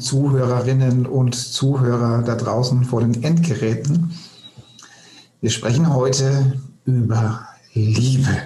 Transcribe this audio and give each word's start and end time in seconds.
Zuhörerinnen 0.00 1.06
und 1.06 1.34
Zuhörer 1.34 2.22
da 2.22 2.34
draußen 2.34 2.84
vor 2.84 3.00
den 3.00 3.22
Endgeräten. 3.22 4.12
Wir 5.40 5.50
sprechen 5.50 5.94
heute 5.94 6.60
über 6.84 7.46
Liebe. 7.72 8.36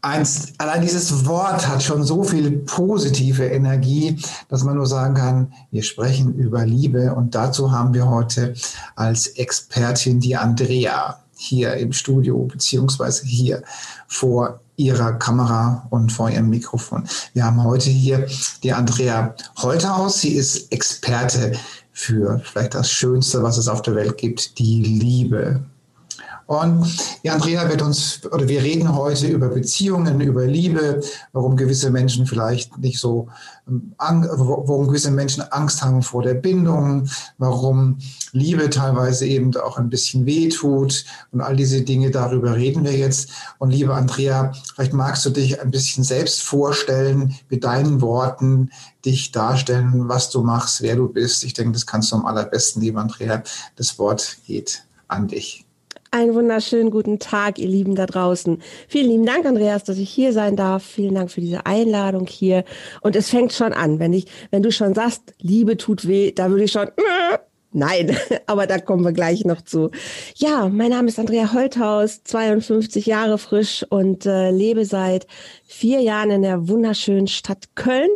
Eins, 0.00 0.52
allein 0.58 0.82
dieses 0.82 1.26
Wort 1.26 1.66
hat 1.66 1.82
schon 1.82 2.04
so 2.04 2.22
viel 2.22 2.50
positive 2.58 3.46
Energie, 3.46 4.16
dass 4.48 4.62
man 4.62 4.76
nur 4.76 4.86
sagen 4.86 5.14
kann, 5.14 5.52
wir 5.70 5.82
sprechen 5.82 6.34
über 6.34 6.64
Liebe. 6.64 7.14
Und 7.14 7.34
dazu 7.34 7.72
haben 7.72 7.94
wir 7.94 8.08
heute 8.08 8.54
als 8.94 9.26
Expertin 9.26 10.20
die 10.20 10.36
Andrea 10.36 11.18
hier 11.38 11.74
im 11.74 11.92
Studio, 11.92 12.44
beziehungsweise 12.44 13.24
hier 13.24 13.62
vor 14.08 14.60
ihrer 14.76 15.12
Kamera 15.12 15.86
und 15.90 16.10
vor 16.10 16.30
ihrem 16.30 16.50
Mikrofon. 16.50 17.08
Wir 17.32 17.44
haben 17.44 17.62
heute 17.62 17.90
hier 17.90 18.26
die 18.62 18.72
Andrea 18.72 19.34
Holthaus. 19.56 20.20
Sie 20.20 20.34
ist 20.34 20.72
Experte 20.72 21.52
für 21.92 22.40
vielleicht 22.44 22.74
das 22.74 22.90
Schönste, 22.90 23.42
was 23.42 23.56
es 23.56 23.68
auf 23.68 23.82
der 23.82 23.94
Welt 23.94 24.18
gibt, 24.18 24.58
die 24.58 24.82
Liebe. 24.82 25.62
Und 26.48 26.96
die 27.22 27.28
Andrea 27.28 27.68
wird 27.68 27.82
uns, 27.82 28.24
oder 28.24 28.48
wir 28.48 28.62
reden 28.62 28.96
heute 28.96 29.26
über 29.26 29.48
Beziehungen, 29.48 30.18
über 30.22 30.46
Liebe, 30.46 31.02
warum 31.34 31.56
gewisse 31.56 31.90
Menschen 31.90 32.24
vielleicht 32.24 32.78
nicht 32.78 32.98
so, 32.98 33.28
ähm, 33.68 33.92
warum 33.98 34.86
gewisse 34.86 35.10
Menschen 35.10 35.42
Angst 35.42 35.82
haben 35.82 36.00
vor 36.00 36.22
der 36.22 36.32
Bindung, 36.32 37.06
warum 37.36 37.98
Liebe 38.32 38.70
teilweise 38.70 39.26
eben 39.26 39.54
auch 39.58 39.76
ein 39.76 39.90
bisschen 39.90 40.24
wehtut 40.24 41.04
und 41.32 41.42
all 41.42 41.54
diese 41.54 41.82
Dinge, 41.82 42.10
darüber 42.10 42.56
reden 42.56 42.82
wir 42.82 42.96
jetzt. 42.96 43.28
Und 43.58 43.68
liebe 43.68 43.92
Andrea, 43.92 44.54
vielleicht 44.74 44.94
magst 44.94 45.26
du 45.26 45.30
dich 45.30 45.60
ein 45.60 45.70
bisschen 45.70 46.02
selbst 46.02 46.40
vorstellen, 46.40 47.34
mit 47.50 47.62
deinen 47.62 48.00
Worten 48.00 48.70
dich 49.04 49.32
darstellen, 49.32 50.08
was 50.08 50.30
du 50.30 50.42
machst, 50.42 50.80
wer 50.80 50.96
du 50.96 51.08
bist. 51.08 51.44
Ich 51.44 51.52
denke, 51.52 51.72
das 51.72 51.84
kannst 51.84 52.10
du 52.10 52.16
am 52.16 52.24
allerbesten, 52.24 52.80
liebe 52.80 52.98
Andrea. 52.98 53.42
Das 53.76 53.98
Wort 53.98 54.38
geht 54.46 54.84
an 55.08 55.28
dich. 55.28 55.67
Einen 56.10 56.34
wunderschönen 56.34 56.90
guten 56.90 57.18
Tag, 57.18 57.58
ihr 57.58 57.68
Lieben 57.68 57.94
da 57.94 58.06
draußen. 58.06 58.62
Vielen 58.88 59.10
lieben 59.10 59.26
Dank, 59.26 59.44
Andreas, 59.44 59.84
dass 59.84 59.98
ich 59.98 60.08
hier 60.08 60.32
sein 60.32 60.56
darf. 60.56 60.82
Vielen 60.82 61.14
Dank 61.14 61.30
für 61.30 61.42
diese 61.42 61.66
Einladung 61.66 62.26
hier. 62.26 62.64
Und 63.02 63.14
es 63.14 63.28
fängt 63.28 63.52
schon 63.52 63.74
an, 63.74 63.98
wenn 63.98 64.14
ich, 64.14 64.24
wenn 64.50 64.62
du 64.62 64.72
schon 64.72 64.94
sagst, 64.94 65.34
Liebe 65.38 65.76
tut 65.76 66.08
weh, 66.08 66.32
da 66.32 66.48
würde 66.48 66.64
ich 66.64 66.72
schon, 66.72 66.88
Nein, 67.72 68.16
aber 68.46 68.66
da 68.66 68.78
kommen 68.78 69.04
wir 69.04 69.12
gleich 69.12 69.44
noch 69.44 69.60
zu. 69.60 69.90
Ja, 70.36 70.68
mein 70.70 70.90
Name 70.90 71.08
ist 71.08 71.18
Andrea 71.18 71.52
Holthaus, 71.52 72.22
52 72.24 73.04
Jahre 73.04 73.36
frisch 73.36 73.84
und 73.90 74.24
äh, 74.24 74.50
lebe 74.50 74.86
seit 74.86 75.26
vier 75.66 76.00
Jahren 76.00 76.30
in 76.30 76.42
der 76.42 76.68
wunderschönen 76.68 77.26
Stadt 77.26 77.74
Köln 77.74 78.08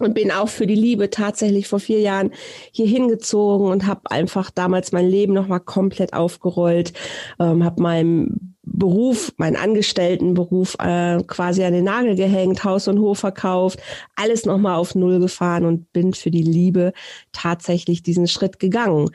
und 0.00 0.14
bin 0.14 0.30
auch 0.30 0.48
für 0.48 0.66
die 0.66 0.74
Liebe 0.74 1.10
tatsächlich 1.10 1.68
vor 1.68 1.80
vier 1.80 2.00
Jahren 2.00 2.32
hier 2.72 2.86
hingezogen 2.86 3.68
und 3.68 3.86
habe 3.86 4.10
einfach 4.10 4.50
damals 4.50 4.92
mein 4.92 5.08
Leben 5.08 5.32
nochmal 5.32 5.60
komplett 5.60 6.12
aufgerollt, 6.12 6.92
ähm, 7.38 7.64
habe 7.64 7.82
meinem 7.82 8.50
Beruf, 8.62 9.32
meinen 9.36 9.56
Angestelltenberuf 9.56 10.76
äh, 10.78 11.22
quasi 11.26 11.64
an 11.64 11.72
den 11.72 11.84
Nagel 11.84 12.14
gehängt, 12.14 12.62
Haus 12.62 12.88
und 12.88 13.00
Hof 13.00 13.18
verkauft, 13.18 13.80
alles 14.16 14.44
nochmal 14.44 14.76
auf 14.76 14.94
Null 14.94 15.18
gefahren 15.18 15.64
und 15.64 15.92
bin 15.92 16.12
für 16.14 16.30
die 16.30 16.42
Liebe 16.42 16.92
tatsächlich 17.32 18.02
diesen 18.02 18.28
Schritt 18.28 18.58
gegangen. 18.58 19.10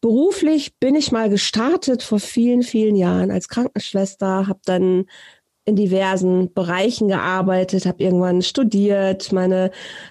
Beruflich 0.00 0.78
bin 0.78 0.94
ich 0.94 1.12
mal 1.12 1.28
gestartet 1.28 2.02
vor 2.02 2.20
vielen, 2.20 2.62
vielen 2.62 2.96
Jahren 2.96 3.30
als 3.30 3.48
Krankenschwester, 3.48 4.46
habe 4.46 4.60
dann 4.64 5.06
in 5.66 5.76
diversen 5.76 6.52
Bereichen 6.52 7.08
gearbeitet, 7.08 7.86
habe 7.86 8.02
irgendwann 8.02 8.42
studiert, 8.42 9.32
meine 9.32 9.70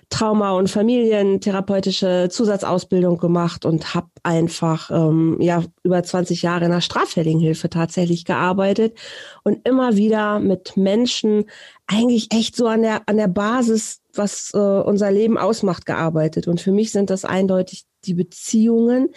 Trauma- 0.10 0.54
und 0.54 0.70
Familientherapeutische 0.70 2.28
Zusatzausbildung 2.32 3.18
gemacht 3.18 3.66
und 3.66 3.94
habe 3.94 4.08
einfach 4.24 4.90
ähm, 4.90 5.38
ja 5.40 5.64
über 5.84 6.02
20 6.04 6.42
Jahre 6.42 6.66
in 6.66 6.72
der 6.72 6.82
Straffälligenhilfe 6.82 7.70
tatsächlich 7.70 8.26
gearbeitet 8.26 8.98
und 9.44 9.68
immer 9.68 9.96
wieder 9.96 10.40
mit 10.40 10.76
Menschen 10.76 11.46
eigentlich 11.88 12.34
echt 12.34 12.56
so 12.56 12.68
an 12.68 12.82
der 12.82 13.02
an 13.08 13.18
der 13.18 13.28
Basis, 13.28 14.03
was 14.14 14.52
äh, 14.54 14.58
unser 14.58 15.12
Leben 15.12 15.38
ausmacht, 15.38 15.86
gearbeitet. 15.86 16.48
Und 16.48 16.62
für 16.62 16.72
mich 16.72 16.92
sind 16.92 17.10
das 17.10 17.26
eindeutig 17.26 17.86
die 18.06 18.14
Beziehungen. 18.14 19.10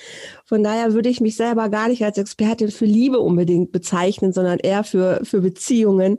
Von 0.45 0.63
daher 0.63 0.95
würde 0.95 1.09
ich 1.09 1.21
mich 1.21 1.37
selber 1.37 1.69
gar 1.69 1.89
nicht 1.89 2.05
als 2.05 2.19
Expertin 2.19 2.71
für 2.71 2.85
Liebe 2.85 3.19
unbedingt 3.19 3.73
bezeichnen, 3.73 4.33
sondern 4.33 4.59
eher 4.59 4.85
für, 4.85 5.21
für 5.25 5.41
Beziehungen. 5.41 6.19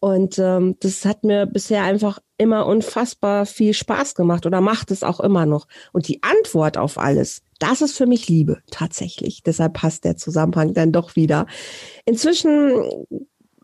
Und 0.00 0.38
ähm, 0.38 0.76
das 0.80 1.06
hat 1.06 1.24
mir 1.24 1.46
bisher 1.46 1.82
einfach 1.82 2.18
immer 2.36 2.66
unfassbar 2.66 3.46
viel 3.46 3.72
Spaß 3.72 4.14
gemacht 4.14 4.44
oder 4.44 4.60
macht 4.60 4.90
es 4.90 5.02
auch 5.02 5.18
immer 5.18 5.46
noch. 5.46 5.66
Und 5.92 6.08
die 6.08 6.22
Antwort 6.22 6.76
auf 6.76 6.98
alles, 6.98 7.40
das 7.58 7.80
ist 7.80 7.96
für 7.96 8.06
mich 8.06 8.28
Liebe, 8.28 8.58
tatsächlich. 8.70 9.42
Deshalb 9.42 9.72
passt 9.72 10.04
der 10.04 10.18
Zusammenhang 10.18 10.74
dann 10.74 10.92
doch 10.92 11.16
wieder. 11.16 11.46
Inzwischen 12.04 13.06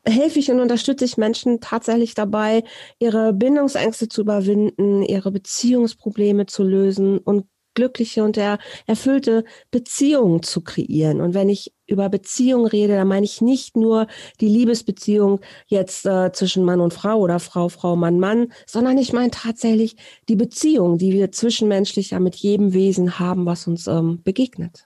helfe 0.05 0.39
ich 0.39 0.51
und 0.51 0.61
unterstütze 0.61 1.05
ich 1.05 1.17
Menschen 1.17 1.61
tatsächlich 1.61 2.15
dabei, 2.15 2.65
ihre 2.99 3.33
Bindungsängste 3.33 4.09
zu 4.09 4.23
überwinden, 4.23 5.03
ihre 5.03 5.31
Beziehungsprobleme 5.31 6.47
zu 6.47 6.63
lösen 6.63 7.19
und 7.19 7.47
glückliche 7.75 8.25
und 8.25 8.37
er, 8.37 8.59
erfüllte 8.87 9.45
Beziehungen 9.71 10.43
zu 10.43 10.61
kreieren. 10.61 11.21
Und 11.21 11.35
wenn 11.35 11.49
ich 11.49 11.73
über 11.87 12.09
Beziehungen 12.09 12.67
rede, 12.67 12.95
dann 12.95 13.09
meine 13.09 13.25
ich 13.25 13.41
nicht 13.41 13.77
nur 13.77 14.07
die 14.41 14.49
Liebesbeziehung 14.49 15.41
jetzt 15.67 16.07
äh, 16.07 16.33
zwischen 16.33 16.65
Mann 16.65 16.81
und 16.81 16.95
Frau 16.95 17.19
oder 17.19 17.39
Frau, 17.39 17.69
Frau, 17.69 17.97
Mann, 17.97 18.19
Mann, 18.19 18.53
sondern 18.67 18.99
ich 18.99 19.13
meine 19.13 19.31
tatsächlich 19.31 19.97
die 20.29 20.37
Beziehung, 20.37 20.99
die 20.99 21.13
wir 21.13 21.33
zwischenmenschlich 21.33 22.11
ja 22.11 22.21
mit 22.21 22.37
jedem 22.37 22.73
Wesen 22.73 23.19
haben, 23.19 23.47
was 23.47 23.67
uns 23.67 23.87
ähm, 23.87 24.21
begegnet. 24.23 24.85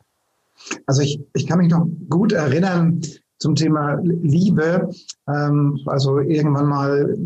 Also 0.87 1.03
ich, 1.03 1.21
ich 1.35 1.47
kann 1.47 1.59
mich 1.59 1.71
noch 1.71 1.87
gut 2.09 2.33
erinnern 2.33 3.01
zum 3.39 3.55
Thema 3.55 3.95
Liebe. 4.03 4.91
Ähm, 5.29 5.81
also 5.87 6.19
irgendwann 6.19 6.67
mal, 6.67 7.19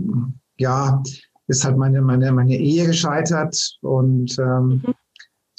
ja, 0.59 1.03
ist 1.47 1.65
halt 1.65 1.77
meine, 1.77 2.03
meine, 2.03 2.33
meine 2.33 2.57
Ehe 2.57 2.87
gescheitert 2.87 3.79
und 3.83 4.39
ähm, 4.39 4.83
mhm 4.85 4.95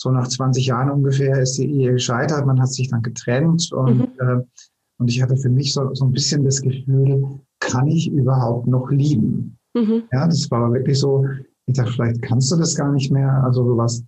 so 0.01 0.12
nach 0.12 0.30
20 0.30 0.66
Jahren 0.66 0.90
ungefähr 0.90 1.42
ist 1.42 1.57
die 1.57 1.69
Ehe 1.69 1.92
gescheitert. 1.92 2.46
Man 2.46 2.62
hat 2.62 2.72
sich 2.72 2.90
dann 2.90 3.01
getrennt 3.01 3.69
und, 3.74 3.98
mhm. 3.98 4.07
äh, 4.19 4.42
und 4.98 5.10
ich 5.10 5.22
hatte 5.22 5.36
für 5.36 5.50
mich 5.50 5.74
so, 5.74 5.94
so 5.94 6.06
ein 6.06 6.12
bisschen 6.12 6.46
das 6.46 6.62
Gefühl, 6.62 7.42
kann 7.60 7.88
ich 7.88 8.10
überhaupt 8.10 8.66
noch 8.68 8.90
lieben? 8.90 9.57
Mhm. 9.74 10.04
Ja, 10.13 10.25
das 10.25 10.50
war 10.50 10.72
wirklich 10.72 10.98
so, 10.98 11.25
ich 11.66 11.75
dachte, 11.75 11.92
vielleicht 11.92 12.22
kannst 12.22 12.50
du 12.50 12.56
das 12.56 12.75
gar 12.75 12.94
nicht 12.94 13.12
mehr. 13.12 13.44
Also 13.44 13.63
du 13.63 13.75
warst 13.75 14.06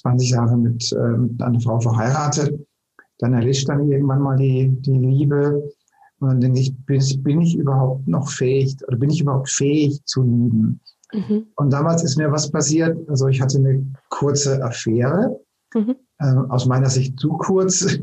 20 0.00 0.30
Jahre 0.30 0.56
mit, 0.56 0.90
äh, 0.92 1.18
mit 1.18 1.42
einer 1.42 1.60
Frau 1.60 1.78
verheiratet, 1.78 2.66
dann 3.18 3.34
erlischt 3.34 3.68
dann 3.68 3.90
irgendwann 3.90 4.22
mal 4.22 4.36
die, 4.36 4.68
die 4.80 4.98
Liebe. 4.98 5.70
Und 6.20 6.28
dann 6.28 6.40
denke 6.40 6.60
ich, 6.60 6.74
bin, 6.86 7.00
bin 7.22 7.40
ich 7.40 7.56
überhaupt 7.56 8.06
noch 8.06 8.28
fähig 8.28 8.76
oder 8.86 8.96
bin 8.96 9.10
ich 9.10 9.20
überhaupt 9.20 9.50
fähig 9.50 10.04
zu 10.04 10.22
lieben? 10.22 10.80
Mhm. 11.12 11.46
Und 11.56 11.72
damals 11.72 12.02
ist 12.02 12.16
mir 12.16 12.32
was 12.32 12.50
passiert. 12.50 12.96
Also 13.08 13.28
ich 13.28 13.40
hatte 13.40 13.58
eine 13.58 13.86
kurze 14.10 14.62
Affäre. 14.62 15.40
Mhm. 15.74 15.96
Äh, 16.20 16.34
aus 16.48 16.66
meiner 16.66 16.88
Sicht 16.88 17.18
zu 17.18 17.30
kurz. 17.30 17.80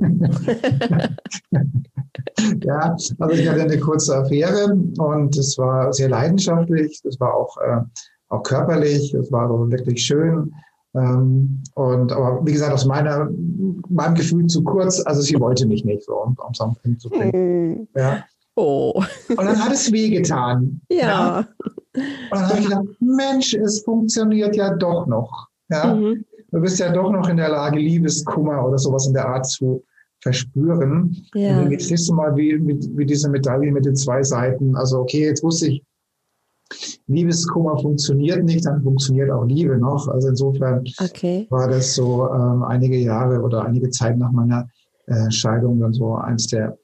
ja, 2.63 2.95
also 3.19 3.35
ich 3.35 3.47
hatte 3.47 3.61
eine 3.61 3.79
kurze 3.79 4.17
Affäre 4.17 4.73
und 4.97 5.37
es 5.37 5.57
war 5.57 5.93
sehr 5.93 6.09
leidenschaftlich. 6.09 7.01
Es 7.05 7.17
war 7.19 7.33
auch, 7.33 7.55
äh, 7.57 7.81
auch 8.27 8.43
körperlich. 8.43 9.13
Es 9.13 9.31
war 9.31 9.49
wirklich 9.71 10.03
schön. 10.03 10.53
Ähm, 10.93 11.63
und 11.75 12.11
aber 12.11 12.45
wie 12.45 12.51
gesagt, 12.51 12.73
aus 12.73 12.85
meiner, 12.85 13.29
meinem 13.89 14.15
Gefühl 14.15 14.47
zu 14.47 14.63
kurz, 14.63 15.01
also 15.05 15.21
sie 15.21 15.39
wollte 15.39 15.65
mich 15.65 15.85
nicht 15.85 16.03
so, 16.03 16.13
um 16.13 16.35
es 16.51 16.59
auf 16.59 16.77
den 16.83 16.99
zu 16.99 17.09
bringen. 17.09 17.31
Mhm. 17.33 17.87
Ja. 17.95 18.25
Oh. 18.55 19.01
Und 19.29 19.45
dann 19.45 19.63
hat 19.63 19.71
es 19.71 19.91
wehgetan. 19.91 20.81
Ja. 20.89 20.97
ja. 20.97 21.47
Und 21.95 22.03
dann 22.31 22.49
habe 22.49 22.59
ich 22.59 22.65
gedacht, 22.65 22.85
Mensch, 22.99 23.53
es 23.53 23.81
funktioniert 23.83 24.55
ja 24.55 24.75
doch 24.75 25.07
noch. 25.07 25.47
Ja? 25.69 25.95
Mhm. 25.95 26.25
Du 26.51 26.59
bist 26.59 26.79
ja 26.79 26.91
doch 26.91 27.11
noch 27.11 27.29
in 27.29 27.37
der 27.37 27.49
Lage, 27.49 27.79
Liebeskummer 27.79 28.65
oder 28.67 28.77
sowas 28.77 29.07
in 29.07 29.13
der 29.13 29.27
Art 29.27 29.47
zu 29.47 29.83
verspüren. 30.21 31.15
Ja. 31.33 31.61
Und 31.61 31.71
jetzt 31.71 31.89
du 31.89 32.13
mal, 32.13 32.35
wie, 32.35 32.59
wie, 32.67 32.79
wie 32.97 33.05
diese 33.05 33.29
Medaille 33.29 33.71
mit 33.71 33.85
den 33.85 33.95
zwei 33.95 34.21
Seiten. 34.21 34.75
Also 34.75 34.99
okay, 34.99 35.25
jetzt 35.25 35.43
wusste 35.43 35.67
ich, 35.67 35.83
Liebeskummer 37.07 37.77
funktioniert 37.77 38.43
nicht, 38.43 38.65
dann 38.65 38.81
funktioniert 38.81 39.29
auch 39.31 39.45
Liebe 39.45 39.77
noch. 39.77 40.07
Also 40.07 40.29
insofern 40.29 40.83
okay. 40.99 41.47
war 41.49 41.67
das 41.67 41.95
so 41.95 42.29
ähm, 42.29 42.63
einige 42.63 42.97
Jahre 42.97 43.41
oder 43.41 43.65
einige 43.65 43.89
Zeit 43.89 44.17
nach 44.17 44.31
meiner 44.31 44.67
äh, 45.07 45.29
Scheidung 45.31 45.79
dann 45.79 45.93
so 45.93 46.15
eins 46.15 46.47
der 46.47 46.77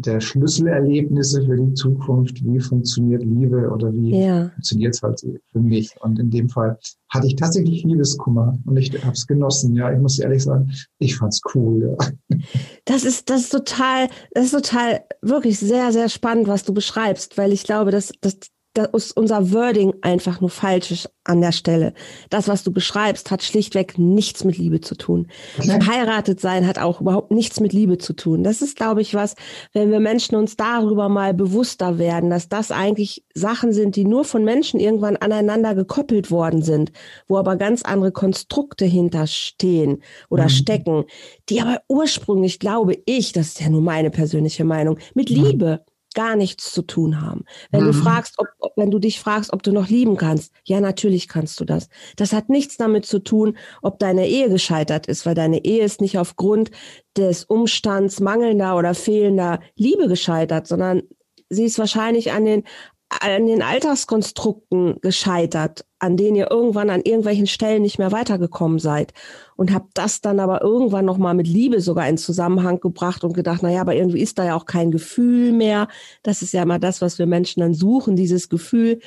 der 0.00 0.20
Schlüsselerlebnisse 0.20 1.44
für 1.44 1.56
die 1.56 1.74
Zukunft, 1.74 2.44
wie 2.44 2.60
funktioniert 2.60 3.22
Liebe 3.22 3.68
oder 3.70 3.92
wie 3.92 4.16
ja. 4.16 4.48
funktioniert 4.50 4.94
es 4.94 5.02
halt 5.02 5.20
für 5.20 5.58
mich. 5.58 5.94
Und 6.00 6.18
in 6.18 6.30
dem 6.30 6.48
Fall 6.48 6.78
hatte 7.08 7.26
ich 7.26 7.36
tatsächlich 7.36 7.84
Liebeskummer 7.84 8.58
und 8.64 8.76
ich 8.76 8.92
habe 9.02 9.12
es 9.12 9.26
genossen. 9.26 9.74
Ja, 9.74 9.92
ich 9.92 9.98
muss 9.98 10.18
ehrlich 10.18 10.44
sagen, 10.44 10.70
ich 10.98 11.16
fand's 11.16 11.40
cool. 11.54 11.96
Ja. 11.98 12.38
Das 12.84 13.04
ist 13.04 13.28
das 13.28 13.42
ist 13.42 13.50
total, 13.50 14.08
das 14.32 14.46
ist 14.46 14.52
total 14.52 15.00
wirklich 15.22 15.58
sehr 15.58 15.92
sehr 15.92 16.08
spannend, 16.08 16.48
was 16.48 16.64
du 16.64 16.72
beschreibst, 16.72 17.36
weil 17.36 17.52
ich 17.52 17.64
glaube, 17.64 17.90
dass 17.90 18.12
das 18.20 18.38
da 18.78 18.84
ist 18.84 19.16
unser 19.16 19.52
Wording 19.52 19.92
einfach 20.02 20.40
nur 20.40 20.50
falsch 20.50 21.08
an 21.24 21.40
der 21.40 21.50
Stelle. 21.50 21.94
Das, 22.30 22.46
was 22.46 22.62
du 22.62 22.72
beschreibst, 22.72 23.32
hat 23.32 23.42
schlichtweg 23.42 23.98
nichts 23.98 24.44
mit 24.44 24.56
Liebe 24.56 24.80
zu 24.80 24.94
tun. 24.94 25.26
Verheiratet 25.58 26.40
sein 26.40 26.64
hat 26.64 26.78
auch 26.78 27.00
überhaupt 27.00 27.32
nichts 27.32 27.58
mit 27.58 27.72
Liebe 27.72 27.98
zu 27.98 28.12
tun. 28.12 28.44
Das 28.44 28.62
ist, 28.62 28.76
glaube 28.76 29.02
ich, 29.02 29.14
was, 29.14 29.34
wenn 29.72 29.90
wir 29.90 29.98
Menschen 29.98 30.36
uns 30.36 30.56
darüber 30.56 31.08
mal 31.08 31.34
bewusster 31.34 31.98
werden, 31.98 32.30
dass 32.30 32.48
das 32.48 32.70
eigentlich 32.70 33.24
Sachen 33.34 33.72
sind, 33.72 33.96
die 33.96 34.04
nur 34.04 34.24
von 34.24 34.44
Menschen 34.44 34.78
irgendwann 34.78 35.16
aneinander 35.16 35.74
gekoppelt 35.74 36.30
worden 36.30 36.62
sind, 36.62 36.92
wo 37.26 37.36
aber 37.36 37.56
ganz 37.56 37.82
andere 37.82 38.12
Konstrukte 38.12 38.84
hinterstehen 38.84 40.04
oder 40.30 40.44
mhm. 40.44 40.50
stecken, 40.50 41.04
die 41.48 41.60
aber 41.60 41.80
ursprünglich, 41.88 42.60
glaube 42.60 42.96
ich, 43.06 43.32
das 43.32 43.48
ist 43.48 43.60
ja 43.60 43.70
nur 43.70 43.82
meine 43.82 44.10
persönliche 44.10 44.64
Meinung, 44.64 44.98
mit 45.14 45.30
mhm. 45.30 45.36
Liebe 45.36 45.84
gar 46.18 46.34
nichts 46.34 46.72
zu 46.72 46.82
tun 46.82 47.20
haben. 47.20 47.44
Wenn 47.70 47.82
mhm. 47.82 47.86
du 47.86 47.92
fragst, 47.92 48.40
ob, 48.40 48.48
wenn 48.74 48.90
du 48.90 48.98
dich 48.98 49.20
fragst, 49.20 49.52
ob 49.52 49.62
du 49.62 49.70
noch 49.70 49.88
lieben 49.88 50.16
kannst, 50.16 50.52
ja, 50.64 50.80
natürlich 50.80 51.28
kannst 51.28 51.60
du 51.60 51.64
das. 51.64 51.88
Das 52.16 52.32
hat 52.32 52.48
nichts 52.48 52.76
damit 52.76 53.06
zu 53.06 53.20
tun, 53.20 53.56
ob 53.82 54.00
deine 54.00 54.26
Ehe 54.26 54.50
gescheitert 54.50 55.06
ist, 55.06 55.26
weil 55.26 55.36
deine 55.36 55.64
Ehe 55.64 55.84
ist 55.84 56.00
nicht 56.00 56.18
aufgrund 56.18 56.72
des 57.16 57.44
Umstands 57.44 58.18
mangelnder 58.18 58.76
oder 58.76 58.94
fehlender 58.94 59.60
Liebe 59.76 60.08
gescheitert, 60.08 60.66
sondern 60.66 61.02
sie 61.50 61.66
ist 61.66 61.78
wahrscheinlich 61.78 62.32
an 62.32 62.44
den 62.44 62.64
an 63.08 63.46
den 63.46 63.62
Alltagskonstrukten 63.62 65.00
gescheitert, 65.00 65.86
an 65.98 66.16
denen 66.16 66.36
ihr 66.36 66.50
irgendwann 66.50 66.90
an 66.90 67.02
irgendwelchen 67.02 67.46
Stellen 67.46 67.82
nicht 67.82 67.98
mehr 67.98 68.12
weitergekommen 68.12 68.78
seid 68.78 69.12
und 69.56 69.72
habt 69.72 69.90
das 69.94 70.20
dann 70.20 70.40
aber 70.40 70.62
irgendwann 70.62 71.04
noch 71.04 71.18
mal 71.18 71.34
mit 71.34 71.48
Liebe 71.48 71.80
sogar 71.80 72.08
in 72.08 72.18
Zusammenhang 72.18 72.80
gebracht 72.80 73.24
und 73.24 73.34
gedacht, 73.34 73.60
na 73.62 73.70
ja, 73.70 73.80
aber 73.80 73.94
irgendwie 73.94 74.20
ist 74.20 74.38
da 74.38 74.44
ja 74.44 74.56
auch 74.56 74.66
kein 74.66 74.90
Gefühl 74.90 75.52
mehr. 75.52 75.88
Das 76.22 76.42
ist 76.42 76.52
ja 76.52 76.62
immer 76.62 76.78
das, 76.78 77.00
was 77.00 77.18
wir 77.18 77.26
Menschen 77.26 77.60
dann 77.60 77.74
suchen, 77.74 78.16
dieses 78.16 78.48
Gefühl 78.48 79.00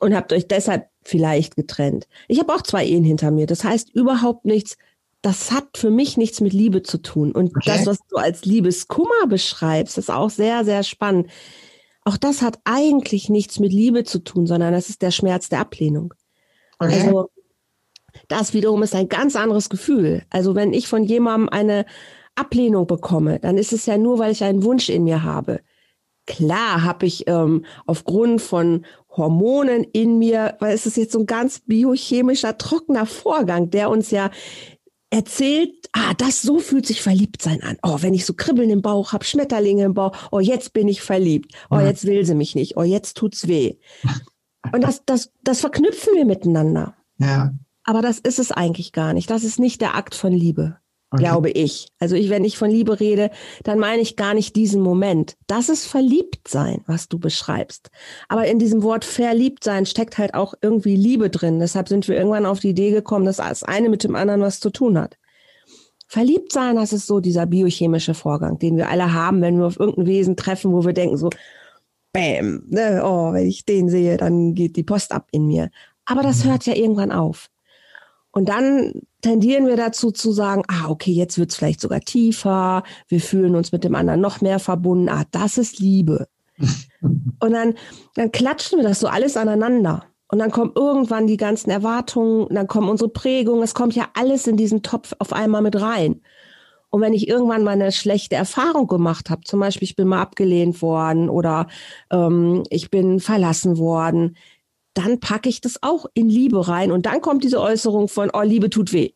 und 0.00 0.14
habt 0.14 0.32
euch 0.32 0.48
deshalb 0.48 0.88
vielleicht 1.02 1.56
getrennt. 1.56 2.08
Ich 2.28 2.40
habe 2.40 2.52
auch 2.52 2.62
zwei 2.62 2.84
Ehen 2.84 3.04
hinter 3.04 3.30
mir. 3.30 3.46
Das 3.46 3.62
heißt 3.62 3.94
überhaupt 3.94 4.44
nichts. 4.44 4.76
Das 5.22 5.52
hat 5.52 5.76
für 5.76 5.90
mich 5.90 6.16
nichts 6.16 6.40
mit 6.40 6.52
Liebe 6.52 6.82
zu 6.82 6.98
tun. 6.98 7.32
Und 7.32 7.56
okay. 7.56 7.62
das, 7.64 7.86
was 7.86 7.98
du 8.08 8.16
als 8.16 8.44
Liebeskummer 8.44 9.26
beschreibst, 9.28 9.96
ist 9.96 10.10
auch 10.10 10.30
sehr, 10.30 10.64
sehr 10.64 10.82
spannend 10.82 11.28
auch 12.04 12.18
das 12.18 12.42
hat 12.42 12.60
eigentlich 12.64 13.30
nichts 13.30 13.58
mit 13.58 13.72
Liebe 13.72 14.04
zu 14.04 14.18
tun, 14.22 14.46
sondern 14.46 14.72
das 14.72 14.90
ist 14.90 15.02
der 15.02 15.10
Schmerz 15.10 15.48
der 15.48 15.60
Ablehnung. 15.60 16.12
Okay. 16.84 17.00
Also 17.00 17.30
das 18.28 18.54
wiederum 18.54 18.82
ist 18.82 18.94
ein 18.94 19.08
ganz 19.08 19.36
anderes 19.36 19.68
Gefühl. 19.68 20.22
Also 20.30 20.54
wenn 20.54 20.72
ich 20.72 20.88
von 20.88 21.04
jemandem 21.04 21.48
eine 21.48 21.84
Ablehnung 22.34 22.86
bekomme, 22.86 23.38
dann 23.40 23.58
ist 23.58 23.72
es 23.72 23.86
ja 23.86 23.98
nur, 23.98 24.18
weil 24.18 24.32
ich 24.32 24.44
einen 24.44 24.64
Wunsch 24.64 24.88
in 24.88 25.04
mir 25.04 25.22
habe. 25.22 25.60
Klar 26.26 26.82
habe 26.82 27.06
ich 27.06 27.28
ähm, 27.28 27.64
aufgrund 27.86 28.40
von 28.40 28.86
Hormonen 29.10 29.84
in 29.84 30.18
mir, 30.18 30.56
weil 30.58 30.74
es 30.74 30.86
ist 30.86 30.96
jetzt 30.96 31.12
so 31.12 31.20
ein 31.20 31.26
ganz 31.26 31.60
biochemischer, 31.60 32.56
trockener 32.56 33.06
Vorgang, 33.06 33.70
der 33.70 33.90
uns 33.90 34.10
ja 34.10 34.30
erzählt, 35.10 35.70
ah, 35.92 36.14
das 36.14 36.42
so 36.42 36.58
fühlt 36.58 36.86
sich 36.86 37.02
verliebt 37.02 37.40
sein 37.42 37.62
an. 37.62 37.76
Oh, 37.82 37.98
wenn 38.00 38.14
ich 38.14 38.24
so 38.24 38.34
Kribbeln 38.34 38.70
im 38.70 38.82
Bauch 38.82 39.12
habe, 39.12 39.24
Schmetterlinge 39.24 39.84
im 39.84 39.94
Bauch, 39.94 40.16
oh, 40.32 40.40
jetzt 40.40 40.72
bin 40.72 40.88
ich 40.88 41.02
verliebt. 41.02 41.52
Oh, 41.70 41.78
jetzt 41.78 42.06
will 42.06 42.24
sie 42.24 42.34
mich 42.34 42.54
nicht. 42.54 42.76
Oh, 42.76 42.82
jetzt 42.82 43.16
tut's 43.16 43.46
weh. 43.46 43.76
Und 44.72 44.82
das, 44.82 45.02
das, 45.04 45.32
das 45.42 45.60
verknüpfen 45.60 46.14
wir 46.14 46.24
miteinander. 46.24 46.94
Ja. 47.18 47.52
Aber 47.84 48.00
das 48.00 48.18
ist 48.18 48.38
es 48.38 48.50
eigentlich 48.50 48.92
gar 48.92 49.12
nicht. 49.12 49.30
Das 49.30 49.44
ist 49.44 49.58
nicht 49.58 49.80
der 49.80 49.94
Akt 49.94 50.14
von 50.14 50.32
Liebe 50.32 50.78
okay. 51.14 51.22
glaube 51.22 51.50
ich. 51.50 51.88
Also 51.98 52.16
ich, 52.16 52.30
wenn 52.30 52.44
ich 52.44 52.58
von 52.58 52.70
Liebe 52.70 53.00
rede, 53.00 53.30
dann 53.62 53.78
meine 53.78 54.02
ich 54.02 54.16
gar 54.16 54.34
nicht 54.34 54.56
diesen 54.56 54.82
Moment. 54.82 55.36
Das 55.46 55.68
ist 55.68 55.86
Verliebtsein, 55.86 56.82
was 56.86 57.08
du 57.08 57.18
beschreibst. 57.18 57.90
Aber 58.28 58.46
in 58.46 58.58
diesem 58.58 58.82
Wort 58.82 59.04
Verliebtsein 59.04 59.86
steckt 59.86 60.18
halt 60.18 60.34
auch 60.34 60.54
irgendwie 60.60 60.96
Liebe 60.96 61.30
drin. 61.30 61.60
Deshalb 61.60 61.88
sind 61.88 62.08
wir 62.08 62.16
irgendwann 62.16 62.46
auf 62.46 62.60
die 62.60 62.70
Idee 62.70 62.90
gekommen, 62.90 63.24
dass 63.24 63.36
das 63.36 63.62
eine 63.62 63.88
mit 63.88 64.04
dem 64.04 64.16
anderen 64.16 64.40
was 64.40 64.60
zu 64.60 64.70
tun 64.70 64.98
hat. 64.98 65.16
Verliebt 66.06 66.52
sein, 66.52 66.76
das 66.76 66.92
ist 66.92 67.06
so 67.06 67.20
dieser 67.20 67.46
biochemische 67.46 68.14
Vorgang, 68.14 68.58
den 68.58 68.76
wir 68.76 68.88
alle 68.88 69.14
haben, 69.14 69.40
wenn 69.40 69.58
wir 69.58 69.66
auf 69.66 69.80
irgendein 69.80 70.06
Wesen 70.06 70.36
treffen, 70.36 70.72
wo 70.72 70.84
wir 70.84 70.92
denken 70.92 71.16
so, 71.16 71.30
bam, 72.14 72.62
ne, 72.68 73.02
oh, 73.04 73.34
wenn 73.34 73.46
ich 73.46 73.66
den 73.66 73.90
sehe, 73.90 74.16
dann 74.16 74.54
geht 74.54 74.76
die 74.76 74.84
Post 74.84 75.12
ab 75.12 75.28
in 75.32 75.46
mir. 75.46 75.70
Aber 76.06 76.22
das 76.22 76.44
mhm. 76.44 76.50
hört 76.50 76.64
ja 76.64 76.74
irgendwann 76.74 77.12
auf. 77.12 77.50
Und 78.30 78.48
dann 78.48 79.02
tendieren 79.20 79.66
wir 79.66 79.76
dazu 79.76 80.10
zu 80.10 80.32
sagen, 80.32 80.62
ah, 80.68 80.88
okay, 80.88 81.12
jetzt 81.12 81.38
wird's 81.38 81.56
vielleicht 81.56 81.80
sogar 81.80 82.00
tiefer, 82.00 82.82
wir 83.08 83.20
fühlen 83.20 83.54
uns 83.54 83.70
mit 83.70 83.84
dem 83.84 83.94
anderen 83.94 84.20
noch 84.20 84.40
mehr 84.40 84.58
verbunden, 84.58 85.08
ah, 85.08 85.24
das 85.30 85.58
ist 85.58 85.78
Liebe. 85.78 86.28
und 87.00 87.52
dann, 87.52 87.74
dann 88.14 88.32
klatschen 88.32 88.78
wir 88.78 88.88
das 88.88 89.00
so 89.00 89.08
alles 89.08 89.36
aneinander. 89.36 90.04
Und 90.28 90.38
dann 90.38 90.50
kommen 90.50 90.72
irgendwann 90.74 91.26
die 91.26 91.36
ganzen 91.36 91.70
Erwartungen, 91.70 92.48
dann 92.50 92.66
kommen 92.66 92.88
unsere 92.88 93.10
Prägungen, 93.10 93.62
es 93.62 93.74
kommt 93.74 93.94
ja 93.94 94.08
alles 94.14 94.46
in 94.46 94.56
diesen 94.56 94.82
Topf 94.82 95.14
auf 95.18 95.32
einmal 95.32 95.62
mit 95.62 95.80
rein. 95.80 96.20
Und 96.94 97.00
wenn 97.00 97.12
ich 97.12 97.26
irgendwann 97.26 97.64
mal 97.64 97.72
eine 97.72 97.90
schlechte 97.90 98.36
Erfahrung 98.36 98.86
gemacht 98.86 99.28
habe, 99.28 99.42
zum 99.42 99.58
Beispiel 99.58 99.84
ich 99.84 99.96
bin 99.96 100.06
mal 100.06 100.22
abgelehnt 100.22 100.80
worden 100.80 101.28
oder 101.28 101.66
ähm, 102.12 102.62
ich 102.70 102.88
bin 102.88 103.18
verlassen 103.18 103.78
worden, 103.78 104.36
dann 104.94 105.18
packe 105.18 105.48
ich 105.48 105.60
das 105.60 105.82
auch 105.82 106.06
in 106.14 106.28
Liebe 106.28 106.68
rein. 106.68 106.92
Und 106.92 107.06
dann 107.06 107.20
kommt 107.20 107.42
diese 107.42 107.60
Äußerung 107.60 108.06
von, 108.06 108.30
oh, 108.32 108.42
Liebe 108.42 108.70
tut 108.70 108.92
weh. 108.92 109.10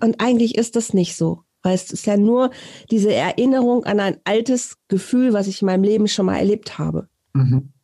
Und 0.00 0.22
eigentlich 0.22 0.56
ist 0.56 0.74
das 0.74 0.94
nicht 0.94 1.16
so. 1.16 1.42
Weil 1.62 1.74
es 1.74 1.92
ist 1.92 2.06
ja 2.06 2.16
nur 2.16 2.50
diese 2.90 3.12
Erinnerung 3.12 3.84
an 3.84 4.00
ein 4.00 4.16
altes 4.24 4.78
Gefühl, 4.88 5.34
was 5.34 5.48
ich 5.48 5.60
in 5.60 5.66
meinem 5.66 5.84
Leben 5.84 6.08
schon 6.08 6.24
mal 6.24 6.38
erlebt 6.38 6.78
habe. 6.78 7.10
Mhm. 7.34 7.74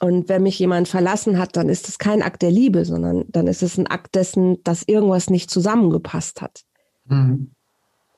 Und 0.00 0.30
wenn 0.30 0.44
mich 0.44 0.58
jemand 0.58 0.88
verlassen 0.88 1.38
hat, 1.38 1.54
dann 1.54 1.68
ist 1.68 1.86
es 1.86 1.98
kein 1.98 2.22
Akt 2.22 2.40
der 2.40 2.50
Liebe, 2.50 2.86
sondern 2.86 3.26
dann 3.28 3.46
ist 3.46 3.62
es 3.62 3.76
ein 3.76 3.88
Akt 3.88 4.14
dessen, 4.14 4.56
dass 4.64 4.84
irgendwas 4.84 5.28
nicht 5.28 5.50
zusammengepasst 5.50 6.40
hat. 6.40 6.62
Mhm. 7.04 7.50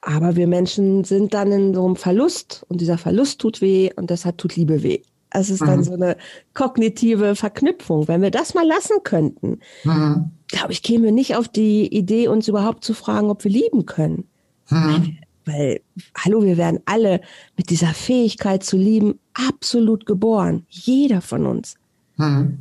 Aber 0.03 0.35
wir 0.37 0.49
Menschen 0.49 1.05
sind 1.05 1.33
dann 1.33 1.53
in 1.53 1.75
so 1.75 1.87
einem 1.87 1.97
Verlust 1.97 2.67
und 2.69 2.81
dieser 2.81 2.99
Verlust 2.99 3.41
tut 3.41 3.61
weh 3.61 3.91
und 3.95 4.11
deshalb 4.11 4.37
tut 4.37 4.57
Liebe 4.57 4.83
weh. 4.83 5.01
Es 5.31 5.49
ist 5.49 5.63
mhm. 5.63 5.67
dann 5.67 5.85
so 5.85 5.95
eine 5.95 6.17
kognitive 6.55 7.37
Verknüpfung. 7.37 8.09
Wenn 8.09 8.21
wir 8.21 8.33
das 8.33 8.55
mal 8.55 8.67
lassen 8.67 8.97
könnten, 9.05 9.61
mhm. 9.85 10.31
glaube 10.49 10.73
ich, 10.73 10.83
kämen 10.83 11.05
wir 11.05 11.13
nicht 11.13 11.37
auf 11.37 11.49
die 11.49 11.87
Idee, 11.87 12.29
uns 12.29 12.49
überhaupt 12.49 12.85
zu 12.85 12.95
fragen, 12.95 13.31
ob 13.31 13.45
wir 13.45 13.51
lieben 13.51 13.87
können. 13.87 14.25
Mhm. 14.69 15.19
Weil, 15.45 15.81
hallo, 16.17 16.43
wir 16.43 16.57
werden 16.57 16.81
alle 16.85 17.21
mit 17.57 17.71
dieser 17.71 17.95
Fähigkeit 17.95 18.63
zu 18.63 18.77
lieben 18.77 19.19
absolut 19.35 20.07
geboren. 20.07 20.67
Jeder 20.69 21.21
von 21.21 21.47
uns. 21.47 21.77
Mhm. 22.17 22.59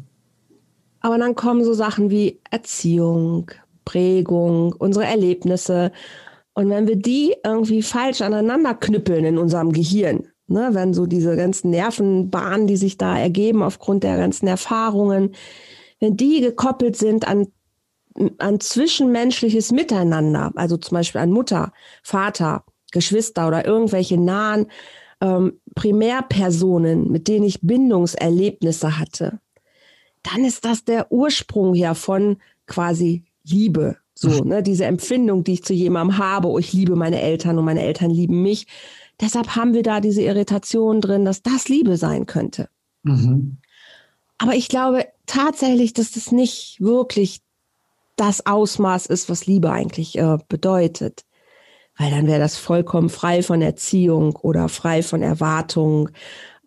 Aber 1.02 1.18
dann 1.18 1.36
kommen 1.36 1.64
so 1.64 1.74
Sachen 1.74 2.12
wie 2.12 2.40
Erziehung, 2.50 3.52
Prägung, 3.86 4.74
unsere 4.74 5.06
Erlebnisse. 5.06 5.92
Und 6.54 6.70
wenn 6.70 6.88
wir 6.88 6.98
die 6.98 7.36
irgendwie 7.46 7.82
falsch 7.82 8.22
aneinander 8.22 8.74
knüppeln 8.74 9.26
in 9.26 9.38
unserem 9.38 9.72
Gehirn, 9.72 10.28
Ne, 10.52 10.72
wenn 10.74 10.94
so 10.94 11.06
diese 11.06 11.38
ganzen 11.38 11.70
Nervenbahnen, 11.70 12.68
die 12.68 12.76
sich 12.76 12.98
da 12.98 13.18
ergeben 13.18 13.64
aufgrund 13.64 14.04
der 14.04 14.18
ganzen 14.18 14.48
Erfahrungen, 14.48 15.34
wenn 16.02 16.18
die 16.18 16.42
gekoppelt 16.42 16.98
sind 16.98 17.26
an, 17.26 17.48
an 18.38 18.60
zwischenmenschliches 18.60 19.72
Miteinander, 19.72 20.52
also 20.56 20.76
zum 20.76 20.96
Beispiel 20.96 21.22
an 21.22 21.32
Mutter, 21.32 21.72
Vater, 22.04 22.66
Geschwister 22.92 23.48
oder 23.48 23.66
irgendwelche 23.66 24.20
nahen 24.20 24.68
ähm, 25.22 25.62
Primärpersonen, 25.74 27.10
mit 27.10 27.30
denen 27.30 27.46
ich 27.46 27.62
Bindungserlebnisse 27.62 29.00
hatte, 29.00 29.40
dann 30.24 30.44
ist 30.44 30.66
das 30.66 30.84
der 30.84 31.14
Ursprung 31.14 31.76
ja 31.76 31.94
von 31.94 32.38
quasi 32.68 33.24
Liebe. 33.44 33.98
So, 34.22 34.44
ne, 34.44 34.62
diese 34.62 34.86
Empfindung, 34.86 35.44
die 35.44 35.54
ich 35.54 35.64
zu 35.64 35.74
jemandem 35.74 36.20
habe, 36.20 36.48
oh, 36.48 36.60
ich 36.60 36.74
liebe 36.74 36.96
meine 36.96 37.20
Eltern 37.20 37.58
und 37.58 37.66
meine 37.66 37.82
Eltern 37.82 38.12
lieben 38.12 38.44
mich. 38.44 38.68
Deshalb 39.20 39.56
haben 39.56 39.74
wir 39.74 39.82
da 39.82 40.00
diese 40.00 40.22
Irritation 40.22 41.02
drin, 41.02 41.26
dass 41.26 41.42
das 41.42 41.70
Liebe 41.70 41.98
sein 41.98 42.28
könnte. 42.28 42.70
Mhm. 43.02 43.58
Aber 44.38 44.54
ich 44.54 44.68
glaube 44.68 45.06
tatsächlich, 45.26 45.94
dass 45.94 46.12
das 46.12 46.32
nicht 46.32 46.78
wirklich 46.80 47.42
das 48.16 48.46
Ausmaß 48.46 49.08
ist, 49.08 49.28
was 49.28 49.48
Liebe 49.48 49.72
eigentlich 49.72 50.18
äh, 50.20 50.38
bedeutet. 50.48 51.26
Weil 51.98 52.12
dann 52.12 52.28
wäre 52.28 52.40
das 52.40 52.58
vollkommen 52.58 53.10
frei 53.10 53.42
von 53.42 53.62
Erziehung 53.64 54.36
oder 54.36 54.70
frei 54.70 55.02
von 55.02 55.24
Erwartung. 55.24 56.10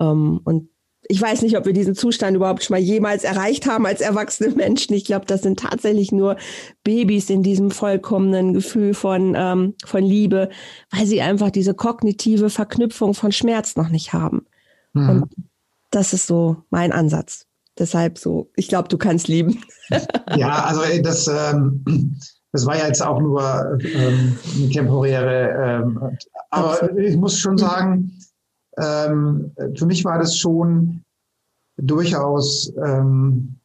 Ähm, 0.00 0.40
und 0.42 0.70
ich 1.08 1.20
weiß 1.20 1.42
nicht, 1.42 1.56
ob 1.56 1.66
wir 1.66 1.72
diesen 1.72 1.94
Zustand 1.94 2.36
überhaupt 2.36 2.64
schon 2.64 2.74
mal 2.74 2.80
jemals 2.80 3.24
erreicht 3.24 3.66
haben 3.66 3.86
als 3.86 4.00
erwachsene 4.00 4.54
Menschen. 4.54 4.94
Ich 4.94 5.04
glaube, 5.04 5.26
das 5.26 5.42
sind 5.42 5.60
tatsächlich 5.60 6.12
nur 6.12 6.36
Babys 6.82 7.30
in 7.30 7.42
diesem 7.42 7.70
vollkommenen 7.70 8.54
Gefühl 8.54 8.94
von, 8.94 9.34
ähm, 9.36 9.74
von 9.84 10.02
Liebe, 10.02 10.48
weil 10.90 11.06
sie 11.06 11.20
einfach 11.20 11.50
diese 11.50 11.74
kognitive 11.74 12.50
Verknüpfung 12.50 13.14
von 13.14 13.32
Schmerz 13.32 13.76
noch 13.76 13.88
nicht 13.88 14.12
haben. 14.12 14.46
Mhm. 14.92 15.08
Und 15.08 15.24
das 15.90 16.12
ist 16.12 16.26
so 16.26 16.56
mein 16.70 16.92
Ansatz. 16.92 17.46
Deshalb 17.78 18.18
so, 18.18 18.50
ich 18.56 18.68
glaube, 18.68 18.88
du 18.88 18.98
kannst 18.98 19.28
lieben. 19.28 19.62
ja, 20.36 20.64
also 20.64 20.82
äh, 20.82 21.02
das, 21.02 21.28
ähm, 21.28 21.84
das 22.52 22.66
war 22.66 22.78
ja 22.78 22.86
jetzt 22.86 23.02
auch 23.02 23.20
nur 23.20 23.78
ähm, 23.82 24.38
eine 24.56 24.70
temporäre, 24.70 25.82
ähm, 25.82 26.00
aber 26.50 26.96
ich 26.96 27.16
muss 27.16 27.38
schon 27.38 27.58
sagen, 27.58 28.16
ähm, 28.76 29.52
für 29.76 29.86
mich 29.86 30.04
war 30.04 30.18
das 30.18 30.36
schon 30.36 31.02
durchaus 31.76 32.72
ähm, 32.84 33.56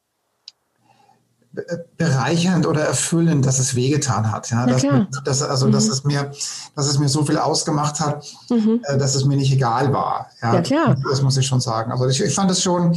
bereichernd 1.98 2.68
oder 2.68 2.82
erfüllend, 2.82 3.46
dass 3.46 3.60
es 3.60 3.75
wehgetan 3.75 4.32
hat. 4.32 4.50
Ja, 4.51 4.66
dass, 4.66 4.84
dass, 5.25 5.42
also, 5.42 5.68
mhm. 5.68 5.72
dass, 5.72 5.88
es 5.88 6.04
mir, 6.04 6.32
dass 6.75 6.88
es 6.88 7.00
mir 7.00 7.10
so 7.10 7.25
viel 7.25 7.38
ausgemacht 7.38 8.00
hat, 8.00 8.24
mhm. 8.50 8.82
äh, 8.84 8.98
dass 8.98 9.16
es 9.16 9.25
mir 9.25 9.36
nicht 9.36 9.51
egal 9.51 9.92
war. 9.92 10.28
Ja, 10.42 10.56
ja 10.56 10.62
klar. 10.62 10.96
Das 11.10 11.22
muss 11.22 11.38
ich 11.38 11.48
schon 11.48 11.60
sagen. 11.60 11.92
Also 11.92 12.08
ich, 12.08 12.22
ich 12.22 12.34
fand 12.34 12.51
es 12.51 12.62
schon 12.62 12.96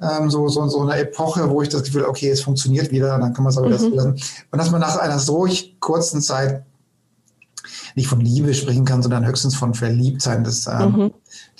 ähm, 0.00 0.30
so, 0.30 0.48
so, 0.48 0.68
so 0.68 0.82
eine 0.82 0.96
Epoche, 0.96 1.48
wo 1.48 1.62
ich 1.62 1.70
das 1.70 1.82
Gefühl, 1.82 2.04
okay, 2.04 2.28
es 2.28 2.42
funktioniert 2.42 2.90
wieder, 2.90 3.18
dann 3.18 3.32
kann 3.32 3.44
man 3.44 3.52
es 3.52 3.56
wieder 3.56 3.78
mhm. 3.78 3.94
lassen. 3.94 4.10
Und 4.50 4.58
dass 4.58 4.70
man 4.70 4.80
nach 4.80 4.96
einer 4.98 5.18
solch 5.18 5.76
kurzen 5.80 6.20
Zeit 6.20 6.64
nicht 7.94 8.08
von 8.08 8.20
Liebe 8.20 8.52
sprechen 8.54 8.84
kann, 8.84 9.02
sondern 9.02 9.26
höchstens 9.26 9.54
von 9.54 9.72
Verliebtsein, 9.72 10.44
das 10.44 10.66
ähm, 10.66 11.12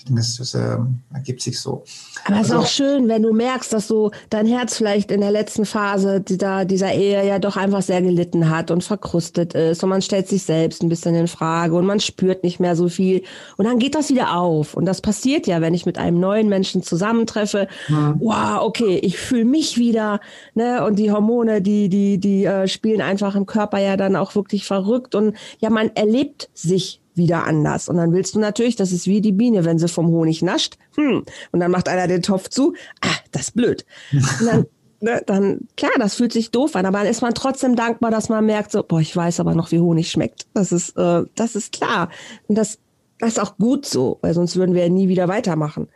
mhm. 0.09 0.17
Das, 0.17 0.37
das 0.37 0.55
äh, 0.55 0.77
ergibt 1.13 1.43
sich 1.43 1.61
so. 1.61 1.85
Aber 2.25 2.37
es 2.41 2.51
also, 2.51 2.55
ist 2.55 2.61
auch 2.61 2.67
schön, 2.67 3.09
wenn 3.09 3.23
du 3.23 3.33
merkst, 3.33 3.73
dass 3.73 3.89
so 3.89 4.11
dein 4.31 4.47
Herz 4.47 4.77
vielleicht 4.77 5.11
in 5.11 5.21
der 5.21 5.31
letzten 5.31 5.65
Phase 5.65 6.21
dieser, 6.21 6.65
dieser 6.65 6.93
Ehe 6.93 7.27
ja 7.27 7.39
doch 7.39 7.57
einfach 7.57 7.83
sehr 7.83 8.03
gelitten 8.03 8.51
hat 8.51 8.71
und 8.71 8.85
verkrustet 8.85 9.55
ist 9.55 9.83
und 9.83 9.91
man 9.91 10.03
stellt 10.03 10.29
sich 10.29 10.43
selbst 10.43 10.83
ein 10.83 10.89
bisschen 10.89 11.15
in 11.15 11.29
Frage 11.29 11.75
und 11.75 11.87
man 11.87 12.01
spürt 12.01 12.45
nicht 12.45 12.61
mehr 12.61 12.77
so 12.77 12.89
viel 12.89 13.23
und 13.57 13.65
dann 13.65 13.79
geht 13.79 13.95
das 13.95 14.11
wieder 14.11 14.37
auf 14.37 14.75
und 14.75 14.85
das 14.85 15.01
passiert 15.01 15.47
ja, 15.47 15.61
wenn 15.61 15.75
ich 15.75 15.87
mit 15.87 15.99
einem 15.99 16.21
neuen 16.21 16.49
Menschen 16.49 16.83
zusammentreffe. 16.83 17.69
Mhm. 17.89 18.17
Wow, 18.21 18.63
okay, 18.63 18.99
ich 19.03 19.19
fühle 19.19 19.45
mich 19.45 19.79
wieder, 19.79 20.21
ne? 20.55 20.85
Und 20.85 20.99
die 20.99 21.11
Hormone, 21.11 21.63
die 21.63 21.89
die 21.89 22.19
die 22.19 22.45
äh, 22.45 22.69
spielen 22.69 23.01
einfach 23.01 23.35
im 23.35 23.47
Körper 23.47 23.79
ja 23.79 23.97
dann 23.97 24.17
auch 24.17 24.35
wirklich 24.35 24.65
verrückt 24.65 25.15
und 25.15 25.37
ja, 25.59 25.71
man 25.71 25.91
erlebt 25.95 26.49
sich 26.55 27.01
wieder 27.15 27.45
anders. 27.45 27.89
Und 27.89 27.97
dann 27.97 28.13
willst 28.13 28.35
du 28.35 28.41
natürlich, 28.41 28.77
das 28.77 28.93
ist 28.93 29.07
wie 29.07 29.21
die 29.21 29.33
Biene, 29.33 29.65
wenn 29.65 29.79
sie 29.79 29.89
vom 29.89 30.09
Honig 30.09 30.43
nascht, 30.43 30.77
hm, 30.97 31.25
und 31.53 31.61
dann 31.61 31.71
macht 31.71 31.89
einer 31.89 32.07
den 32.07 32.23
Topf 32.23 32.49
zu, 32.49 32.75
ah, 33.01 33.17
das 33.33 33.43
ist 33.43 33.55
blöd. 33.55 33.85
Und 34.13 34.47
dann, 34.47 34.67
ne, 35.01 35.23
dann, 35.27 35.61
klar, 35.77 35.93
das 35.99 36.15
fühlt 36.15 36.33
sich 36.33 36.51
doof 36.51 36.77
an, 36.77 36.87
aber 36.87 36.99
dann 36.99 37.07
ist 37.07 37.23
man 37.23 37.35
trotzdem 37.35 37.77
dankbar, 37.77 38.11
dass 38.11 38.29
man 38.29 38.45
merkt, 38.47 38.73
so, 38.73 38.83
boah, 38.83 39.01
ich 39.01 39.15
weiß 39.15 39.41
aber 39.41 39.55
noch, 39.55 39.71
wie 39.71 39.81
Honig 39.81 40.11
schmeckt. 40.11 40.47
Das 40.55 40.73
ist, 40.73 40.97
äh, 40.97 41.23
das 41.35 41.57
ist 41.57 41.73
klar. 41.73 42.11
Und 42.49 42.57
das, 42.57 42.79
das 43.19 43.31
ist 43.31 43.41
auch 43.41 43.57
gut 43.57 43.87
so, 43.87 44.19
weil 44.23 44.35
sonst 44.35 44.57
würden 44.57 44.75
wir 44.75 44.83
ja 44.83 44.89
nie 44.89 45.09
wieder 45.09 45.29
weitermachen. 45.29 45.89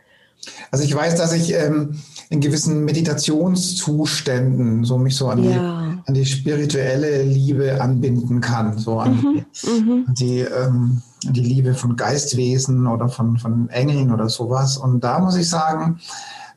Also 0.71 0.83
ich 0.83 0.95
weiß, 0.95 1.15
dass 1.15 1.33
ich 1.33 1.53
ähm, 1.53 1.99
in 2.29 2.39
gewissen 2.41 2.85
Meditationszuständen 2.85 4.83
so 4.83 4.97
mich 4.97 5.15
so 5.15 5.27
an, 5.27 5.43
ja. 5.43 5.51
die, 5.51 6.07
an 6.07 6.13
die 6.13 6.25
spirituelle 6.25 7.23
Liebe 7.23 7.81
anbinden 7.81 8.39
kann, 8.41 8.77
so 8.77 8.99
an 8.99 9.15
mhm, 9.15 9.45
die, 9.61 9.69
mhm. 9.69 10.05
die, 10.17 10.39
ähm, 10.39 11.01
die 11.23 11.41
Liebe 11.41 11.73
von 11.73 11.95
Geistwesen 11.95 12.87
oder 12.87 13.09
von, 13.09 13.37
von 13.37 13.69
Engeln 13.69 14.11
oder 14.11 14.29
sowas. 14.29 14.77
Und 14.77 15.03
da 15.03 15.19
muss 15.19 15.35
ich 15.35 15.49
sagen, 15.49 15.99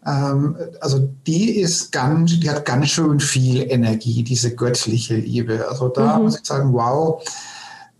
ähm, 0.06 0.56
also 0.80 1.10
die 1.26 1.60
ist 1.60 1.92
ganz, 1.92 2.38
die 2.38 2.50
hat 2.50 2.64
ganz 2.64 2.88
schön 2.88 3.20
viel 3.20 3.62
Energie, 3.70 4.22
diese 4.22 4.54
göttliche 4.54 5.16
Liebe. 5.16 5.68
Also 5.68 5.88
da 5.88 6.16
mhm. 6.16 6.24
muss 6.24 6.38
ich 6.38 6.46
sagen, 6.46 6.72
wow, 6.72 7.22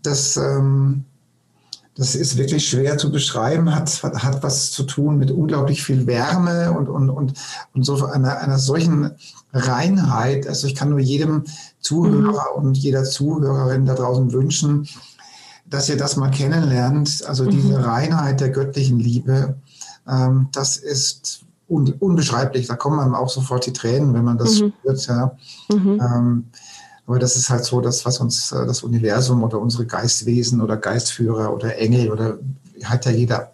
das 0.01 0.37
ähm, 0.37 1.05
das 1.95 2.15
ist 2.15 2.37
wirklich 2.37 2.67
schwer 2.67 2.97
zu 2.97 3.11
beschreiben, 3.11 3.73
hat, 3.75 4.01
hat 4.01 4.41
was 4.41 4.71
zu 4.71 4.83
tun 4.83 5.17
mit 5.17 5.29
unglaublich 5.29 5.83
viel 5.83 6.07
Wärme 6.07 6.71
und, 6.71 6.89
und, 6.89 7.09
und, 7.09 7.33
und 7.73 7.83
so 7.83 8.03
einer, 8.05 8.39
einer 8.39 8.57
solchen 8.57 9.11
Reinheit. 9.53 10.47
Also 10.47 10.65
ich 10.65 10.73
kann 10.73 10.89
nur 10.89 10.99
jedem 10.99 11.43
Zuhörer 11.79 12.57
mhm. 12.57 12.65
und 12.65 12.77
jeder 12.77 13.03
Zuhörerin 13.03 13.85
da 13.85 13.93
draußen 13.93 14.31
wünschen, 14.33 14.87
dass 15.73 15.89
ihr 15.89 15.97
das 15.97 16.17
mal 16.17 16.29
kennenlernt. 16.29 17.25
Also 17.27 17.45
diese 17.45 17.79
mhm. 17.79 17.83
Reinheit 17.83 18.39
der 18.39 18.51
göttlichen 18.51 18.99
Liebe, 18.99 19.55
ähm, 20.07 20.49
das 20.51 20.77
ist 20.77 21.45
un, 21.67 21.91
unbeschreiblich. 21.93 22.67
Da 22.67 22.75
kommen 22.75 22.99
einem 22.99 23.15
auch 23.15 23.29
sofort 23.29 23.65
die 23.65 23.73
Tränen, 23.73 24.13
wenn 24.13 24.23
man 24.23 24.37
das 24.37 24.61
mhm. 24.61 24.73
spürt. 24.79 25.07
Ja. 25.07 25.35
Mhm. 25.73 25.99
Ähm, 25.99 26.45
aber 27.07 27.17
das 27.17 27.35
ist 27.35 27.49
halt 27.49 27.65
so, 27.65 27.81
das, 27.81 28.05
was 28.05 28.19
uns 28.19 28.51
äh, 28.51 28.67
das 28.67 28.83
Universum 28.83 29.41
oder 29.41 29.59
unsere 29.59 29.87
Geistwesen 29.87 30.61
oder 30.61 30.77
Geistführer 30.77 31.51
oder 31.51 31.75
Engel 31.79 32.11
oder 32.11 32.37
hat 32.83 33.07
ja 33.07 33.11
jeder 33.11 33.51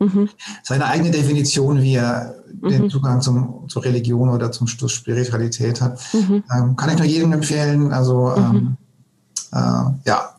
mhm. 0.00 0.28
seine 0.64 0.86
eigene 0.86 1.12
Definition, 1.12 1.80
wie 1.82 1.94
er 1.94 2.34
mhm. 2.60 2.68
den 2.68 2.90
Zugang 2.90 3.20
zum, 3.20 3.68
zur 3.68 3.84
Religion 3.84 4.28
oder 4.28 4.50
zum, 4.50 4.66
zur 4.66 4.88
Spiritualität 4.88 5.80
hat. 5.80 6.00
Mhm. 6.14 6.42
Ähm, 6.52 6.74
kann 6.74 6.90
ich 6.90 6.98
nur 6.98 7.06
jedem 7.06 7.32
empfehlen. 7.32 7.92
Also 7.92 8.34
mhm. 8.36 8.36
ähm, 8.42 8.76
äh, 9.52 10.08
ja, 10.08 10.34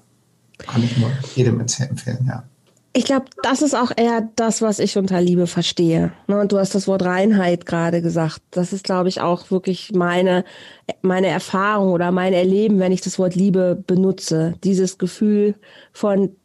kann 0.67 0.83
ich 0.83 0.97
nur 0.97 1.11
jedem 1.35 1.59
empfehlen, 1.59 2.25
ja. 2.27 2.43
Ich 2.93 3.05
glaube, 3.05 3.27
das 3.41 3.61
ist 3.61 3.73
auch 3.73 3.91
eher 3.95 4.29
das, 4.35 4.61
was 4.61 4.79
ich 4.79 4.97
unter 4.97 5.21
Liebe 5.21 5.47
verstehe. 5.47 6.11
Ne, 6.27 6.41
und 6.41 6.51
du 6.51 6.57
hast 6.57 6.75
das 6.75 6.89
Wort 6.89 7.03
Reinheit 7.03 7.65
gerade 7.65 8.01
gesagt. 8.01 8.41
Das 8.51 8.73
ist, 8.73 8.83
glaube 8.83 9.07
ich, 9.07 9.21
auch 9.21 9.49
wirklich 9.49 9.93
meine, 9.93 10.43
meine 11.01 11.27
Erfahrung 11.27 11.93
oder 11.93 12.11
mein 12.11 12.33
Erleben, 12.33 12.79
wenn 12.79 12.91
ich 12.91 12.99
das 12.99 13.17
Wort 13.17 13.33
Liebe 13.33 13.81
benutze. 13.87 14.55
Dieses 14.65 14.97
Gefühl 14.97 15.55
von 15.93 16.35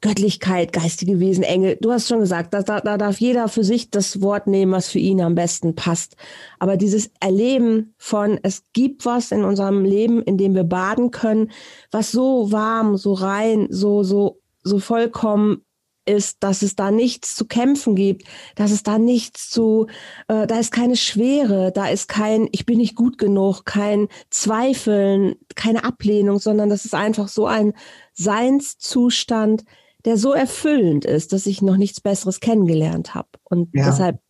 Göttlichkeit, 0.00 0.72
geistige 0.72 1.20
Wesen, 1.20 1.44
Engel. 1.44 1.76
Du 1.80 1.92
hast 1.92 2.08
schon 2.08 2.20
gesagt, 2.20 2.54
da, 2.54 2.62
da, 2.62 2.80
da 2.80 2.98
darf 2.98 3.20
jeder 3.20 3.48
für 3.48 3.64
sich 3.64 3.90
das 3.90 4.20
Wort 4.20 4.46
nehmen, 4.46 4.72
was 4.72 4.88
für 4.88 4.98
ihn 4.98 5.20
am 5.20 5.34
besten 5.34 5.74
passt. 5.74 6.16
Aber 6.58 6.76
dieses 6.76 7.10
Erleben 7.20 7.94
von, 7.98 8.38
es 8.42 8.62
gibt 8.72 9.04
was 9.04 9.32
in 9.32 9.44
unserem 9.44 9.84
Leben, 9.84 10.22
in 10.22 10.38
dem 10.38 10.54
wir 10.54 10.64
baden 10.64 11.10
können, 11.10 11.50
was 11.90 12.12
so 12.12 12.52
warm, 12.52 12.96
so 12.96 13.12
rein, 13.12 13.68
so, 13.70 14.02
so, 14.02 14.40
so 14.62 14.78
vollkommen 14.78 15.62
ist, 16.06 16.42
dass 16.42 16.62
es 16.62 16.76
da 16.76 16.90
nichts 16.90 17.34
zu 17.34 17.46
kämpfen 17.46 17.96
gibt, 17.96 18.24
dass 18.54 18.70
es 18.70 18.82
da 18.82 18.98
nichts 18.98 19.50
zu, 19.50 19.86
äh, 20.28 20.46
da 20.46 20.58
ist 20.58 20.72
keine 20.72 20.96
Schwere, 20.96 21.72
da 21.72 21.88
ist 21.88 22.08
kein, 22.08 22.48
ich 22.52 22.64
bin 22.64 22.78
nicht 22.78 22.94
gut 22.94 23.18
genug, 23.18 23.64
kein 23.64 24.08
Zweifeln, 24.30 25.34
keine 25.54 25.84
Ablehnung, 25.84 26.38
sondern 26.38 26.70
das 26.70 26.84
ist 26.84 26.94
einfach 26.94 27.28
so 27.28 27.46
ein 27.46 27.74
Seinszustand, 28.16 29.64
der 30.04 30.16
so 30.16 30.32
erfüllend 30.32 31.04
ist, 31.04 31.32
dass 31.32 31.46
ich 31.46 31.62
noch 31.62 31.76
nichts 31.76 32.00
Besseres 32.00 32.40
kennengelernt 32.40 33.14
habe. 33.14 33.28
Und 33.44 33.68
ja. 33.74 33.86
deshalb, 33.86 34.20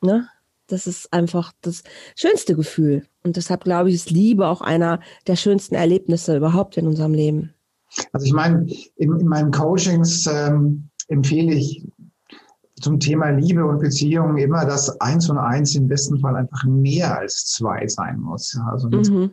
ne, 0.00 0.28
das 0.68 0.86
ist 0.86 1.12
einfach 1.12 1.52
das 1.60 1.82
schönste 2.16 2.54
Gefühl. 2.54 3.06
Und 3.24 3.36
deshalb 3.36 3.64
glaube 3.64 3.90
ich, 3.90 3.96
ist 3.96 4.10
Liebe 4.10 4.46
auch 4.46 4.60
einer 4.60 5.00
der 5.26 5.36
schönsten 5.36 5.74
Erlebnisse 5.74 6.36
überhaupt 6.36 6.76
in 6.76 6.86
unserem 6.86 7.14
Leben. 7.14 7.54
Also 8.12 8.26
ich 8.26 8.32
meine, 8.32 8.66
in, 8.96 9.20
in 9.20 9.26
meinen 9.26 9.50
Coachings 9.50 10.26
ähm, 10.26 10.88
empfehle 11.08 11.54
ich 11.54 11.86
zum 12.80 12.98
Thema 12.98 13.30
Liebe 13.30 13.64
und 13.64 13.80
Beziehungen 13.80 14.38
immer, 14.38 14.64
dass 14.64 15.00
eins 15.00 15.28
und 15.30 15.38
eins 15.38 15.74
im 15.74 15.88
besten 15.88 16.18
Fall 16.20 16.36
einfach 16.36 16.64
mehr 16.64 17.18
als 17.18 17.46
zwei 17.46 17.86
sein 17.86 18.18
muss. 18.18 18.58
Also, 18.70 18.88
mhm. 18.88 19.30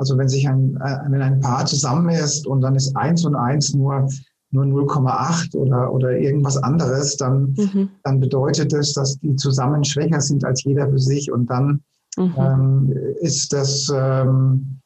Also 0.00 0.16
wenn 0.16 0.28
sich 0.28 0.48
ein, 0.48 0.76
äh, 0.76 0.98
wenn 1.10 1.20
ein 1.20 1.40
Paar 1.40 1.66
zusammen 1.66 2.08
ist 2.08 2.46
und 2.46 2.62
dann 2.62 2.74
ist 2.74 2.96
eins 2.96 3.24
und 3.24 3.34
eins 3.34 3.74
nur 3.74 4.08
nur 4.52 4.64
0,8 4.64 5.54
oder, 5.54 5.92
oder 5.92 6.18
irgendwas 6.18 6.56
anderes, 6.56 7.16
dann, 7.16 7.54
mhm. 7.56 7.90
dann 8.02 8.18
bedeutet 8.18 8.72
das, 8.72 8.94
dass 8.94 9.16
die 9.20 9.36
zusammen 9.36 9.84
schwächer 9.84 10.20
sind 10.20 10.44
als 10.44 10.64
jeder 10.64 10.90
für 10.90 10.98
sich. 10.98 11.30
Und 11.30 11.46
dann 11.46 11.82
mhm. 12.16 12.34
ähm, 12.36 12.92
ist 13.20 13.52
das, 13.52 13.92
ähm, 13.94 14.80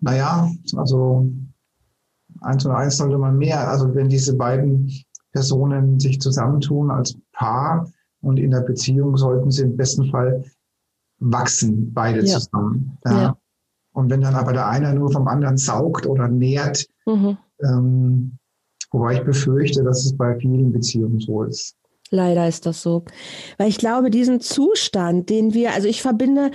naja, 0.00 0.48
also 0.76 1.28
eins 2.42 2.64
und 2.64 2.70
eins 2.70 2.98
sollte 2.98 3.18
man 3.18 3.36
mehr. 3.36 3.68
Also 3.68 3.92
wenn 3.94 4.08
diese 4.08 4.36
beiden 4.36 4.92
Personen 5.32 5.98
sich 5.98 6.20
zusammentun 6.20 6.90
als 6.90 7.16
Paar 7.32 7.90
und 8.20 8.38
in 8.38 8.52
der 8.52 8.60
Beziehung 8.60 9.16
sollten 9.16 9.50
sie 9.50 9.62
im 9.62 9.76
besten 9.76 10.08
Fall 10.10 10.44
wachsen, 11.18 11.92
beide 11.92 12.24
ja. 12.24 12.38
zusammen. 12.38 12.96
Ja. 13.04 13.22
ja. 13.22 13.36
Und 13.96 14.10
wenn 14.10 14.20
dann 14.20 14.34
aber 14.34 14.52
der 14.52 14.68
eine 14.68 14.92
nur 14.94 15.10
vom 15.10 15.26
anderen 15.26 15.56
saugt 15.56 16.06
oder 16.06 16.28
nährt, 16.28 16.84
mhm. 17.06 17.38
ähm, 17.62 18.38
wobei 18.90 19.14
ich 19.14 19.24
befürchte, 19.24 19.82
dass 19.84 20.04
es 20.04 20.14
bei 20.14 20.36
vielen 20.38 20.70
Beziehungen 20.70 21.18
so 21.18 21.44
ist. 21.44 21.76
Leider 22.10 22.46
ist 22.46 22.66
das 22.66 22.82
so. 22.82 23.06
Weil 23.56 23.70
ich 23.70 23.78
glaube, 23.78 24.10
diesen 24.10 24.42
Zustand, 24.42 25.30
den 25.30 25.54
wir, 25.54 25.72
also 25.72 25.88
ich 25.88 26.02
verbinde, 26.02 26.50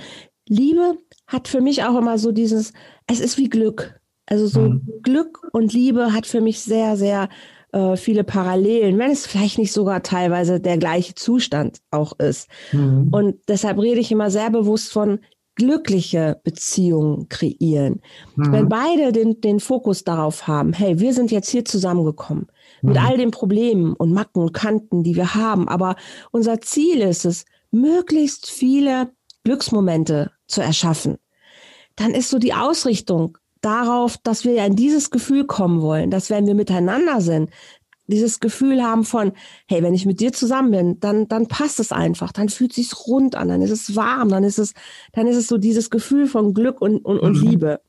Liebe 0.48 0.94
hat 1.26 1.48
für 1.48 1.60
mich 1.60 1.82
auch 1.82 1.98
immer 1.98 2.16
so 2.16 2.30
dieses, 2.30 2.72
es 3.08 3.18
ist 3.18 3.38
wie 3.38 3.48
Glück. 3.48 4.00
Also 4.26 4.46
so 4.46 4.60
mhm. 4.60 4.88
Glück 5.02 5.40
und 5.52 5.72
Liebe 5.72 6.12
hat 6.12 6.26
für 6.26 6.40
mich 6.40 6.60
sehr, 6.60 6.96
sehr 6.96 7.28
äh, 7.72 7.96
viele 7.96 8.22
Parallelen, 8.22 8.98
wenn 8.98 9.10
es 9.10 9.26
vielleicht 9.26 9.58
nicht 9.58 9.72
sogar 9.72 10.04
teilweise 10.04 10.60
der 10.60 10.78
gleiche 10.78 11.16
Zustand 11.16 11.78
auch 11.90 12.16
ist. 12.20 12.48
Mhm. 12.70 13.08
Und 13.10 13.36
deshalb 13.48 13.80
rede 13.80 13.98
ich 13.98 14.12
immer 14.12 14.30
sehr 14.30 14.50
bewusst 14.50 14.92
von 14.92 15.18
glückliche 15.54 16.40
Beziehungen 16.44 17.28
kreieren. 17.28 18.00
Mhm. 18.36 18.52
Wenn 18.52 18.68
beide 18.68 19.12
den, 19.12 19.40
den 19.40 19.60
Fokus 19.60 20.04
darauf 20.04 20.46
haben, 20.46 20.72
hey, 20.72 20.98
wir 20.98 21.12
sind 21.12 21.30
jetzt 21.30 21.50
hier 21.50 21.64
zusammengekommen 21.64 22.46
mhm. 22.80 22.90
mit 22.90 23.02
all 23.02 23.16
den 23.16 23.30
Problemen 23.30 23.94
und 23.94 24.12
Macken 24.12 24.42
und 24.42 24.52
Kanten, 24.52 25.02
die 25.02 25.16
wir 25.16 25.34
haben, 25.34 25.68
aber 25.68 25.96
unser 26.30 26.60
Ziel 26.60 27.00
ist 27.00 27.24
es, 27.24 27.44
möglichst 27.70 28.50
viele 28.50 29.10
Glücksmomente 29.44 30.30
zu 30.46 30.60
erschaffen, 30.60 31.16
dann 31.96 32.12
ist 32.12 32.30
so 32.30 32.38
die 32.38 32.54
Ausrichtung 32.54 33.38
darauf, 33.60 34.16
dass 34.18 34.44
wir 34.44 34.52
ja 34.52 34.66
in 34.66 34.76
dieses 34.76 35.10
Gefühl 35.10 35.46
kommen 35.46 35.80
wollen, 35.80 36.10
dass 36.10 36.30
wenn 36.30 36.46
wir 36.46 36.54
miteinander 36.54 37.20
sind, 37.20 37.50
dieses 38.06 38.40
Gefühl 38.40 38.82
haben 38.82 39.04
von, 39.04 39.32
hey, 39.66 39.82
wenn 39.82 39.94
ich 39.94 40.06
mit 40.06 40.20
dir 40.20 40.32
zusammen 40.32 40.70
bin, 40.70 41.00
dann, 41.00 41.28
dann 41.28 41.46
passt 41.46 41.80
es 41.80 41.92
einfach, 41.92 42.32
dann 42.32 42.48
fühlt 42.48 42.72
sich's 42.72 43.06
rund 43.06 43.36
an, 43.36 43.48
dann 43.48 43.62
ist 43.62 43.70
es 43.70 43.96
warm, 43.96 44.28
dann 44.28 44.44
ist 44.44 44.58
es, 44.58 44.74
dann 45.12 45.26
ist 45.26 45.36
es 45.36 45.46
so 45.46 45.58
dieses 45.58 45.90
Gefühl 45.90 46.26
von 46.26 46.54
Glück 46.54 46.80
und, 46.80 47.04
und, 47.04 47.18
und 47.18 47.40
mhm. 47.40 47.48
Liebe. 47.48 47.80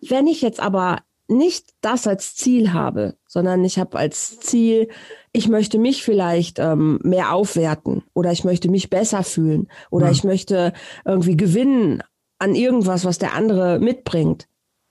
Wenn 0.00 0.26
ich 0.26 0.42
jetzt 0.42 0.60
aber 0.60 0.98
nicht 1.26 1.72
das 1.80 2.06
als 2.06 2.34
Ziel 2.34 2.72
habe, 2.72 3.16
sondern 3.26 3.64
ich 3.64 3.78
habe 3.78 3.98
als 3.98 4.38
Ziel, 4.40 4.88
ich 5.32 5.48
möchte 5.48 5.78
mich 5.78 6.04
vielleicht 6.04 6.58
ähm, 6.58 7.00
mehr 7.02 7.32
aufwerten 7.32 8.02
oder 8.12 8.30
ich 8.30 8.44
möchte 8.44 8.70
mich 8.70 8.90
besser 8.90 9.22
fühlen 9.22 9.68
oder 9.90 10.06
mhm. 10.06 10.12
ich 10.12 10.24
möchte 10.24 10.72
irgendwie 11.04 11.36
gewinnen 11.36 12.02
an 12.38 12.54
irgendwas, 12.54 13.04
was 13.04 13.18
der 13.18 13.32
andere 13.32 13.78
mitbringt, 13.78 14.48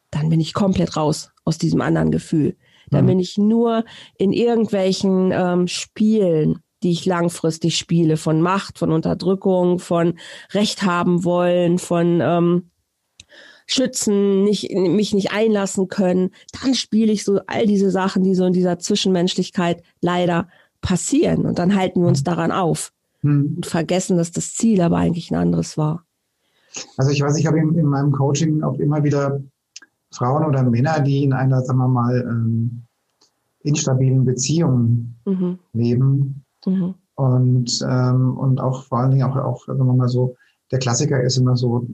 dann 0.09 0.29
bin 0.29 0.39
ich 0.39 0.53
komplett 0.53 0.97
raus 0.97 1.31
aus 1.45 1.57
diesem 1.59 1.81
anderen 1.81 2.11
Gefühl. 2.11 2.55
Dann 2.93 3.05
mhm. 3.05 3.09
bin 3.09 3.19
ich 3.19 3.37
nur 3.37 3.83
in 4.17 4.31
irgendwelchen 4.31 5.31
ähm, 5.33 5.67
Spielen, 5.67 6.59
die 6.83 6.91
ich 6.91 7.05
langfristig 7.05 7.77
spiele, 7.77 8.17
von 8.17 8.41
Macht, 8.41 8.79
von 8.79 8.91
Unterdrückung, 8.91 9.79
von 9.79 10.19
Recht 10.51 10.83
haben 10.83 11.23
wollen, 11.23 11.79
von 11.79 12.19
ähm, 12.21 12.69
schützen, 13.65 14.43
nicht, 14.43 14.71
mich 14.71 15.13
nicht 15.13 15.31
einlassen 15.31 15.87
können. 15.87 16.31
Dann 16.61 16.75
spiele 16.75 17.11
ich 17.11 17.23
so 17.23 17.39
all 17.47 17.65
diese 17.65 17.91
Sachen, 17.91 18.23
die 18.23 18.35
so 18.35 18.45
in 18.45 18.53
dieser 18.53 18.79
Zwischenmenschlichkeit 18.79 19.81
leider 20.01 20.47
passieren. 20.81 21.45
Und 21.45 21.59
dann 21.59 21.75
halten 21.75 22.01
wir 22.01 22.07
uns 22.07 22.23
daran 22.23 22.51
auf 22.51 22.91
mhm. 23.21 23.53
und 23.55 23.65
vergessen, 23.65 24.17
dass 24.17 24.31
das 24.31 24.53
Ziel 24.53 24.81
aber 24.81 24.97
eigentlich 24.97 25.31
ein 25.31 25.35
anderes 25.37 25.77
war. 25.77 26.05
Also 26.97 27.11
ich 27.11 27.21
weiß, 27.21 27.37
ich 27.37 27.45
habe 27.45 27.59
in, 27.59 27.75
in 27.75 27.85
meinem 27.85 28.11
Coaching 28.11 28.63
auch 28.63 28.77
immer 28.79 29.03
wieder 29.03 29.41
Frauen 30.13 30.45
oder 30.45 30.63
Männer, 30.63 30.99
die 31.01 31.23
in 31.23 31.33
einer, 31.33 31.61
sagen 31.61 31.79
wir 31.79 31.87
mal, 31.87 32.21
ähm, 32.21 32.83
instabilen 33.63 34.25
Beziehung 34.25 35.15
mhm. 35.25 35.59
leben. 35.73 36.43
Mhm. 36.65 36.95
Und, 37.15 37.85
ähm, 37.87 38.37
und 38.37 38.59
auch 38.59 38.83
vor 38.83 38.99
allen 38.99 39.11
Dingen 39.11 39.23
auch, 39.23 39.35
auch, 39.35 39.65
sagen 39.65 39.85
wir 39.85 39.93
mal 39.93 40.09
so, 40.09 40.35
der 40.71 40.79
Klassiker 40.79 41.21
ist 41.21 41.37
immer 41.37 41.55
so 41.55 41.85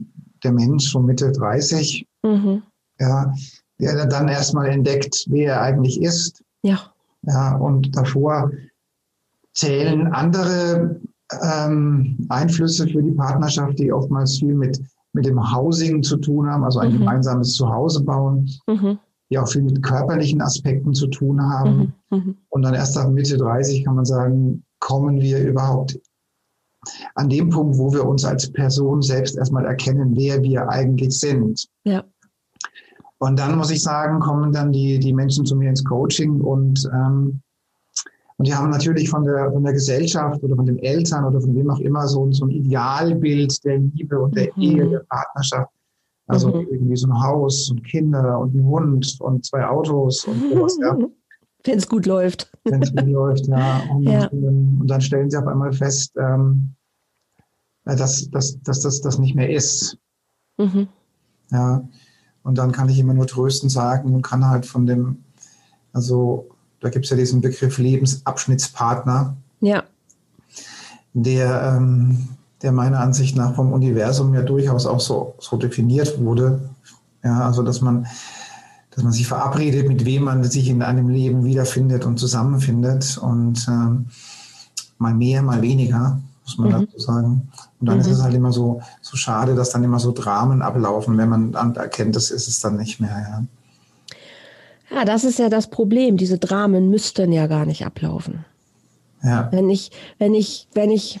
der 0.42 0.52
Mensch 0.52 0.88
schon 0.88 1.04
Mitte 1.04 1.30
30, 1.32 2.06
mhm. 2.22 2.62
ja, 2.98 3.32
der 3.78 4.06
dann 4.06 4.28
erstmal 4.28 4.68
entdeckt, 4.68 5.26
wer 5.28 5.54
er 5.54 5.62
eigentlich 5.62 6.00
ist. 6.00 6.42
Ja. 6.62 6.80
Ja, 7.22 7.56
und 7.56 7.94
davor 7.94 8.50
zählen 9.52 10.06
andere 10.06 11.00
ähm, 11.42 12.26
Einflüsse 12.28 12.88
für 12.88 13.02
die 13.02 13.10
Partnerschaft, 13.10 13.78
die 13.78 13.92
oftmals 13.92 14.38
viel 14.38 14.54
mit 14.54 14.80
mit 15.12 15.26
dem 15.26 15.52
Housing 15.52 16.02
zu 16.02 16.16
tun 16.16 16.48
haben, 16.48 16.64
also 16.64 16.78
ein 16.78 16.92
mhm. 16.92 16.98
gemeinsames 16.98 17.54
Zuhause 17.54 18.02
bauen, 18.02 18.48
mhm. 18.66 18.98
die 19.30 19.38
auch 19.38 19.48
viel 19.48 19.62
mit 19.62 19.82
körperlichen 19.82 20.40
Aspekten 20.40 20.94
zu 20.94 21.08
tun 21.08 21.42
haben. 21.42 21.94
Mhm. 22.10 22.16
mhm. 22.16 22.36
Und 22.48 22.62
dann 22.62 22.74
erst 22.74 22.96
ab 22.96 23.10
Mitte 23.10 23.36
30 23.36 23.84
kann 23.84 23.96
man 23.96 24.04
sagen, 24.04 24.64
kommen 24.78 25.20
wir 25.20 25.40
überhaupt 25.40 25.98
an 27.14 27.28
dem 27.28 27.50
Punkt, 27.50 27.76
wo 27.76 27.92
wir 27.92 28.06
uns 28.06 28.24
als 28.24 28.50
Person 28.50 29.02
selbst 29.02 29.36
erstmal 29.36 29.66
erkennen, 29.66 30.16
wer 30.16 30.42
wir 30.42 30.68
eigentlich 30.68 31.18
sind. 31.18 31.66
Ja. 31.84 32.04
Und 33.18 33.38
dann 33.38 33.58
muss 33.58 33.70
ich 33.70 33.82
sagen, 33.82 34.20
kommen 34.20 34.52
dann 34.52 34.72
die, 34.72 34.98
die 34.98 35.12
Menschen 35.12 35.44
zu 35.44 35.56
mir 35.56 35.68
ins 35.68 35.84
Coaching 35.84 36.40
und 36.40 36.88
ähm, 36.94 37.42
und 38.40 38.46
die 38.46 38.54
haben 38.54 38.70
natürlich 38.70 39.10
von 39.10 39.22
der, 39.22 39.52
von 39.52 39.62
der 39.62 39.74
Gesellschaft 39.74 40.42
oder 40.42 40.56
von 40.56 40.64
den 40.64 40.78
Eltern 40.78 41.26
oder 41.26 41.42
von 41.42 41.54
wem 41.54 41.68
auch 41.68 41.78
immer 41.80 42.08
so, 42.08 42.32
so 42.32 42.46
ein 42.46 42.50
Idealbild 42.50 43.62
der 43.66 43.80
Liebe 43.80 44.18
und 44.18 44.34
der 44.34 44.46
mhm. 44.56 44.62
Ehe, 44.62 44.88
der 44.88 45.00
Partnerschaft. 45.00 45.70
Also 46.26 46.48
mhm. 46.48 46.66
irgendwie 46.70 46.96
so 46.96 47.06
ein 47.08 47.22
Haus 47.22 47.70
und 47.70 47.84
Kinder 47.84 48.38
und 48.38 48.54
ein 48.54 48.64
Hund 48.64 49.18
und 49.20 49.44
zwei 49.44 49.66
Autos 49.66 50.24
und 50.24 50.40
sowas, 50.54 50.78
ja. 50.80 50.96
Wenn 51.64 51.76
es 51.76 51.86
gut 51.86 52.06
läuft. 52.06 52.50
Wenn 52.64 52.82
es 52.82 52.90
gut 52.90 53.06
läuft, 53.08 53.46
ja. 53.46 53.82
Und, 53.90 54.04
ja. 54.04 54.26
und, 54.28 54.86
dann 54.86 55.02
stellen 55.02 55.30
sie 55.30 55.36
auf 55.36 55.46
einmal 55.46 55.74
fest, 55.74 56.16
ähm, 56.16 56.76
dass, 57.84 58.30
dass, 58.30 58.58
dass 58.62 58.80
das 58.80 59.02
das 59.02 59.18
nicht 59.18 59.34
mehr 59.34 59.50
ist. 59.50 59.98
Mhm. 60.56 60.88
Ja. 61.50 61.86
Und 62.42 62.56
dann 62.56 62.72
kann 62.72 62.88
ich 62.88 62.98
immer 62.98 63.12
nur 63.12 63.26
tröstend 63.26 63.70
sagen 63.70 64.14
und 64.14 64.22
kann 64.22 64.48
halt 64.48 64.64
von 64.64 64.86
dem, 64.86 65.24
also 65.92 66.48
da 66.80 66.88
gibt 66.88 67.04
es 67.04 67.10
ja 67.10 67.16
diesen 67.16 67.40
Begriff 67.40 67.78
Lebensabschnittspartner. 67.78 69.36
Ja. 69.60 69.84
Der, 71.12 71.74
ähm, 71.76 72.28
der 72.62 72.72
meiner 72.72 73.00
Ansicht 73.00 73.36
nach 73.36 73.54
vom 73.54 73.72
Universum 73.72 74.34
ja 74.34 74.42
durchaus 74.42 74.86
auch 74.86 75.00
so, 75.00 75.34
so 75.38 75.56
definiert 75.56 76.20
wurde. 76.20 76.60
Ja, 77.22 77.46
also 77.46 77.62
dass 77.62 77.80
man, 77.80 78.06
dass 78.90 79.04
man 79.04 79.12
sich 79.12 79.28
verabredet, 79.28 79.88
mit 79.88 80.04
wem 80.04 80.24
man 80.24 80.44
sich 80.44 80.68
in 80.68 80.82
einem 80.82 81.08
Leben 81.08 81.44
wiederfindet 81.44 82.04
und 82.06 82.18
zusammenfindet. 82.18 83.18
Und 83.18 83.66
ähm, 83.68 84.06
mal 84.98 85.14
mehr, 85.14 85.42
mal 85.42 85.60
weniger, 85.60 86.20
muss 86.44 86.58
man 86.58 86.68
mhm. 86.68 86.72
dazu 86.86 86.98
sagen. 86.98 87.48
Und 87.80 87.88
dann 87.88 87.96
mhm. 87.96 88.02
ist 88.02 88.08
es 88.08 88.22
halt 88.22 88.34
immer 88.34 88.52
so, 88.52 88.80
so 89.02 89.16
schade, 89.16 89.54
dass 89.54 89.70
dann 89.70 89.84
immer 89.84 89.98
so 89.98 90.12
Dramen 90.12 90.62
ablaufen, 90.62 91.18
wenn 91.18 91.28
man 91.28 91.52
dann 91.52 91.74
erkennt, 91.74 92.16
das 92.16 92.30
ist 92.30 92.48
es 92.48 92.60
dann 92.60 92.76
nicht 92.76 93.00
mehr. 93.00 93.10
Ja. 93.10 93.44
Ja, 94.90 95.04
das 95.04 95.24
ist 95.24 95.38
ja 95.38 95.48
das 95.48 95.68
Problem. 95.68 96.16
Diese 96.16 96.38
Dramen 96.38 96.90
müssten 96.90 97.32
ja 97.32 97.46
gar 97.46 97.66
nicht 97.66 97.86
ablaufen. 97.86 98.44
Ja. 99.22 99.48
Wenn 99.52 99.70
ich, 99.70 99.90
wenn 100.18 100.34
ich, 100.34 100.66
wenn 100.74 100.90
ich, 100.90 101.20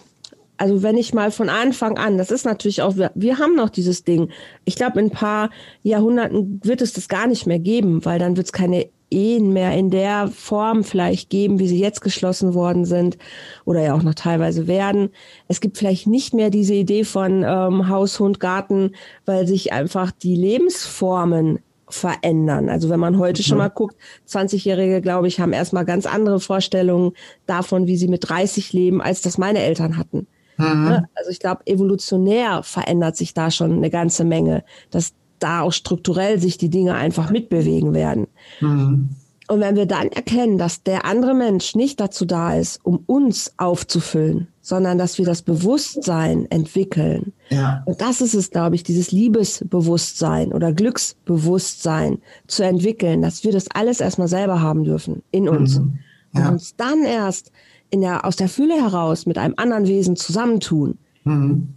also 0.56 0.82
wenn 0.82 0.96
ich 0.96 1.14
mal 1.14 1.30
von 1.30 1.48
Anfang 1.48 1.98
an, 1.98 2.18
das 2.18 2.30
ist 2.30 2.44
natürlich 2.44 2.82
auch, 2.82 2.96
wir, 2.96 3.12
wir 3.14 3.38
haben 3.38 3.54
noch 3.54 3.70
dieses 3.70 4.04
Ding. 4.04 4.30
Ich 4.64 4.74
glaube, 4.74 5.00
in 5.00 5.06
ein 5.06 5.10
paar 5.10 5.50
Jahrhunderten 5.82 6.60
wird 6.64 6.82
es 6.82 6.92
das 6.92 7.08
gar 7.08 7.26
nicht 7.26 7.46
mehr 7.46 7.58
geben, 7.58 8.04
weil 8.04 8.18
dann 8.18 8.36
wird 8.36 8.46
es 8.46 8.52
keine 8.52 8.88
Ehen 9.10 9.52
mehr 9.52 9.76
in 9.76 9.90
der 9.90 10.28
Form 10.28 10.84
vielleicht 10.84 11.30
geben, 11.30 11.58
wie 11.58 11.66
sie 11.66 11.80
jetzt 11.80 12.00
geschlossen 12.00 12.54
worden 12.54 12.84
sind 12.84 13.18
oder 13.64 13.82
ja 13.82 13.94
auch 13.94 14.02
noch 14.02 14.14
teilweise 14.14 14.68
werden. 14.68 15.10
Es 15.48 15.60
gibt 15.60 15.78
vielleicht 15.78 16.06
nicht 16.06 16.32
mehr 16.32 16.50
diese 16.50 16.74
Idee 16.74 17.04
von 17.04 17.42
ähm, 17.44 17.88
Haus, 17.88 18.20
Hund, 18.20 18.38
Garten, 18.38 18.92
weil 19.26 19.48
sich 19.48 19.72
einfach 19.72 20.12
die 20.12 20.36
Lebensformen 20.36 21.58
verändern. 21.92 22.68
Also 22.68 22.88
wenn 22.88 23.00
man 23.00 23.18
heute 23.18 23.42
schon 23.42 23.56
mhm. 23.58 23.64
mal 23.64 23.68
guckt, 23.68 23.96
20-Jährige, 24.28 25.00
glaube 25.00 25.28
ich, 25.28 25.40
haben 25.40 25.52
erstmal 25.52 25.84
ganz 25.84 26.06
andere 26.06 26.40
Vorstellungen 26.40 27.12
davon, 27.46 27.86
wie 27.86 27.96
sie 27.96 28.08
mit 28.08 28.28
30 28.28 28.72
leben, 28.72 29.00
als 29.00 29.22
das 29.22 29.38
meine 29.38 29.60
Eltern 29.60 29.96
hatten. 29.96 30.26
Mhm. 30.56 30.84
Ne? 30.84 31.08
Also 31.14 31.30
ich 31.30 31.40
glaube, 31.40 31.66
evolutionär 31.66 32.62
verändert 32.62 33.16
sich 33.16 33.34
da 33.34 33.50
schon 33.50 33.72
eine 33.72 33.90
ganze 33.90 34.24
Menge, 34.24 34.64
dass 34.90 35.14
da 35.38 35.62
auch 35.62 35.72
strukturell 35.72 36.38
sich 36.38 36.58
die 36.58 36.68
Dinge 36.68 36.94
einfach 36.94 37.30
mitbewegen 37.30 37.94
werden. 37.94 38.26
Mhm. 38.60 39.10
Und 39.50 39.58
wenn 39.58 39.74
wir 39.74 39.86
dann 39.86 40.06
erkennen, 40.06 40.58
dass 40.58 40.84
der 40.84 41.04
andere 41.04 41.34
Mensch 41.34 41.74
nicht 41.74 41.98
dazu 41.98 42.24
da 42.24 42.54
ist, 42.54 42.78
um 42.84 43.02
uns 43.06 43.52
aufzufüllen, 43.56 44.46
sondern 44.60 44.96
dass 44.96 45.18
wir 45.18 45.24
das 45.24 45.42
Bewusstsein 45.42 46.48
entwickeln. 46.52 47.32
Ja. 47.48 47.82
Und 47.84 48.00
das 48.00 48.20
ist 48.20 48.34
es, 48.34 48.52
glaube 48.52 48.76
ich, 48.76 48.84
dieses 48.84 49.10
Liebesbewusstsein 49.10 50.52
oder 50.52 50.72
Glücksbewusstsein 50.72 52.18
zu 52.46 52.62
entwickeln, 52.62 53.22
dass 53.22 53.42
wir 53.42 53.50
das 53.50 53.66
alles 53.74 54.00
erstmal 54.00 54.28
selber 54.28 54.60
haben 54.60 54.84
dürfen 54.84 55.24
in 55.32 55.48
uns. 55.48 55.80
Mhm. 55.80 55.98
Ja. 56.32 56.46
Und 56.46 56.52
uns 56.52 56.76
dann 56.76 57.02
erst 57.02 57.50
in 57.90 58.02
der, 58.02 58.24
aus 58.24 58.36
der 58.36 58.48
Fülle 58.48 58.80
heraus 58.80 59.26
mit 59.26 59.36
einem 59.36 59.54
anderen 59.56 59.88
Wesen 59.88 60.14
zusammentun. 60.14 60.96
Mhm. 61.24 61.74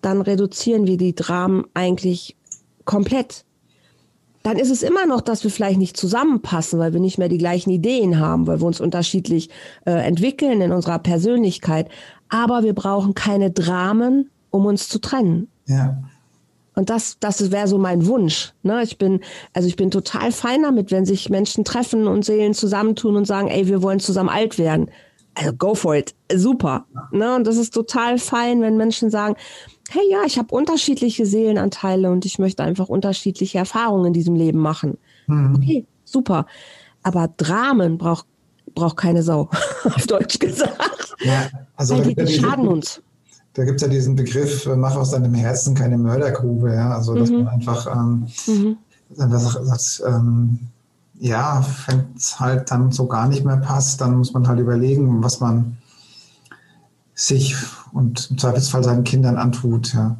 Dann 0.00 0.22
reduzieren 0.22 0.86
wir 0.86 0.96
die 0.96 1.16
Dramen 1.16 1.64
eigentlich 1.74 2.36
komplett 2.84 3.44
dann 4.42 4.56
ist 4.56 4.70
es 4.70 4.82
immer 4.82 5.06
noch, 5.06 5.20
dass 5.20 5.44
wir 5.44 5.50
vielleicht 5.50 5.78
nicht 5.78 5.96
zusammenpassen, 5.96 6.78
weil 6.78 6.92
wir 6.92 7.00
nicht 7.00 7.18
mehr 7.18 7.28
die 7.28 7.38
gleichen 7.38 7.70
Ideen 7.70 8.18
haben, 8.18 8.46
weil 8.46 8.60
wir 8.60 8.66
uns 8.66 8.80
unterschiedlich 8.80 9.50
äh, 9.84 9.90
entwickeln 9.90 10.60
in 10.60 10.72
unserer 10.72 10.98
Persönlichkeit. 10.98 11.88
Aber 12.28 12.62
wir 12.62 12.74
brauchen 12.74 13.14
keine 13.14 13.50
Dramen, 13.50 14.30
um 14.50 14.64
uns 14.66 14.88
zu 14.88 14.98
trennen. 14.98 15.48
Ja. 15.66 15.98
Und 16.74 16.88
das, 16.88 17.18
das 17.20 17.50
wäre 17.50 17.68
so 17.68 17.76
mein 17.76 18.06
Wunsch. 18.06 18.54
Ne? 18.62 18.82
Ich 18.82 18.96
bin, 18.96 19.20
also 19.52 19.68
ich 19.68 19.76
bin 19.76 19.90
total 19.90 20.32
fein 20.32 20.62
damit, 20.62 20.90
wenn 20.90 21.04
sich 21.04 21.28
Menschen 21.28 21.64
treffen 21.64 22.06
und 22.06 22.24
Seelen 22.24 22.54
zusammentun 22.54 23.16
und 23.16 23.26
sagen, 23.26 23.48
ey, 23.48 23.66
wir 23.66 23.82
wollen 23.82 24.00
zusammen 24.00 24.30
alt 24.30 24.56
werden. 24.56 24.90
Also 25.34 25.52
go 25.52 25.74
for 25.74 25.94
it. 25.94 26.14
Super. 26.32 26.86
Ne? 27.12 27.34
Und 27.34 27.46
das 27.46 27.56
ist 27.56 27.74
total 27.74 28.18
fein, 28.18 28.62
wenn 28.62 28.76
Menschen 28.76 29.10
sagen, 29.10 29.36
hey 29.90 30.02
ja, 30.10 30.22
ich 30.26 30.38
habe 30.38 30.54
unterschiedliche 30.54 31.26
Seelenanteile 31.26 32.10
und 32.10 32.24
ich 32.24 32.38
möchte 32.38 32.62
einfach 32.62 32.88
unterschiedliche 32.88 33.58
Erfahrungen 33.58 34.06
in 34.06 34.12
diesem 34.12 34.34
Leben 34.34 34.58
machen. 34.58 34.98
Mhm. 35.26 35.54
Okay, 35.56 35.86
super. 36.04 36.46
Aber 37.02 37.28
Dramen 37.36 37.98
braucht 37.98 38.26
braucht 38.74 38.96
keine 38.96 39.22
Sau, 39.22 39.48
auf 39.84 40.06
Deutsch 40.06 40.38
gesagt. 40.38 41.14
Ja, 41.24 41.48
also 41.76 41.96
Weil 41.98 42.14
die, 42.14 42.14
die 42.14 42.26
schaden 42.40 42.68
uns. 42.68 43.02
da 43.54 43.64
gibt 43.64 43.76
es 43.76 43.82
ja 43.82 43.88
diesen 43.88 44.14
Begriff, 44.14 44.66
äh, 44.66 44.76
mach 44.76 44.94
aus 44.96 45.10
deinem 45.10 45.34
Herzen 45.34 45.74
keine 45.74 45.98
Mördergrube, 45.98 46.72
ja. 46.74 46.94
Also 46.94 47.16
dass 47.16 47.30
Mhm. 47.30 47.38
man 47.38 47.48
einfach, 47.48 47.86
ähm, 47.92 48.26
Mhm. 48.46 48.76
einfach 49.18 49.60
sagt, 49.64 50.02
ähm, 50.06 50.58
ja, 51.18 51.64
wenn 51.86 52.04
es 52.16 52.38
halt 52.40 52.70
dann 52.70 52.92
so 52.92 53.06
gar 53.06 53.28
nicht 53.28 53.44
mehr 53.44 53.58
passt, 53.58 54.00
dann 54.00 54.16
muss 54.18 54.32
man 54.32 54.46
halt 54.48 54.60
überlegen, 54.60 55.22
was 55.22 55.40
man 55.40 55.76
sich 57.26 57.54
und 57.92 58.30
im 58.30 58.38
Zweifelsfall 58.38 58.82
seinen 58.82 59.04
Kindern 59.04 59.36
antut, 59.36 59.92
ja. 59.94 60.16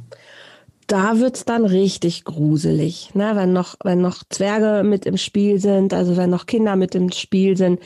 Da 0.86 1.18
wird's 1.18 1.44
dann 1.44 1.64
richtig 1.64 2.24
gruselig, 2.24 3.14
ne? 3.14 3.32
wenn, 3.34 3.52
noch, 3.52 3.76
wenn 3.84 4.00
noch 4.00 4.24
Zwerge 4.28 4.82
mit 4.82 5.06
im 5.06 5.16
Spiel 5.16 5.60
sind, 5.60 5.94
also 5.94 6.16
wenn 6.16 6.30
noch 6.30 6.46
Kinder 6.46 6.74
mit 6.74 6.96
im 6.96 7.12
Spiel 7.12 7.56
sind. 7.56 7.78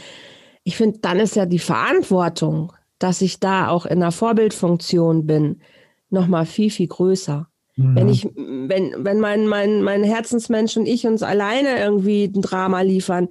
Ich 0.63 0.77
finde, 0.77 1.01
dann 1.01 1.21
ist 1.21 1.37
ja 1.37 1.45
die 1.45 1.59
Verantwortung, 1.59 2.73
dass 2.99 3.21
ich 3.21 3.41
da 3.41 3.69
auch 3.69 3.85
in 3.85 4.03
einer 4.03 4.11
Vorbildfunktion 4.11 5.27
bin, 5.27 5.61
nochmal 6.09 6.47
viel, 6.47 6.71
viel 6.71 6.87
größer. 6.89 7.47
Mhm. 7.77 7.95
Wenn 7.95 8.09
ich, 8.09 8.25
wenn, 8.25 9.05
wenn 9.05 9.21
mein, 9.21 9.47
mein, 9.47 9.83
mein 9.83 10.03
Herzensmensch 10.03 10.77
und 10.79 10.87
ich 10.87 11.07
uns 11.07 11.23
alleine 11.23 11.79
irgendwie 11.79 12.25
ein 12.25 12.41
Drama 12.41 12.81
liefern, 12.81 13.29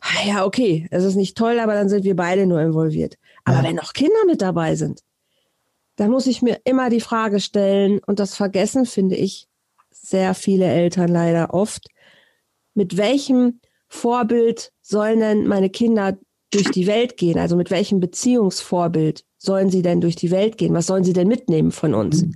ah 0.00 0.28
ja, 0.28 0.44
okay, 0.44 0.86
es 0.92 1.02
ist 1.02 1.16
nicht 1.16 1.36
toll, 1.36 1.58
aber 1.58 1.74
dann 1.74 1.88
sind 1.88 2.04
wir 2.04 2.14
beide 2.14 2.46
nur 2.46 2.60
involviert. 2.60 3.16
Aber 3.44 3.58
Ja. 3.58 3.64
wenn 3.64 3.76
noch 3.76 3.92
Kinder 3.92 4.24
mit 4.26 4.40
dabei 4.40 4.76
sind, 4.76 5.00
dann 5.96 6.10
muss 6.10 6.26
ich 6.26 6.42
mir 6.42 6.60
immer 6.64 6.90
die 6.90 7.00
Frage 7.00 7.40
stellen, 7.40 8.00
und 8.06 8.18
das 8.18 8.34
vergessen, 8.34 8.86
finde 8.86 9.16
ich, 9.16 9.48
sehr 9.90 10.34
viele 10.34 10.66
Eltern 10.66 11.08
leider 11.08 11.52
oft, 11.52 11.88
mit 12.74 12.96
welchem 12.96 13.60
Vorbild 13.88 14.72
sollen 14.82 15.20
denn 15.20 15.46
meine 15.46 15.70
Kinder 15.70 16.18
durch 16.50 16.70
die 16.70 16.86
Welt 16.86 17.16
gehen? 17.16 17.38
Also 17.38 17.56
mit 17.56 17.70
welchem 17.70 18.00
Beziehungsvorbild 18.00 19.24
sollen 19.38 19.70
sie 19.70 19.82
denn 19.82 20.00
durch 20.00 20.16
die 20.16 20.30
Welt 20.30 20.58
gehen? 20.58 20.74
Was 20.74 20.86
sollen 20.86 21.04
sie 21.04 21.12
denn 21.12 21.28
mitnehmen 21.28 21.72
von 21.72 21.94
uns? 21.94 22.22
Mhm. 22.22 22.34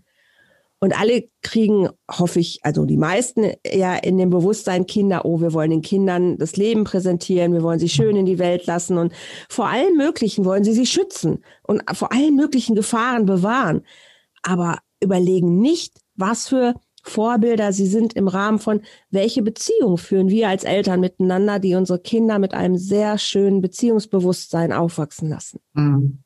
Und 0.83 0.99
alle 0.99 1.29
kriegen, 1.43 1.91
hoffe 2.11 2.41
ich, 2.41 2.61
also 2.63 2.87
die 2.87 2.97
meisten 2.97 3.53
ja 3.67 3.97
in 3.97 4.17
dem 4.17 4.31
Bewusstsein 4.31 4.87
Kinder, 4.87 5.27
oh, 5.27 5.41
wir 5.43 5.53
wollen 5.53 5.71
den 5.71 5.83
Kindern 5.83 6.39
das 6.39 6.57
Leben 6.57 6.85
präsentieren, 6.85 7.53
wir 7.53 7.63
wollen 7.63 7.79
sie 7.79 7.91
schön 7.91 8.17
in 8.17 8.25
die 8.25 8.39
Welt 8.39 8.65
lassen 8.67 8.97
und 8.97 9.13
vor 9.51 9.69
allen 9.69 9.97
möglichen 9.99 10.47
wollen 10.47 10.65
sie 10.65 10.73
sie 10.73 10.87
schützen 10.87 11.45
und 11.65 11.83
vor 11.93 12.13
allen 12.13 12.35
möglichen 12.35 12.75
Gefahren 12.75 13.27
bewahren. 13.27 13.83
Aber 14.43 14.79
überlegen 15.03 15.59
nicht, 15.59 16.01
was 16.15 16.49
für 16.49 16.75
Vorbilder 17.03 17.73
sie 17.73 17.87
sind 17.87 18.15
im 18.15 18.29
Rahmen 18.29 18.59
von, 18.59 18.81
welche 19.11 19.43
Beziehung 19.43 19.99
führen 19.99 20.29
wir 20.31 20.49
als 20.49 20.65
Eltern 20.65 21.01
miteinander, 21.01 21.59
die 21.59 21.75
unsere 21.75 21.99
Kinder 21.99 22.39
mit 22.39 22.55
einem 22.55 22.77
sehr 22.77 23.19
schönen 23.19 23.61
Beziehungsbewusstsein 23.61 24.73
aufwachsen 24.73 25.29
lassen. 25.29 25.61
Mhm. 25.75 26.23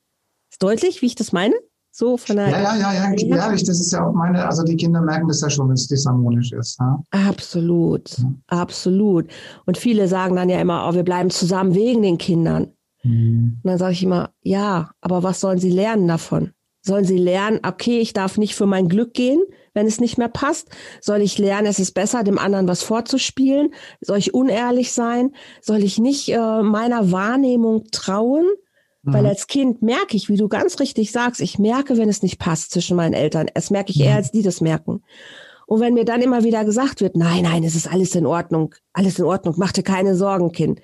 Ist 0.50 0.62
deutlich, 0.62 1.02
wie 1.02 1.06
ich 1.06 1.14
das 1.16 1.32
meine? 1.32 1.54
So 1.96 2.16
von 2.16 2.34
der 2.34 2.48
Ja, 2.50 2.60
ja, 2.60 2.76
ja, 2.76 2.92
ja, 2.92 3.14
Ja. 3.18 3.36
ja, 3.36 3.50
das 3.52 3.68
ist 3.68 3.92
ja 3.92 4.04
auch 4.04 4.12
meine, 4.14 4.44
also 4.44 4.64
die 4.64 4.74
Kinder 4.74 5.00
merken 5.00 5.28
das 5.28 5.40
ja 5.42 5.48
schon, 5.48 5.68
wenn 5.68 5.74
es 5.74 5.86
disharmonisch 5.86 6.50
ist. 6.50 6.76
Ja? 6.80 7.00
Absolut, 7.12 8.16
absolut. 8.48 9.30
Und 9.64 9.78
viele 9.78 10.08
sagen 10.08 10.34
dann 10.34 10.48
ja 10.48 10.60
immer, 10.60 10.88
oh, 10.88 10.94
wir 10.94 11.04
bleiben 11.04 11.30
zusammen 11.30 11.72
wegen 11.76 12.02
den 12.02 12.18
Kindern. 12.18 12.72
Mhm. 13.04 13.60
Und 13.62 13.70
dann 13.70 13.78
sage 13.78 13.92
ich 13.92 14.02
immer, 14.02 14.30
ja, 14.42 14.90
aber 15.00 15.22
was 15.22 15.38
sollen 15.38 15.58
sie 15.58 15.70
lernen 15.70 16.08
davon? 16.08 16.50
Sollen 16.82 17.04
sie 17.04 17.16
lernen, 17.16 17.60
okay, 17.64 18.00
ich 18.00 18.12
darf 18.12 18.38
nicht 18.38 18.56
für 18.56 18.66
mein 18.66 18.88
Glück 18.88 19.14
gehen, 19.14 19.40
wenn 19.72 19.86
es 19.86 20.00
nicht 20.00 20.18
mehr 20.18 20.28
passt? 20.28 20.70
Soll 21.00 21.22
ich 21.22 21.38
lernen, 21.38 21.68
es 21.68 21.78
ist 21.78 21.92
besser, 21.92 22.24
dem 22.24 22.40
anderen 22.40 22.66
was 22.66 22.82
vorzuspielen? 22.82 23.72
Soll 24.00 24.18
ich 24.18 24.34
unehrlich 24.34 24.92
sein? 24.92 25.30
Soll 25.62 25.84
ich 25.84 26.00
nicht 26.00 26.28
äh, 26.30 26.62
meiner 26.62 27.12
Wahrnehmung 27.12 27.84
trauen? 27.92 28.46
Weil 29.04 29.22
Mhm. 29.22 29.28
als 29.28 29.46
Kind 29.46 29.82
merke 29.82 30.16
ich, 30.16 30.28
wie 30.28 30.36
du 30.36 30.48
ganz 30.48 30.80
richtig 30.80 31.12
sagst, 31.12 31.40
ich 31.40 31.58
merke, 31.58 31.98
wenn 31.98 32.08
es 32.08 32.22
nicht 32.22 32.38
passt 32.38 32.70
zwischen 32.70 32.96
meinen 32.96 33.12
Eltern. 33.12 33.46
Es 33.54 33.70
merke 33.70 33.90
ich 33.92 34.00
eher, 34.00 34.12
Mhm. 34.12 34.16
als 34.16 34.30
die 34.32 34.42
das 34.42 34.60
merken. 34.60 35.02
Und 35.66 35.80
wenn 35.80 35.94
mir 35.94 36.04
dann 36.04 36.22
immer 36.22 36.42
wieder 36.44 36.64
gesagt 36.64 37.00
wird, 37.00 37.16
nein, 37.16 37.42
nein, 37.44 37.64
es 37.64 37.74
ist 37.74 37.90
alles 37.90 38.14
in 38.14 38.26
Ordnung, 38.26 38.74
alles 38.92 39.18
in 39.18 39.24
Ordnung, 39.24 39.54
mach 39.58 39.72
dir 39.72 39.82
keine 39.82 40.14
Sorgen, 40.14 40.52
Kind, 40.52 40.80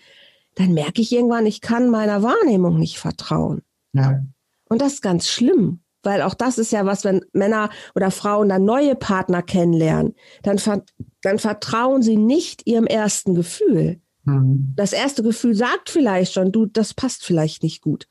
dann 0.54 0.72
merke 0.74 1.00
ich 1.00 1.12
irgendwann, 1.12 1.46
ich 1.46 1.60
kann 1.60 1.90
meiner 1.90 2.22
Wahrnehmung 2.22 2.78
nicht 2.78 2.98
vertrauen. 2.98 3.62
Ja. 3.92 4.20
Und 4.68 4.80
das 4.82 4.94
ist 4.94 5.02
ganz 5.02 5.28
schlimm, 5.28 5.80
weil 6.02 6.22
auch 6.22 6.34
das 6.34 6.58
ist 6.58 6.72
ja 6.72 6.86
was, 6.86 7.04
wenn 7.04 7.24
Männer 7.32 7.70
oder 7.94 8.10
Frauen 8.10 8.48
dann 8.48 8.64
neue 8.64 8.94
Partner 8.96 9.42
kennenlernen, 9.42 10.14
dann, 10.42 10.58
ver 10.58 10.82
dann 11.22 11.38
vertrauen 11.38 12.02
sie 12.02 12.16
nicht 12.16 12.66
ihrem 12.66 12.86
ersten 12.86 13.34
Gefühl. 13.34 14.00
Mhm. 14.24 14.72
Das 14.76 14.92
erste 14.92 15.22
Gefühl 15.22 15.54
sagt 15.54 15.90
vielleicht 15.90 16.32
schon, 16.32 16.52
du, 16.52 16.66
das 16.66 16.94
passt 16.94 17.24
vielleicht 17.24 17.62
nicht 17.62 17.82
gut. 17.82 18.08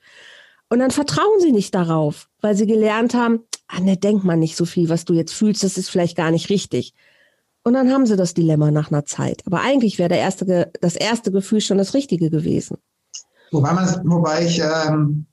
Und 0.69 0.80
dann 0.80 0.91
vertrauen 0.91 1.39
sie 1.39 1.52
nicht 1.52 1.74
darauf, 1.74 2.30
weil 2.41 2.56
sie 2.56 2.67
gelernt 2.67 3.13
haben, 3.13 3.39
ah, 3.67 3.80
ne, 3.80 3.98
denk 3.98 4.24
mal 4.24 4.38
nicht 4.38 4.56
so 4.56 4.65
viel, 4.65 4.89
was 4.89 5.06
du 5.06 5.13
jetzt 5.13 5.34
fühlst, 5.34 5.63
das 5.63 5.78
ist 5.78 5.89
vielleicht 5.89 6.15
gar 6.15 6.32
nicht 6.32 6.50
richtig. 6.50 6.93
Und 7.63 7.74
dann 7.74 7.91
haben 7.91 8.06
sie 8.06 8.15
das 8.15 8.34
Dilemma 8.34 8.72
nach 8.72 8.91
einer 8.91 9.06
Zeit. 9.06 9.43
Aber 9.45 9.62
eigentlich 9.62 9.98
wäre 10.00 10.10
der 10.10 10.19
erste, 10.19 10.72
das 10.80 10.95
erste 10.95 11.32
Gefühl 11.32 11.62
schon 11.62 11.78
das 11.78 11.93
Richtige 11.93 12.30
gewesen. 12.30 12.78
Wobei, 13.52 13.74
man, 13.74 13.88
wobei 14.06 14.45
ich 14.45 14.62
ähm, 14.62 15.26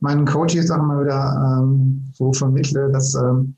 meinen 0.00 0.24
Coaches 0.24 0.70
auch 0.70 0.78
mal 0.78 1.04
wieder 1.04 1.60
ähm, 1.60 2.10
so 2.14 2.32
vermittle, 2.32 2.90
dass 2.90 3.14
ähm, 3.14 3.56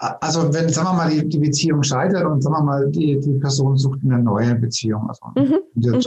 also 0.00 0.52
wenn, 0.54 0.68
sagen 0.70 0.88
wir 0.88 0.94
mal, 0.94 1.10
die, 1.10 1.28
die 1.28 1.38
Beziehung 1.38 1.82
scheitert 1.82 2.24
und 2.24 2.42
sagen 2.42 2.56
wir 2.56 2.62
mal, 2.62 2.90
die, 2.90 3.20
die 3.20 3.34
Person 3.34 3.76
sucht 3.76 4.00
eine 4.02 4.18
neue 4.18 4.54
Beziehung. 4.54 5.08
Also, 5.08 5.20
Mhm. 5.36 5.58
Mhm. 5.74 6.00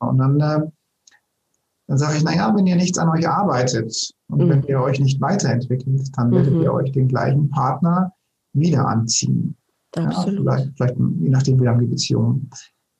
Und 0.00 0.18
dann, 0.18 0.40
äh, 0.40 0.60
dann 1.88 1.98
sage 1.98 2.16
ich, 2.18 2.22
naja, 2.24 2.52
wenn 2.54 2.66
ihr 2.66 2.76
nichts 2.76 2.98
an 2.98 3.08
euch 3.08 3.28
arbeitet 3.28 4.12
und 4.28 4.44
Mhm. 4.44 4.48
wenn 4.48 4.62
ihr 4.64 4.80
euch 4.80 5.00
nicht 5.00 5.20
weiterentwickelt, 5.20 6.16
dann 6.16 6.30
werdet 6.30 6.54
Mhm. 6.54 6.62
ihr 6.62 6.72
euch 6.72 6.92
den 6.92 7.08
gleichen 7.08 7.50
Partner 7.50 8.12
wieder 8.52 8.86
anziehen. 8.86 9.56
Ja, 9.96 10.04
Absolut. 10.06 10.40
vielleicht, 10.40 10.70
vielleicht, 10.76 10.96
je 10.96 11.28
nachdem, 11.30 11.60
wie 11.60 11.64
lange 11.64 11.80
die 11.80 11.88
Beziehung 11.90 12.48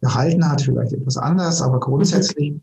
gehalten 0.01 0.49
hat, 0.51 0.63
vielleicht 0.63 0.93
etwas 0.93 1.17
anders, 1.17 1.63
aber 1.63 1.79
grundsätzlich 1.79 2.55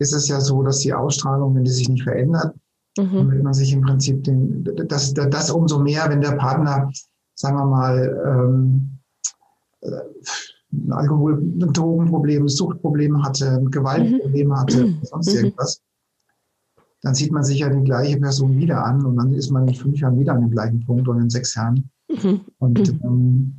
ist 0.00 0.12
es 0.12 0.26
ja 0.28 0.40
so, 0.40 0.62
dass 0.64 0.78
die 0.80 0.92
Ausstrahlung, 0.94 1.54
wenn 1.54 1.64
die 1.64 1.70
sich 1.70 1.88
nicht 1.88 2.02
verändert, 2.02 2.54
Mhm. 2.98 3.14
dann 3.14 3.30
wird 3.30 3.42
man 3.44 3.54
sich 3.54 3.72
im 3.72 3.82
Prinzip 3.82 4.24
den, 4.24 4.64
das, 4.88 5.14
das, 5.14 5.30
das 5.30 5.50
umso 5.52 5.78
mehr, 5.78 6.06
wenn 6.08 6.20
der 6.20 6.32
Partner, 6.32 6.90
sagen 7.38 7.56
wir 7.56 7.66
mal, 7.66 8.22
ähm, 8.26 8.98
äh, 9.80 9.90
ein 10.72 10.92
Alkohol, 10.92 11.38
ein 11.38 11.72
Drogenproblem, 11.72 12.44
ein 12.44 12.48
Suchtproblem 12.48 13.24
hatte, 13.24 13.48
ein 13.52 13.70
Gewaltproblem 13.70 14.58
hatte, 14.58 14.92
sonst 15.02 15.32
Mhm. 15.32 15.40
irgendwas, 15.40 15.80
dann 17.02 17.14
sieht 17.14 17.30
man 17.32 17.44
sich 17.44 17.60
ja 17.60 17.68
die 17.70 17.84
gleiche 17.84 18.18
Person 18.18 18.56
wieder 18.58 18.84
an 18.84 19.04
und 19.06 19.16
dann 19.16 19.32
ist 19.32 19.50
man 19.50 19.68
in 19.68 19.74
fünf 19.74 20.00
Jahren 20.00 20.18
wieder 20.18 20.32
an 20.32 20.40
dem 20.40 20.50
gleichen 20.50 20.84
Punkt 20.84 21.08
oder 21.08 21.20
in 21.20 21.30
sechs 21.30 21.54
Jahren. 21.54 21.88
Mhm. 22.08 22.40
Und 22.58 22.92
Mhm. 22.92 23.00
ähm, 23.04 23.54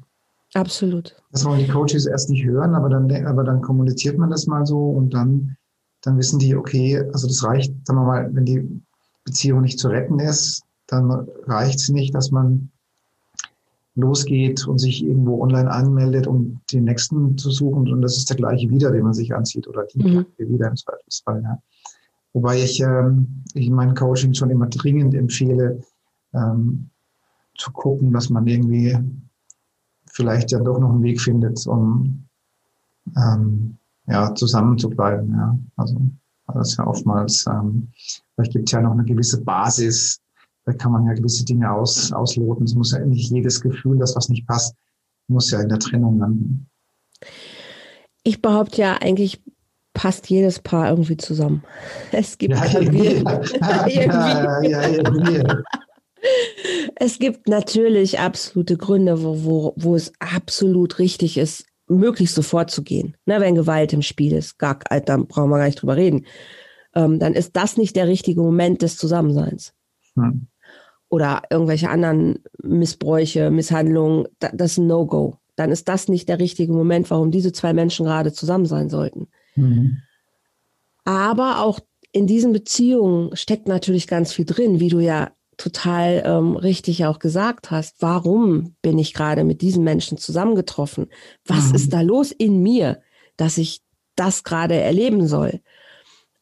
Absolut. 0.54 1.16
das 1.32 1.46
wollen 1.46 1.60
die 1.60 1.68
Coaches 1.68 2.06
erst 2.06 2.30
nicht 2.30 2.44
hören, 2.46 2.76
aber 2.76 2.90
dann, 2.90 3.10
aber 3.26 3.44
dann 3.46 3.62
kommuniziert 3.62 4.18
man 4.18 4.30
das 4.30 4.46
mal 4.46 4.66
so 4.66 4.90
und 4.90 5.14
dann, 5.14 5.56
dann 6.02 6.18
wissen 6.18 6.38
die, 6.38 6.56
okay, 6.56 7.00
also 7.14 7.28
das 7.28 7.44
reicht, 7.44 7.74
sagen 7.88 8.00
wir 8.02 8.06
mal, 8.06 8.36
wenn 8.36 8.46
die 8.46 8.82
Beziehung 9.24 9.62
nicht 9.62 9.80
zu 9.80 9.88
retten 9.88 10.20
ist, 10.20 10.64
dann 10.88 11.10
reicht 11.46 11.80
es 11.80 11.90
nicht, 11.90 12.14
dass 12.14 12.30
man 12.32 12.69
losgeht 14.00 14.68
und 14.68 14.80
sich 14.80 15.04
irgendwo 15.04 15.42
online 15.42 15.70
anmeldet, 15.70 16.28
um 16.28 16.60
den 16.72 16.86
nächsten 16.86 17.38
zu 17.38 17.52
suchen 17.52 17.92
und 17.92 18.02
das 18.02 18.18
ist 18.18 18.30
der 18.30 18.38
gleiche 18.38 18.70
wieder, 18.70 18.92
den 18.92 19.04
man 19.04 19.14
sich 19.14 19.34
anzieht 19.34 19.68
oder 19.68 19.86
die 19.86 20.00
Mhm. 20.00 20.12
gleiche 20.12 20.52
wieder 20.52 20.68
im 20.70 20.76
Zweifelsfall. 20.76 21.42
Ja. 21.44 21.62
Wobei 22.34 22.62
ich, 22.62 22.80
ähm, 22.82 23.44
ich 23.54 23.68
in 23.68 23.74
meinen 23.74 23.96
Coaching 23.96 24.34
schon 24.34 24.50
immer 24.50 24.68
dringend 24.68 25.14
empfehle, 25.16 25.82
ähm, 26.34 26.90
zu 27.58 27.72
gucken, 27.72 28.14
dass 28.14 28.30
man 28.30 28.48
irgendwie 28.48 28.98
vielleicht 30.06 30.52
ja 30.52 30.60
doch 30.60 30.80
noch 30.80 30.92
einen 30.92 31.04
Weg 31.04 31.20
findet, 31.20 31.66
um 31.68 32.26
ähm, 33.18 33.78
ja, 34.08 34.34
zusammen 34.36 34.78
zu 34.78 34.90
bleiben. 34.90 35.32
Ja. 35.32 35.58
Also 35.76 36.00
das 36.54 36.72
ist 36.72 36.78
ja 36.78 36.88
oftmals, 36.88 37.46
ähm, 37.48 37.90
vielleicht 38.36 38.54
gibt 38.54 38.70
es 38.70 38.72
ja 38.72 38.82
noch 38.82 38.92
eine 38.92 39.04
gewisse 39.04 39.42
Basis, 39.42 40.20
da 40.70 40.76
kann 40.76 40.92
man 40.92 41.08
ja 41.08 41.14
gewisse 41.14 41.44
Dinge 41.46 41.72
aus, 41.72 42.12
ausloten. 42.12 42.66
Es 42.66 42.76
muss 42.76 42.92
ja 42.92 43.00
nicht 43.04 43.32
jedes 43.32 43.60
Gefühl, 43.60 43.98
das 43.98 44.16
was 44.16 44.30
nicht 44.30 44.46
passt, 44.46 44.76
muss 45.28 45.50
ja 45.50 45.62
in 45.62 45.70
der 45.70 45.80
Trennung 45.80 46.20
landen. 46.20 46.70
Ich 48.24 48.40
behaupte 48.40 48.82
ja, 48.82 48.98
eigentlich 49.02 49.42
passt 49.94 50.30
jedes 50.30 50.60
Paar 50.60 50.92
irgendwie 50.92 51.18
zusammen. 51.18 51.64
Es 52.12 52.38
gibt 52.38 52.54
Ja, 52.54 52.66
irgendwie. 52.80 53.08
Ja, 53.90 54.62
ja, 54.62 54.88
irgendwie. 54.90 55.44
Es 56.96 57.18
gibt 57.18 57.48
natürlich 57.48 58.20
absolute 58.20 58.78
Gründe, 58.78 59.24
wo, 59.24 59.44
wo, 59.44 59.74
wo 59.76 59.96
es 59.96 60.14
absolut 60.20 61.00
richtig 61.00 61.38
ist, 61.38 61.66
möglichst 61.88 62.36
so 62.36 62.44
vorzugehen. 62.44 63.18
Ne, 63.26 63.40
wenn 63.40 63.56
Gewalt 63.56 63.92
im 63.94 64.04
Spiel 64.04 64.34
ist, 64.34 64.60
gar, 64.60 64.78
da 64.78 65.18
brauchen 65.18 65.50
wir 65.50 65.58
gar 65.58 65.66
nicht 65.66 65.82
drüber 65.82 65.96
reden. 65.96 66.28
Ähm, 66.94 67.18
dann 67.18 67.34
ist 67.34 67.56
das 67.56 67.78
nicht 67.78 67.96
der 67.96 68.08
richtige 68.08 68.42
Moment 68.42 68.84
des 68.84 68.98
Zusammenseins. 68.98 69.74
Hm. 70.16 70.48
Oder 71.10 71.42
irgendwelche 71.50 71.90
anderen 71.90 72.40
Missbräuche, 72.62 73.50
Misshandlungen, 73.50 74.28
da, 74.40 74.50
das 74.54 74.74
ist 74.74 74.78
ein 74.78 74.88
No-Go. 74.88 75.38
Dann 75.56 75.72
ist 75.72 75.90
das 75.90 76.08
nicht 76.08 76.30
der 76.30 76.40
richtige 76.40 76.72
Moment, 76.72 77.10
warum 77.10 77.32
diese 77.32 77.52
zwei 77.52 77.74
Menschen 77.74 78.06
gerade 78.06 78.32
zusammen 78.32 78.66
sein 78.66 78.90
sollten. 78.90 79.28
Mhm. 79.56 79.98
Aber 81.04 81.62
auch 81.62 81.80
in 82.12 82.28
diesen 82.28 82.54
Beziehungen 82.54 83.36
steckt 83.36 83.68
natürlich 83.68 84.08
ganz 84.08 84.34
viel 84.34 84.46
drin, 84.46 84.80
wie 84.80 84.90
du 84.90 85.00
ja 85.00 85.32
total 85.58 86.24
ähm, 86.26 86.56
richtig 86.56 87.06
auch 87.06 87.20
gesagt 87.20 87.70
hast. 87.70 88.02
Warum 88.02 88.76
bin 88.82 88.98
ich 88.98 89.14
gerade 89.14 89.44
mit 89.44 89.62
diesen 89.62 89.84
Menschen 89.84 90.18
zusammengetroffen? 90.18 91.08
Was 91.46 91.70
mhm. 91.70 91.76
ist 91.76 91.94
da 91.94 92.02
los 92.02 92.32
in 92.32 92.64
mir, 92.64 93.02
dass 93.36 93.58
ich 93.58 93.82
das 94.16 94.44
gerade 94.44 94.76
erleben 94.76 95.28
soll? 95.28 95.60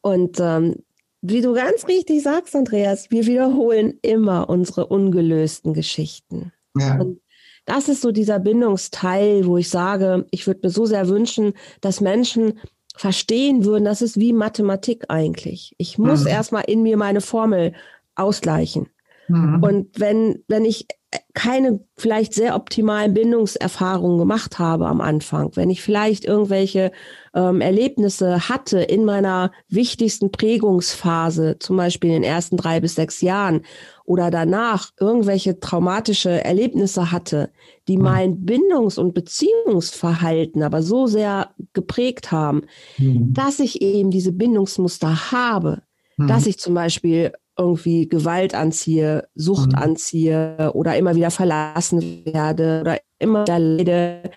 Und 0.01 0.37
ähm, 0.39 0.83
wie 1.21 1.41
du 1.41 1.53
ganz 1.53 1.87
richtig 1.87 2.23
sagst, 2.23 2.55
Andreas, 2.55 3.09
wir 3.11 3.25
wiederholen 3.25 3.97
immer 4.01 4.49
unsere 4.49 4.87
ungelösten 4.87 5.73
Geschichten. 5.73 6.51
Ja. 6.77 6.99
Und 6.99 7.21
das 7.65 7.89
ist 7.89 8.01
so 8.01 8.11
dieser 8.11 8.39
Bindungsteil, 8.39 9.45
wo 9.45 9.57
ich 9.57 9.69
sage, 9.69 10.25
ich 10.31 10.47
würde 10.47 10.61
mir 10.63 10.69
so 10.69 10.85
sehr 10.85 11.09
wünschen, 11.09 11.53
dass 11.81 12.01
Menschen 12.01 12.59
verstehen 12.95 13.65
würden, 13.65 13.85
das 13.85 14.01
ist 14.01 14.19
wie 14.19 14.33
Mathematik 14.33 15.05
eigentlich. 15.09 15.75
Ich 15.77 15.97
muss 15.97 16.21
mhm. 16.21 16.27
erstmal 16.27 16.63
in 16.65 16.81
mir 16.81 16.97
meine 16.97 17.21
Formel 17.21 17.73
ausgleichen. 18.15 18.87
Mhm. 19.27 19.63
Und 19.63 19.99
wenn, 19.99 20.43
wenn 20.47 20.65
ich 20.65 20.87
keine 21.33 21.79
vielleicht 21.95 22.33
sehr 22.33 22.55
optimalen 22.55 23.13
Bindungserfahrungen 23.13 24.17
gemacht 24.17 24.59
habe 24.59 24.87
am 24.87 25.01
Anfang, 25.01 25.55
wenn 25.55 25.69
ich 25.69 25.81
vielleicht 25.81 26.25
irgendwelche 26.25 26.91
ähm, 27.33 27.61
Erlebnisse 27.61 28.49
hatte 28.49 28.79
in 28.79 29.05
meiner 29.05 29.51
wichtigsten 29.69 30.31
Prägungsphase, 30.31 31.57
zum 31.59 31.77
Beispiel 31.77 32.09
in 32.09 32.21
den 32.21 32.31
ersten 32.31 32.57
drei 32.57 32.79
bis 32.79 32.95
sechs 32.95 33.21
Jahren 33.21 33.61
oder 34.05 34.31
danach 34.31 34.91
irgendwelche 34.99 35.59
traumatische 35.59 36.43
Erlebnisse 36.43 37.11
hatte, 37.11 37.51
die 37.87 37.97
mhm. 37.97 38.03
mein 38.03 38.45
Bindungs- 38.45 38.97
und 38.97 39.13
Beziehungsverhalten 39.13 40.63
aber 40.63 40.81
so 40.81 41.07
sehr 41.07 41.51
geprägt 41.73 42.31
haben, 42.31 42.63
mhm. 42.97 43.33
dass 43.33 43.59
ich 43.59 43.81
eben 43.81 44.11
diese 44.11 44.31
Bindungsmuster 44.31 45.31
habe, 45.31 45.81
mhm. 46.17 46.27
dass 46.27 46.47
ich 46.47 46.57
zum 46.57 46.73
Beispiel 46.73 47.33
irgendwie 47.57 48.07
Gewalt 48.07 48.53
anziehe, 48.53 49.27
Sucht 49.35 49.71
mhm. 49.71 49.77
anziehe 49.77 50.71
oder 50.73 50.97
immer 50.97 51.15
wieder 51.15 51.31
verlassen 51.31 52.25
werde 52.25 52.81
oder 52.81 52.99
immer 53.19 53.43
wieder 53.43 53.59
leide, 53.59 54.31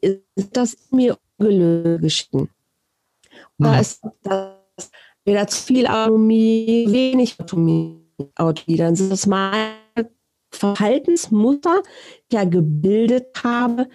ist 0.00 0.56
das 0.56 0.76
mir 0.90 1.18
ungelöst 1.38 2.30
Oder 2.32 2.48
mhm. 3.58 3.80
ist 3.80 4.00
das 4.22 4.90
weder 5.24 5.46
zu 5.46 5.62
viel 5.62 5.86
Autonomie, 5.86 6.86
wenig 6.88 7.38
Autonomie, 7.40 8.02
dann 8.76 8.96
sind 8.96 9.12
das 9.12 9.26
meine 9.26 9.74
Verhaltensmuster, 10.52 11.82
die 11.84 12.36
ich 12.36 12.42
ja 12.42 12.44
gebildet 12.44 13.26
habe 13.42 13.88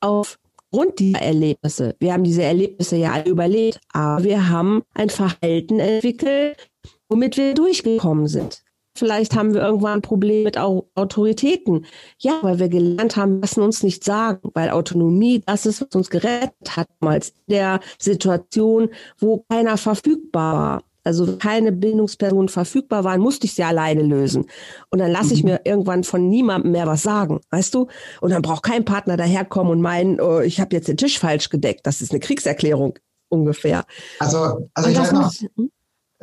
aufgrund 0.00 0.98
dieser 0.98 1.20
Erlebnisse. 1.22 1.94
Wir 1.98 2.12
haben 2.12 2.24
diese 2.24 2.42
Erlebnisse 2.42 2.96
ja 2.96 3.22
überlebt, 3.24 3.80
aber 3.92 4.24
wir 4.24 4.48
haben 4.48 4.82
ein 4.94 5.10
Verhalten 5.10 5.78
entwickelt, 5.78 6.70
womit 7.08 7.36
wir 7.36 7.54
durchgekommen 7.54 8.26
sind. 8.26 8.62
Vielleicht 8.96 9.34
haben 9.34 9.54
wir 9.54 9.62
irgendwann 9.62 9.98
ein 9.98 10.02
Problem 10.02 10.44
mit 10.44 10.56
Autoritäten. 10.56 11.84
Ja, 12.18 12.38
weil 12.42 12.60
wir 12.60 12.68
gelernt 12.68 13.16
haben, 13.16 13.40
lassen 13.40 13.62
uns 13.62 13.82
nicht 13.82 14.04
sagen, 14.04 14.50
weil 14.54 14.70
Autonomie, 14.70 15.42
das 15.44 15.66
ist, 15.66 15.80
was 15.80 15.96
uns 15.96 16.10
gerettet 16.10 16.76
hat, 16.76 16.86
damals 17.00 17.30
in 17.30 17.54
der 17.54 17.80
Situation, 17.98 18.90
wo 19.18 19.44
keiner 19.48 19.76
verfügbar 19.78 20.54
war. 20.54 20.82
Also 21.06 21.36
keine 21.36 21.70
Bindungspersonen 21.70 22.48
verfügbar 22.48 23.04
waren, 23.04 23.20
musste 23.20 23.44
ich 23.44 23.54
sie 23.54 23.64
alleine 23.64 24.02
lösen. 24.02 24.46
Und 24.90 25.00
dann 25.00 25.10
lasse 25.10 25.34
ich 25.34 25.42
mhm. 25.42 25.50
mir 25.50 25.60
irgendwann 25.64 26.02
von 26.02 26.30
niemandem 26.30 26.72
mehr 26.72 26.86
was 26.86 27.02
sagen, 27.02 27.40
weißt 27.50 27.74
du? 27.74 27.88
Und 28.22 28.30
dann 28.30 28.40
braucht 28.40 28.62
kein 28.62 28.86
Partner 28.86 29.18
daherkommen 29.18 29.72
und 29.72 29.82
meinen, 29.82 30.18
oh, 30.18 30.40
ich 30.40 30.60
habe 30.60 30.74
jetzt 30.74 30.88
den 30.88 30.96
Tisch 30.96 31.18
falsch 31.18 31.50
gedeckt. 31.50 31.86
Das 31.86 32.00
ist 32.00 32.12
eine 32.12 32.20
Kriegserklärung 32.20 32.98
ungefähr. 33.28 33.84
Also, 34.18 34.70
also 34.72 34.88
ich 34.88 34.98
weiß 34.98 35.12
noch, 35.12 35.32
hm? 35.56 35.70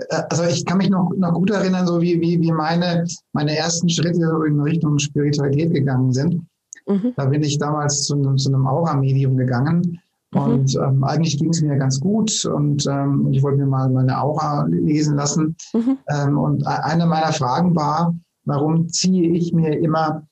Also 0.09 0.43
ich 0.43 0.65
kann 0.65 0.77
mich 0.77 0.89
noch, 0.89 1.11
noch 1.17 1.33
gut 1.33 1.51
erinnern, 1.51 1.87
so 1.87 2.01
wie, 2.01 2.19
wie, 2.21 2.39
wie 2.41 2.51
meine, 2.51 3.05
meine 3.33 3.55
ersten 3.55 3.89
Schritte 3.89 4.31
in 4.47 4.59
Richtung 4.61 4.97
Spiritualität 4.99 5.73
gegangen 5.73 6.11
sind. 6.11 6.41
Mhm. 6.87 7.13
Da 7.15 7.25
bin 7.25 7.43
ich 7.43 7.57
damals 7.57 8.03
zu 8.03 8.15
einem, 8.15 8.37
zu 8.37 8.49
einem 8.49 8.67
Aura-Medium 8.67 9.37
gegangen. 9.37 9.99
Mhm. 10.33 10.41
Und 10.41 10.75
ähm, 10.75 11.03
eigentlich 11.03 11.37
ging 11.37 11.49
es 11.49 11.61
mir 11.61 11.77
ganz 11.77 11.99
gut 11.99 12.45
und 12.45 12.85
ähm, 12.87 13.27
ich 13.31 13.43
wollte 13.43 13.59
mir 13.59 13.65
mal 13.65 13.89
meine 13.89 14.21
Aura 14.21 14.65
lesen 14.65 15.15
lassen. 15.15 15.55
Mhm. 15.73 15.97
Ähm, 16.09 16.37
und 16.37 16.65
eine 16.65 17.05
meiner 17.05 17.33
Fragen 17.33 17.75
war, 17.75 18.15
warum 18.45 18.87
ziehe 18.89 19.29
ich 19.31 19.53
mir 19.53 19.77
immer 19.79 20.23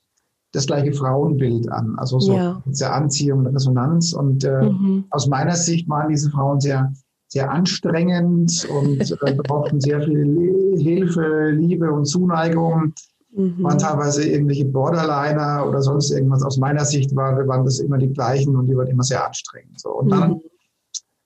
das 0.54 0.66
gleiche 0.66 0.94
Frauenbild 0.94 1.70
an? 1.72 1.96
Also 1.98 2.20
so 2.20 2.34
ja. 2.34 2.64
diese 2.66 2.92
Anziehung 2.92 3.40
und 3.40 3.48
Resonanz. 3.48 4.14
Und 4.14 4.44
äh, 4.44 4.70
mhm. 4.70 5.06
aus 5.12 5.28
meiner 5.28 5.56
Sicht 5.56 5.88
waren 5.90 6.10
diese 6.10 6.30
Frauen 6.32 6.60
sehr 6.60 6.92
sehr 7.30 7.50
anstrengend 7.50 8.68
und 8.70 9.00
äh, 9.22 9.34
brauchten 9.36 9.80
sehr 9.80 10.02
viel 10.02 10.76
Hilfe, 10.78 11.52
Liebe 11.52 11.92
und 11.92 12.06
Zuneigung. 12.06 12.94
Mhm. 13.32 13.64
Waren 13.64 13.78
teilweise 13.78 14.28
irgendwelche 14.28 14.66
Borderliner 14.66 15.66
oder 15.68 15.82
sonst 15.82 16.10
irgendwas. 16.10 16.44
Aus 16.44 16.58
meiner 16.58 16.84
Sicht 16.84 17.16
war, 17.16 17.48
waren 17.48 17.64
das 17.64 17.80
immer 17.80 18.00
die 18.00 18.12
gleichen 18.12 18.56
und 18.56 18.68
die 18.68 18.76
waren 18.76 18.88
immer 18.88 19.04
sehr 19.04 19.26
anstrengend. 19.26 19.80
So. 19.80 19.92
Und 19.92 20.10
dann 20.10 20.32
mhm. 20.32 20.42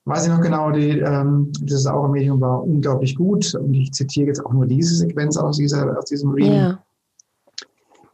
weiß 0.03 0.25
ich 0.25 0.33
noch 0.33 0.41
genau, 0.41 0.71
die, 0.71 0.99
ähm, 0.99 1.53
dieses 1.61 1.87
Aura-Medium 1.87 2.41
war 2.41 2.61
unglaublich 2.61 3.15
gut. 3.15 3.55
Und 3.55 3.73
ich 3.73 3.93
zitiere 3.93 4.27
jetzt 4.27 4.45
auch 4.45 4.51
nur 4.51 4.65
diese 4.65 4.95
Sequenz 4.95 5.37
aus, 5.37 5.55
dieser, 5.55 5.97
aus 5.97 6.05
diesem 6.05 6.31
Reading. 6.31 6.53
Ja. 6.53 6.83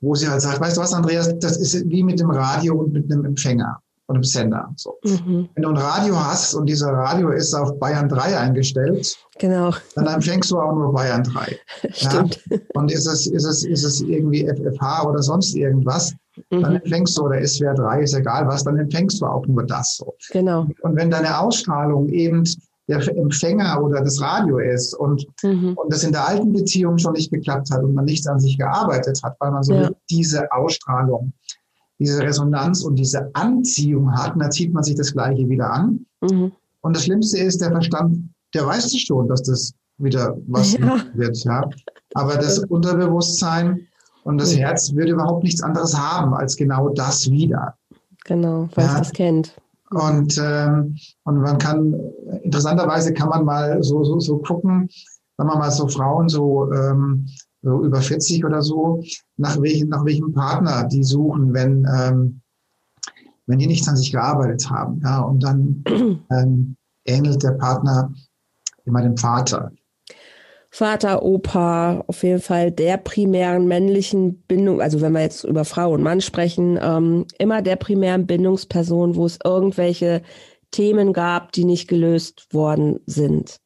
Wo 0.01 0.13
sie 0.13 0.29
halt 0.29 0.41
sagt, 0.41 0.61
weißt 0.61 0.77
du 0.77 0.81
was, 0.81 0.93
Andreas, 0.93 1.37
das 1.39 1.57
ist 1.57 1.89
wie 1.89 2.03
mit 2.03 2.19
dem 2.19 2.29
Radio 2.29 2.75
und 2.75 2.93
mit 2.93 3.11
einem 3.11 3.25
Empfänger 3.25 3.81
und 4.09 4.15
im 4.15 4.23
Sender. 4.23 4.73
So. 4.75 4.97
Mhm. 5.03 5.49
Wenn 5.53 5.63
du 5.63 5.69
ein 5.69 5.77
Radio 5.77 6.15
hast 6.17 6.55
und 6.55 6.65
dieser 6.65 6.91
Radio 6.91 7.29
ist 7.29 7.53
auf 7.53 7.77
Bayern 7.77 8.09
3 8.09 8.37
eingestellt, 8.39 9.15
genau. 9.37 9.71
dann 9.93 10.07
empfängst 10.07 10.49
du 10.49 10.59
auch 10.59 10.73
nur 10.73 10.91
Bayern 10.91 11.23
3. 11.23 11.57
Stimmt. 11.91 12.41
Ja? 12.49 12.57
Und 12.73 12.91
ist 12.91 13.05
es, 13.05 13.27
ist, 13.27 13.45
es, 13.45 13.63
ist 13.63 13.83
es 13.83 14.01
irgendwie 14.01 14.47
FFH 14.47 15.07
oder 15.07 15.21
sonst 15.21 15.55
irgendwas, 15.55 16.11
mhm. 16.49 16.61
dann 16.61 16.75
empfängst 16.77 17.19
du, 17.19 17.25
oder 17.25 17.45
SWR 17.45 17.75
3, 17.75 18.01
ist 18.01 18.15
egal 18.15 18.47
was, 18.47 18.63
dann 18.63 18.79
empfängst 18.79 19.21
du 19.21 19.27
auch 19.27 19.45
nur 19.45 19.63
das. 19.63 19.97
So. 19.97 20.15
Genau. 20.31 20.65
Und 20.81 20.95
wenn 20.95 21.11
deine 21.11 21.39
Ausstrahlung 21.39 22.09
eben 22.09 22.43
der 22.87 23.07
Empfänger 23.15 23.79
oder 23.83 24.01
das 24.01 24.19
Radio 24.19 24.57
ist 24.57 24.95
und, 24.95 25.23
mhm. 25.43 25.73
und 25.75 25.93
das 25.93 26.03
in 26.03 26.13
der 26.13 26.27
alten 26.27 26.51
Beziehung 26.51 26.97
schon 26.97 27.13
nicht 27.13 27.31
geklappt 27.31 27.69
hat 27.69 27.83
und 27.83 27.93
man 27.93 28.05
nichts 28.05 28.25
an 28.25 28.39
sich 28.39 28.57
gearbeitet 28.57 29.21
hat, 29.23 29.35
weil 29.39 29.51
man 29.51 29.61
so 29.61 29.75
ja. 29.75 29.91
diese 30.09 30.51
Ausstrahlung 30.51 31.31
diese 31.99 32.21
Resonanz 32.21 32.83
und 32.83 32.95
diese 32.95 33.29
Anziehung 33.33 34.11
hat, 34.13 34.33
und 34.33 34.41
da 34.41 34.49
zieht 34.49 34.73
man 34.73 34.83
sich 34.83 34.95
das 34.95 35.11
Gleiche 35.11 35.47
wieder 35.49 35.71
an. 35.71 36.05
Mhm. 36.21 36.51
Und 36.81 36.95
das 36.95 37.03
Schlimmste 37.03 37.39
ist, 37.39 37.61
der 37.61 37.71
Verstand, 37.71 38.29
der 38.53 38.65
weiß 38.65 38.85
es 38.85 39.01
schon, 39.01 39.27
dass 39.27 39.43
das 39.43 39.73
wieder 39.97 40.37
was 40.47 40.73
ja. 40.73 41.03
wird, 41.13 41.37
ja. 41.43 41.69
Aber 42.13 42.35
das 42.35 42.59
Unterbewusstsein 42.59 43.87
und 44.23 44.39
das 44.39 44.53
ja. 44.55 44.67
Herz 44.67 44.93
würde 44.93 45.11
überhaupt 45.11 45.43
nichts 45.43 45.61
anderes 45.61 45.97
haben 45.97 46.33
als 46.33 46.55
genau 46.55 46.89
das 46.89 47.29
wieder. 47.29 47.75
Genau, 48.25 48.69
weil 48.75 48.85
ja. 48.85 48.93
es 48.93 48.99
das 48.99 49.11
kennt. 49.11 49.55
Und, 49.91 50.39
ähm, 50.41 50.95
und 51.23 51.37
man 51.41 51.57
kann, 51.57 51.95
interessanterweise 52.43 53.13
kann 53.13 53.29
man 53.29 53.43
mal 53.43 53.81
so, 53.83 54.03
so, 54.03 54.19
so 54.19 54.37
gucken, 54.37 54.87
sagen 55.35 55.49
wir 55.49 55.57
mal 55.57 55.71
so 55.71 55.87
Frauen 55.87 56.29
so 56.29 56.71
ähm, 56.71 57.27
so 57.61 57.83
über 57.83 58.01
40 58.01 58.45
oder 58.45 58.61
so, 58.61 59.03
nach 59.37 59.61
welchem, 59.61 59.89
nach 59.89 60.05
welchem 60.05 60.33
Partner 60.33 60.87
die 60.87 61.03
suchen, 61.03 61.53
wenn, 61.53 61.85
ähm, 61.93 62.41
wenn 63.47 63.59
die 63.59 63.67
nichts 63.67 63.87
an 63.87 63.97
sich 63.97 64.11
gearbeitet 64.11 64.69
haben. 64.69 65.01
Ja, 65.03 65.21
und 65.21 65.43
dann 65.43 65.83
ähm, 66.31 66.75
ähnelt 67.05 67.43
der 67.43 67.51
Partner 67.51 68.13
immer 68.85 69.01
dem 69.01 69.17
Vater. 69.17 69.71
Vater, 70.71 71.23
Opa, 71.23 72.03
auf 72.05 72.21
jeden 72.21 72.41
Fall 72.41 72.71
der 72.71 72.97
primären 72.97 73.67
männlichen 73.67 74.43
Bindung, 74.43 74.81
also 74.81 75.01
wenn 75.01 75.13
wir 75.13 75.21
jetzt 75.21 75.43
über 75.43 75.65
Frau 75.65 75.93
und 75.93 76.03
Mann 76.03 76.21
sprechen, 76.21 76.77
ähm, 76.81 77.25
immer 77.39 77.63
der 77.63 77.75
primären 77.75 78.27
Bindungsperson, 78.27 79.15
wo 79.15 79.25
es 79.25 79.39
irgendwelche 79.43 80.21
Themen 80.69 81.11
gab, 81.11 81.51
die 81.53 81.65
nicht 81.65 81.87
gelöst 81.87 82.53
worden 82.53 82.99
sind. 83.07 83.57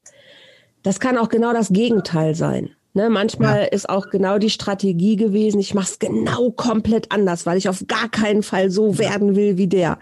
Das 0.82 1.02
kann 1.02 1.18
auch 1.18 1.28
genau 1.28 1.52
das 1.52 1.70
Gegenteil 1.70 2.36
sein. 2.36 2.70
Ne, 2.96 3.10
manchmal 3.10 3.62
ja. 3.62 3.68
ist 3.68 3.90
auch 3.90 4.10
genau 4.12 4.38
die 4.38 4.52
Strategie 4.52 5.16
gewesen, 5.16 5.60
ich 5.60 5.74
mache 5.74 5.92
es 5.92 6.00
genau 6.00 6.52
komplett 6.52 7.12
anders, 7.12 7.48
weil 7.48 7.58
ich 7.58 7.68
auf 7.68 7.84
gar 7.88 8.08
keinen 8.08 8.44
Fall 8.44 8.70
so 8.70 9.00
werden 9.00 9.36
will 9.36 9.58
wie 9.58 9.68
der. 9.68 9.98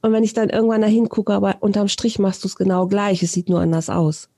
Und 0.00 0.12
wenn 0.12 0.24
ich 0.24 0.32
dann 0.32 0.48
irgendwann 0.48 0.80
dahin 0.80 1.10
gucke, 1.10 1.34
aber 1.34 1.56
unterm 1.60 1.88
Strich 1.88 2.18
machst 2.18 2.44
du 2.44 2.48
es 2.48 2.56
genau 2.56 2.86
gleich, 2.86 3.22
es 3.22 3.32
sieht 3.32 3.50
nur 3.50 3.60
anders 3.60 3.90
aus. 3.90 4.28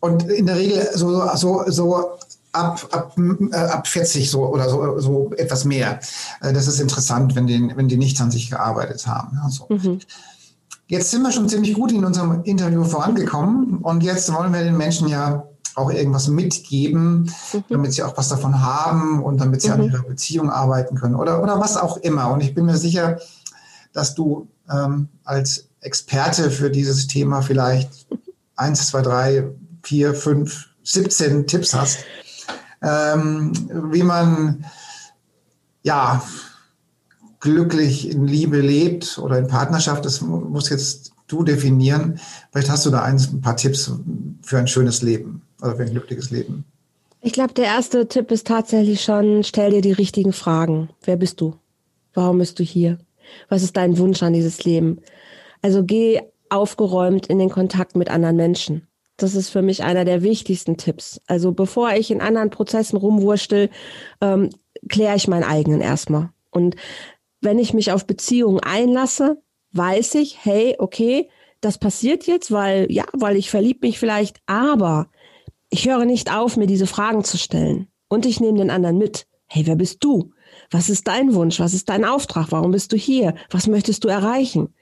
Und 0.00 0.24
in 0.24 0.46
der 0.46 0.56
Regel 0.56 0.88
so, 0.94 1.22
so, 1.36 1.62
so 1.66 2.18
ab, 2.52 2.88
ab, 2.90 3.16
äh, 3.16 3.56
ab 3.56 3.86
40 3.86 4.28
so 4.28 4.46
oder 4.46 4.68
so, 4.68 4.98
so 4.98 5.30
etwas 5.36 5.64
mehr. 5.64 6.00
Äh, 6.40 6.52
das 6.52 6.66
ist 6.66 6.80
interessant, 6.80 7.36
wenn 7.36 7.46
die, 7.46 7.70
wenn 7.76 7.86
die 7.86 7.96
nicht 7.96 8.20
an 8.20 8.30
sich 8.30 8.50
gearbeitet 8.50 9.06
haben. 9.06 9.38
Ja, 9.40 9.48
so. 9.50 9.66
mhm. 9.68 10.00
Jetzt 10.88 11.12
sind 11.12 11.22
wir 11.22 11.30
schon 11.30 11.48
ziemlich 11.48 11.74
gut 11.74 11.92
in 11.92 12.04
unserem 12.04 12.42
Interview 12.42 12.82
vorangekommen 12.82 13.78
und 13.78 14.02
jetzt 14.02 14.32
wollen 14.34 14.52
wir 14.52 14.64
den 14.64 14.76
Menschen 14.76 15.06
ja 15.06 15.44
auch 15.74 15.90
irgendwas 15.90 16.28
mitgeben, 16.28 17.30
mhm. 17.52 17.64
damit 17.68 17.92
sie 17.92 18.02
auch 18.02 18.16
was 18.16 18.28
davon 18.28 18.60
haben 18.60 19.22
und 19.22 19.40
damit 19.40 19.62
sie 19.62 19.68
mhm. 19.68 19.74
an 19.74 19.82
ihrer 19.84 20.02
Beziehung 20.02 20.50
arbeiten 20.50 20.96
können 20.96 21.14
oder, 21.14 21.42
oder 21.42 21.60
was 21.60 21.76
auch 21.76 21.96
immer. 21.98 22.30
Und 22.30 22.40
ich 22.42 22.54
bin 22.54 22.66
mir 22.66 22.76
sicher, 22.76 23.18
dass 23.92 24.14
du 24.14 24.48
ähm, 24.70 25.08
als 25.24 25.68
Experte 25.80 26.50
für 26.50 26.70
dieses 26.70 27.06
Thema 27.06 27.42
vielleicht 27.42 28.06
eins, 28.56 28.86
zwei, 28.88 29.02
drei, 29.02 29.48
vier, 29.82 30.14
fünf 30.14 30.66
17 30.82 31.46
Tipps 31.46 31.74
hast, 31.74 32.00
ähm, 32.82 33.52
wie 33.90 34.02
man 34.02 34.64
ja 35.82 36.22
glücklich 37.40 38.10
in 38.10 38.26
Liebe 38.26 38.60
lebt 38.60 39.18
oder 39.18 39.38
in 39.38 39.46
Partnerschaft, 39.46 40.04
das 40.04 40.20
muss 40.20 40.68
jetzt 40.68 41.12
du 41.26 41.42
definieren. 41.42 42.20
Vielleicht 42.50 42.70
hast 42.70 42.84
du 42.84 42.90
da 42.90 43.02
ein 43.02 43.40
paar 43.40 43.56
Tipps 43.56 43.90
für 44.42 44.58
ein 44.58 44.66
schönes 44.66 45.00
Leben 45.02 45.42
oder 45.62 45.76
für 45.76 45.82
ein 45.82 45.90
glückliches 45.90 46.30
Leben. 46.30 46.64
Ich 47.22 47.32
glaube, 47.32 47.52
der 47.52 47.66
erste 47.66 48.08
Tipp 48.08 48.30
ist 48.30 48.46
tatsächlich 48.46 49.02
schon, 49.02 49.44
stell 49.44 49.70
dir 49.70 49.82
die 49.82 49.92
richtigen 49.92 50.32
Fragen. 50.32 50.88
Wer 51.02 51.16
bist 51.16 51.40
du? 51.40 51.54
Warum 52.14 52.38
bist 52.38 52.58
du 52.58 52.62
hier? 52.62 52.98
Was 53.48 53.62
ist 53.62 53.76
dein 53.76 53.98
Wunsch 53.98 54.22
an 54.22 54.32
dieses 54.32 54.64
Leben? 54.64 55.00
Also 55.62 55.84
geh 55.84 56.20
aufgeräumt 56.48 57.26
in 57.26 57.38
den 57.38 57.50
Kontakt 57.50 57.94
mit 57.94 58.10
anderen 58.10 58.36
Menschen. 58.36 58.86
Das 59.16 59.34
ist 59.34 59.50
für 59.50 59.60
mich 59.60 59.82
einer 59.84 60.06
der 60.06 60.22
wichtigsten 60.22 60.78
Tipps. 60.78 61.20
Also 61.26 61.52
bevor 61.52 61.92
ich 61.92 62.10
in 62.10 62.22
anderen 62.22 62.48
Prozessen 62.48 62.96
rumwurstel, 62.96 63.68
ähm, 64.22 64.50
kläre 64.88 65.16
ich 65.16 65.28
meinen 65.28 65.44
eigenen 65.44 65.82
erstmal. 65.82 66.30
Und 66.50 66.76
wenn 67.42 67.58
ich 67.58 67.74
mich 67.74 67.92
auf 67.92 68.06
Beziehungen 68.06 68.60
einlasse, 68.60 69.42
weiß 69.72 70.14
ich, 70.16 70.44
hey, 70.44 70.74
okay, 70.78 71.28
das 71.60 71.76
passiert 71.78 72.26
jetzt, 72.26 72.50
weil, 72.50 72.90
ja, 72.90 73.04
weil 73.12 73.36
ich 73.36 73.50
verlieb 73.50 73.82
mich 73.82 73.98
vielleicht, 73.98 74.40
aber 74.46 75.10
ich 75.70 75.88
höre 75.88 76.04
nicht 76.04 76.32
auf, 76.32 76.56
mir 76.56 76.66
diese 76.66 76.86
Fragen 76.86 77.24
zu 77.24 77.38
stellen. 77.38 77.86
Und 78.08 78.26
ich 78.26 78.40
nehme 78.40 78.58
den 78.58 78.70
anderen 78.70 78.98
mit. 78.98 79.26
Hey, 79.46 79.66
wer 79.66 79.76
bist 79.76 80.02
du? 80.04 80.32
Was 80.70 80.90
ist 80.90 81.06
dein 81.06 81.34
Wunsch? 81.34 81.60
Was 81.60 81.74
ist 81.74 81.88
dein 81.88 82.04
Auftrag? 82.04 82.48
Warum 82.50 82.72
bist 82.72 82.92
du 82.92 82.96
hier? 82.96 83.34
Was 83.50 83.68
möchtest 83.68 84.04
du 84.04 84.08
erreichen? 84.08 84.74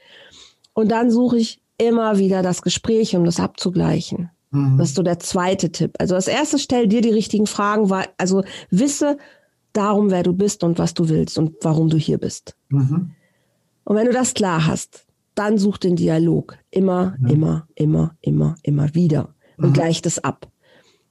Und 0.73 0.91
dann 0.91 1.11
suche 1.11 1.39
ich 1.39 1.61
immer 1.77 2.19
wieder 2.19 2.43
das 2.43 2.63
Gespräch, 2.63 3.15
um 3.15 3.25
das 3.25 3.39
abzugleichen. 3.39 4.31
Mhm. 4.51 4.79
Das 4.79 4.91
ist 4.91 4.97
so 4.97 5.03
der 5.03 5.19
zweite 5.19 5.71
Tipp. 5.71 5.95
Also 5.99 6.15
das 6.15 6.27
erste, 6.27 6.59
stell 6.59 6.89
dir 6.89 7.01
die 7.01 7.11
richtigen 7.11 7.47
Fragen, 7.47 7.91
also 8.17 8.43
wisse 8.71 9.19
darum, 9.73 10.11
wer 10.11 10.23
du 10.23 10.33
bist 10.33 10.65
und 10.65 10.79
was 10.79 10.95
du 10.95 11.09
willst 11.09 11.39
und 11.39 11.55
warum 11.63 11.89
du 11.89 11.99
hier 11.99 12.19
bist. 12.19 12.57
Mhm. 12.71 13.13
Und 13.85 13.97
wenn 13.97 14.07
du 14.07 14.13
das 14.13 14.35
klar 14.35 14.67
hast, 14.67 15.07
dann 15.35 15.59
such 15.59 15.79
den 15.79 15.97
Dialog. 15.97 16.59
Immer, 16.71 17.17
mhm. 17.19 17.29
immer, 17.29 17.69
immer, 17.75 18.17
immer, 18.21 18.55
immer 18.63 18.95
wieder. 18.95 19.35
Und 19.57 19.71
mhm. 19.71 19.73
gleich 19.75 20.03
das 20.03 20.19
ab. 20.19 20.49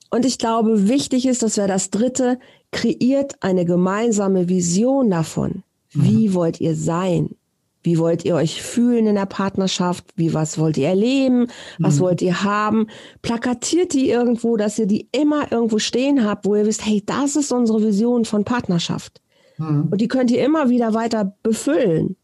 Und 0.09 0.25
ich 0.25 0.37
glaube, 0.37 0.87
wichtig 0.87 1.25
ist, 1.25 1.43
dass 1.43 1.57
wir 1.57 1.67
das 1.67 1.89
dritte, 1.89 2.39
kreiert 2.71 3.35
eine 3.41 3.65
gemeinsame 3.65 4.49
Vision 4.49 5.09
davon. 5.09 5.63
Wie 5.91 6.29
mhm. 6.29 6.33
wollt 6.33 6.61
ihr 6.61 6.75
sein? 6.75 7.35
Wie 7.83 7.99
wollt 7.99 8.25
ihr 8.25 8.35
euch 8.35 8.61
fühlen 8.61 9.07
in 9.07 9.15
der 9.15 9.25
Partnerschaft? 9.25 10.03
Wie 10.17 10.33
was 10.33 10.57
wollt 10.57 10.77
ihr 10.77 10.89
erleben? 10.89 11.47
Was 11.79 11.95
mhm. 11.95 11.99
wollt 12.01 12.21
ihr 12.21 12.43
haben? 12.43 12.87
Plakatiert 13.21 13.93
die 13.93 14.09
irgendwo, 14.09 14.57
dass 14.57 14.77
ihr 14.77 14.87
die 14.87 15.07
immer 15.13 15.51
irgendwo 15.53 15.79
stehen 15.79 16.25
habt, 16.25 16.45
wo 16.45 16.55
ihr 16.55 16.65
wisst, 16.65 16.85
hey, 16.85 17.01
das 17.05 17.37
ist 17.37 17.53
unsere 17.53 17.81
Vision 17.81 18.25
von 18.25 18.43
Partnerschaft. 18.43 19.21
Mhm. 19.57 19.87
Und 19.89 20.01
die 20.01 20.09
könnt 20.09 20.31
ihr 20.31 20.43
immer 20.43 20.69
wieder 20.69 20.93
weiter 20.93 21.37
befüllen. 21.43 22.16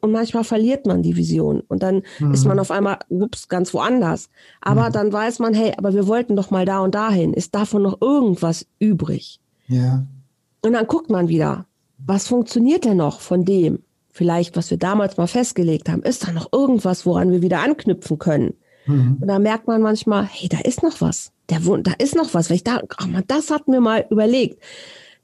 Und 0.00 0.12
manchmal 0.12 0.44
verliert 0.44 0.86
man 0.86 1.02
die 1.02 1.16
Vision 1.16 1.60
und 1.66 1.82
dann 1.82 2.02
mhm. 2.20 2.32
ist 2.32 2.44
man 2.44 2.58
auf 2.60 2.70
einmal, 2.70 2.98
ups, 3.08 3.48
ganz 3.48 3.74
woanders. 3.74 4.30
Aber 4.60 4.88
mhm. 4.88 4.92
dann 4.92 5.12
weiß 5.12 5.40
man, 5.40 5.54
hey, 5.54 5.72
aber 5.76 5.92
wir 5.92 6.06
wollten 6.06 6.36
doch 6.36 6.50
mal 6.50 6.64
da 6.64 6.80
und 6.80 6.94
dahin. 6.94 7.34
Ist 7.34 7.54
davon 7.54 7.82
noch 7.82 8.00
irgendwas 8.00 8.66
übrig? 8.78 9.40
Ja. 9.66 10.06
Und 10.62 10.72
dann 10.72 10.86
guckt 10.86 11.10
man 11.10 11.28
wieder, 11.28 11.66
was 11.98 12.28
funktioniert 12.28 12.84
denn 12.84 12.98
noch 12.98 13.20
von 13.20 13.44
dem? 13.44 13.80
Vielleicht, 14.10 14.56
was 14.56 14.70
wir 14.70 14.78
damals 14.78 15.16
mal 15.16 15.26
festgelegt 15.26 15.88
haben. 15.88 16.02
Ist 16.02 16.26
da 16.26 16.32
noch 16.32 16.52
irgendwas, 16.52 17.04
woran 17.06 17.30
wir 17.30 17.42
wieder 17.42 17.60
anknüpfen 17.60 18.18
können? 18.18 18.54
Mhm. 18.86 19.18
Und 19.20 19.28
da 19.28 19.38
merkt 19.38 19.66
man 19.66 19.82
manchmal, 19.82 20.24
hey, 20.24 20.48
da 20.48 20.58
ist 20.60 20.82
noch 20.82 21.00
was. 21.00 21.32
Der, 21.50 21.60
da 21.60 21.92
ist 21.98 22.14
noch 22.14 22.34
was. 22.34 22.50
Wenn 22.50 22.56
ich 22.56 22.64
da, 22.64 22.82
ach 22.96 23.06
man, 23.06 23.24
das 23.26 23.50
hat 23.50 23.68
mir 23.68 23.80
mal 23.80 24.06
überlegt. 24.10 24.62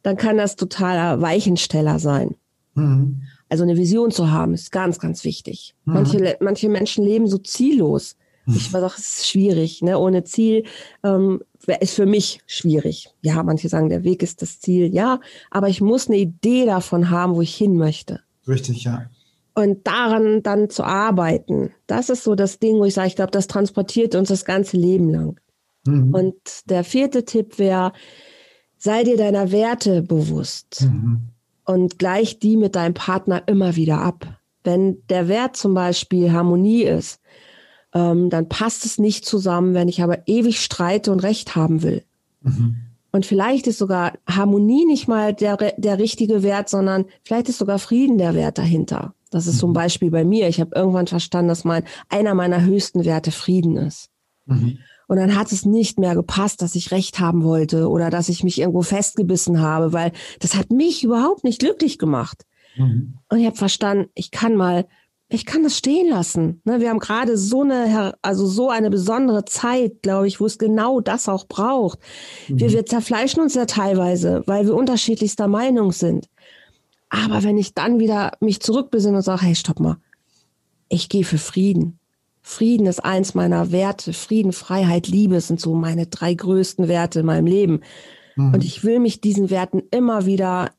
Dann 0.02 0.16
kann 0.16 0.36
das 0.36 0.56
totaler 0.56 1.20
Weichensteller 1.20 1.98
sein. 1.98 2.34
Mhm. 2.74 3.22
Also 3.54 3.62
eine 3.62 3.76
Vision 3.76 4.10
zu 4.10 4.32
haben, 4.32 4.52
ist 4.52 4.72
ganz, 4.72 4.98
ganz 4.98 5.22
wichtig. 5.22 5.76
Mhm. 5.84 5.94
Manche, 5.94 6.36
manche 6.40 6.68
Menschen 6.68 7.04
leben 7.04 7.28
so 7.28 7.38
ziellos. 7.38 8.16
Mhm. 8.46 8.56
Ich 8.56 8.72
weiß 8.72 8.82
auch, 8.82 8.98
es 8.98 9.18
ist 9.18 9.28
schwierig, 9.28 9.80
ne? 9.80 9.96
Ohne 9.96 10.24
Ziel 10.24 10.64
ähm, 11.04 11.40
ist 11.78 11.94
für 11.94 12.04
mich 12.04 12.40
schwierig. 12.46 13.14
Ja, 13.22 13.40
manche 13.44 13.68
sagen, 13.68 13.90
der 13.90 14.02
Weg 14.02 14.24
ist 14.24 14.42
das 14.42 14.58
Ziel, 14.58 14.92
ja, 14.92 15.20
aber 15.52 15.68
ich 15.68 15.80
muss 15.80 16.08
eine 16.08 16.16
Idee 16.16 16.66
davon 16.66 17.10
haben, 17.10 17.36
wo 17.36 17.42
ich 17.42 17.54
hin 17.54 17.76
möchte. 17.76 18.22
Richtig, 18.48 18.82
ja. 18.82 19.08
Und 19.54 19.86
daran 19.86 20.42
dann 20.42 20.68
zu 20.68 20.82
arbeiten, 20.82 21.70
das 21.86 22.10
ist 22.10 22.24
so 22.24 22.34
das 22.34 22.58
Ding, 22.58 22.78
wo 22.78 22.86
ich 22.86 22.94
sage, 22.94 23.06
ich 23.06 23.14
glaube, 23.14 23.30
das 23.30 23.46
transportiert 23.46 24.16
uns 24.16 24.30
das 24.30 24.44
ganze 24.44 24.76
Leben 24.76 25.10
lang. 25.10 25.38
Mhm. 25.86 26.12
Und 26.12 26.68
der 26.68 26.82
vierte 26.82 27.24
Tipp 27.24 27.60
wäre, 27.60 27.92
sei 28.78 29.04
dir 29.04 29.16
deiner 29.16 29.52
Werte 29.52 30.02
bewusst. 30.02 30.88
Mhm 30.90 31.28
und 31.64 31.98
gleich 31.98 32.38
die 32.38 32.56
mit 32.56 32.74
deinem 32.74 32.94
Partner 32.94 33.42
immer 33.46 33.76
wieder 33.76 34.00
ab. 34.00 34.40
Wenn 34.62 34.98
der 35.08 35.28
Wert 35.28 35.56
zum 35.56 35.74
Beispiel 35.74 36.32
Harmonie 36.32 36.82
ist, 36.82 37.20
ähm, 37.94 38.30
dann 38.30 38.48
passt 38.48 38.84
es 38.84 38.98
nicht 38.98 39.24
zusammen, 39.24 39.74
wenn 39.74 39.88
ich 39.88 40.02
aber 40.02 40.26
ewig 40.26 40.60
streite 40.60 41.12
und 41.12 41.20
Recht 41.20 41.54
haben 41.54 41.82
will. 41.82 42.02
Mhm. 42.42 42.76
Und 43.12 43.26
vielleicht 43.26 43.68
ist 43.68 43.78
sogar 43.78 44.14
Harmonie 44.26 44.84
nicht 44.86 45.06
mal 45.06 45.32
der, 45.32 45.56
der 45.56 45.98
richtige 45.98 46.42
Wert, 46.42 46.68
sondern 46.68 47.04
vielleicht 47.22 47.48
ist 47.48 47.58
sogar 47.58 47.78
Frieden 47.78 48.18
der 48.18 48.34
Wert 48.34 48.58
dahinter. 48.58 49.14
Das 49.30 49.46
ist 49.46 49.56
mhm. 49.56 49.60
zum 49.60 49.72
Beispiel 49.72 50.10
bei 50.10 50.24
mir. 50.24 50.48
Ich 50.48 50.60
habe 50.60 50.74
irgendwann 50.74 51.06
verstanden, 51.06 51.48
dass 51.48 51.64
mein, 51.64 51.84
einer 52.08 52.34
meiner 52.34 52.62
höchsten 52.62 53.04
Werte 53.04 53.30
Frieden 53.30 53.76
ist. 53.76 54.10
Mhm. 54.46 54.78
Und 55.06 55.16
dann 55.16 55.36
hat 55.36 55.52
es 55.52 55.64
nicht 55.64 55.98
mehr 55.98 56.14
gepasst, 56.14 56.62
dass 56.62 56.74
ich 56.74 56.90
recht 56.90 57.20
haben 57.20 57.44
wollte 57.44 57.88
oder 57.88 58.10
dass 58.10 58.28
ich 58.28 58.44
mich 58.44 58.58
irgendwo 58.58 58.82
festgebissen 58.82 59.60
habe, 59.60 59.92
weil 59.92 60.12
das 60.40 60.54
hat 60.54 60.70
mich 60.70 61.04
überhaupt 61.04 61.44
nicht 61.44 61.60
glücklich 61.60 61.98
gemacht. 61.98 62.44
Mhm. 62.76 63.18
Und 63.28 63.38
ich 63.38 63.46
habe 63.46 63.56
verstanden, 63.56 64.10
ich 64.14 64.30
kann 64.30 64.56
mal, 64.56 64.86
ich 65.28 65.46
kann 65.46 65.62
das 65.62 65.76
stehen 65.76 66.08
lassen. 66.08 66.60
Ne, 66.64 66.80
wir 66.80 66.90
haben 66.90 66.98
gerade 66.98 67.36
so 67.36 67.62
eine, 67.62 68.14
also 68.22 68.46
so 68.46 68.70
eine 68.70 68.90
besondere 68.90 69.44
Zeit, 69.44 70.02
glaube 70.02 70.26
ich, 70.26 70.40
wo 70.40 70.46
es 70.46 70.58
genau 70.58 71.00
das 71.00 71.28
auch 71.28 71.46
braucht. 71.46 71.98
Mhm. 72.48 72.60
Wir, 72.60 72.72
wir 72.72 72.86
zerfleischen 72.86 73.42
uns 73.42 73.54
ja 73.54 73.66
teilweise, 73.66 74.42
weil 74.46 74.66
wir 74.66 74.74
unterschiedlichster 74.74 75.48
Meinung 75.48 75.92
sind. 75.92 76.28
Aber 77.10 77.44
wenn 77.44 77.58
ich 77.58 77.74
dann 77.74 78.00
wieder 78.00 78.32
mich 78.40 78.60
zurückbesinne 78.60 79.18
und 79.18 79.22
sage, 79.22 79.42
hey, 79.42 79.54
stopp 79.54 79.78
mal, 79.78 79.98
ich 80.88 81.08
gehe 81.08 81.24
für 81.24 81.38
Frieden. 81.38 81.98
Frieden 82.46 82.86
ist 82.86 83.02
eins 83.02 83.34
meiner 83.34 83.72
Werte. 83.72 84.12
Frieden, 84.12 84.52
Freiheit, 84.52 85.08
Liebe 85.08 85.40
sind 85.40 85.60
so 85.60 85.74
meine 85.74 86.06
drei 86.06 86.34
größten 86.34 86.88
Werte 86.88 87.20
in 87.20 87.26
meinem 87.26 87.46
Leben. 87.46 87.80
Mhm. 88.36 88.52
Und 88.52 88.64
ich 88.64 88.84
will 88.84 89.00
mich 89.00 89.22
diesen 89.22 89.48
Werten 89.48 89.82
immer 89.90 90.26
wieder 90.26 90.70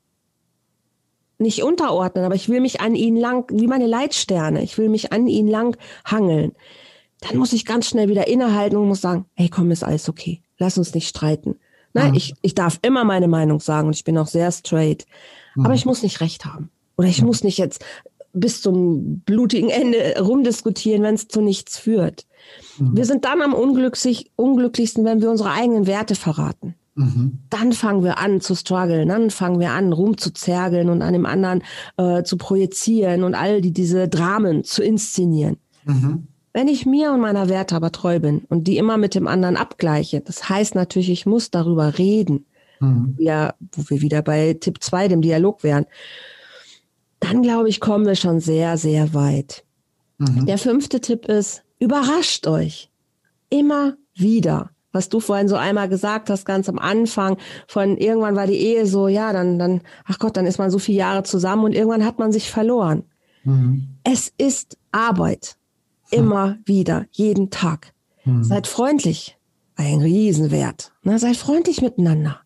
nicht 1.38 1.64
unterordnen, 1.64 2.24
aber 2.24 2.36
ich 2.36 2.48
will 2.48 2.60
mich 2.60 2.80
an 2.80 2.94
ihnen 2.94 3.16
lang, 3.16 3.50
wie 3.52 3.66
meine 3.66 3.88
Leitsterne, 3.88 4.62
ich 4.62 4.78
will 4.78 4.88
mich 4.88 5.12
an 5.12 5.26
ihnen 5.26 5.48
lang 5.48 5.76
hangeln. 6.04 6.52
Dann 7.20 7.36
muss 7.36 7.52
ich 7.52 7.66
ganz 7.66 7.88
schnell 7.88 8.08
wieder 8.08 8.28
innehalten 8.28 8.78
und 8.78 8.86
muss 8.86 9.00
sagen, 9.00 9.26
hey, 9.34 9.48
komm, 9.48 9.72
ist 9.72 9.82
alles 9.82 10.08
okay. 10.08 10.42
Lass 10.58 10.78
uns 10.78 10.94
nicht 10.94 11.08
streiten. 11.08 11.56
Nein, 11.92 12.10
mhm. 12.10 12.16
ich, 12.16 12.34
ich 12.42 12.54
darf 12.54 12.78
immer 12.82 13.02
meine 13.02 13.26
Meinung 13.26 13.58
sagen 13.58 13.88
und 13.88 13.96
ich 13.96 14.04
bin 14.04 14.16
auch 14.18 14.28
sehr 14.28 14.52
straight. 14.52 15.04
Mhm. 15.56 15.66
Aber 15.66 15.74
ich 15.74 15.84
muss 15.84 16.04
nicht 16.04 16.20
recht 16.20 16.44
haben. 16.44 16.70
Oder 16.96 17.08
ich 17.08 17.22
muss 17.22 17.42
nicht 17.42 17.58
jetzt 17.58 17.84
bis 18.36 18.62
zum 18.62 19.20
blutigen 19.20 19.70
Ende 19.70 20.20
rumdiskutieren, 20.20 21.02
wenn 21.02 21.14
es 21.14 21.28
zu 21.28 21.40
nichts 21.40 21.78
führt. 21.78 22.26
Mhm. 22.78 22.96
Wir 22.96 23.04
sind 23.04 23.24
dann 23.24 23.42
am 23.42 23.54
unglücklich, 23.54 24.30
unglücklichsten, 24.36 25.04
wenn 25.04 25.20
wir 25.20 25.30
unsere 25.30 25.50
eigenen 25.50 25.86
Werte 25.86 26.14
verraten. 26.14 26.74
Mhm. 26.94 27.38
Dann 27.50 27.72
fangen 27.72 28.04
wir 28.04 28.18
an 28.18 28.40
zu 28.40 28.54
strugglen, 28.54 29.08
dann 29.08 29.30
fangen 29.30 29.60
wir 29.60 29.72
an 29.72 29.92
rumzuzergeln 29.92 30.88
und 30.88 31.02
an 31.02 31.12
dem 31.12 31.26
anderen 31.26 31.62
äh, 31.96 32.22
zu 32.22 32.36
projizieren 32.36 33.22
und 33.22 33.34
all 33.34 33.60
die, 33.60 33.72
diese 33.72 34.08
Dramen 34.08 34.64
zu 34.64 34.82
inszenieren. 34.82 35.56
Mhm. 35.84 36.28
Wenn 36.52 36.68
ich 36.68 36.86
mir 36.86 37.12
und 37.12 37.20
meiner 37.20 37.50
Werte 37.50 37.76
aber 37.76 37.92
treu 37.92 38.18
bin 38.18 38.44
und 38.48 38.64
die 38.64 38.78
immer 38.78 38.96
mit 38.96 39.14
dem 39.14 39.26
anderen 39.26 39.56
abgleiche, 39.58 40.22
das 40.22 40.48
heißt 40.48 40.74
natürlich, 40.74 41.10
ich 41.10 41.26
muss 41.26 41.50
darüber 41.50 41.98
reden. 41.98 42.46
Mhm. 42.80 43.14
Ja, 43.18 43.54
wo 43.72 43.82
wir 43.88 44.00
wieder 44.00 44.22
bei 44.22 44.54
Tipp 44.54 44.82
2, 44.82 45.08
dem 45.08 45.22
Dialog 45.22 45.62
wären 45.62 45.86
dann 47.20 47.42
glaube 47.42 47.68
ich, 47.68 47.80
kommen 47.80 48.06
wir 48.06 48.14
schon 48.14 48.40
sehr, 48.40 48.76
sehr 48.76 49.14
weit. 49.14 49.64
Mhm. 50.18 50.46
Der 50.46 50.58
fünfte 50.58 51.00
Tipp 51.00 51.26
ist, 51.26 51.62
überrascht 51.78 52.46
euch. 52.46 52.90
Immer 53.50 53.96
wieder. 54.14 54.70
Was 54.92 55.10
du 55.10 55.20
vorhin 55.20 55.48
so 55.48 55.56
einmal 55.56 55.88
gesagt 55.90 56.30
hast, 56.30 56.46
ganz 56.46 56.68
am 56.68 56.78
Anfang, 56.78 57.36
von 57.68 57.98
irgendwann 57.98 58.34
war 58.34 58.46
die 58.46 58.56
Ehe 58.56 58.86
so, 58.86 59.08
ja, 59.08 59.32
dann, 59.32 59.58
dann, 59.58 59.82
ach 60.06 60.18
Gott, 60.18 60.36
dann 60.36 60.46
ist 60.46 60.58
man 60.58 60.70
so 60.70 60.78
viele 60.78 60.98
Jahre 60.98 61.22
zusammen 61.22 61.64
und 61.64 61.74
irgendwann 61.74 62.04
hat 62.04 62.18
man 62.18 62.32
sich 62.32 62.50
verloren. 62.50 63.04
Mhm. 63.44 63.88
Es 64.04 64.32
ist 64.38 64.78
Arbeit. 64.92 65.56
Immer 66.10 66.46
mhm. 66.46 66.58
wieder, 66.64 67.06
jeden 67.10 67.50
Tag. 67.50 67.92
Mhm. 68.24 68.44
Seid 68.44 68.66
freundlich. 68.66 69.36
Ein 69.74 70.00
Riesenwert. 70.00 70.92
Ne? 71.02 71.18
Seid 71.18 71.36
freundlich 71.36 71.82
miteinander. 71.82 72.40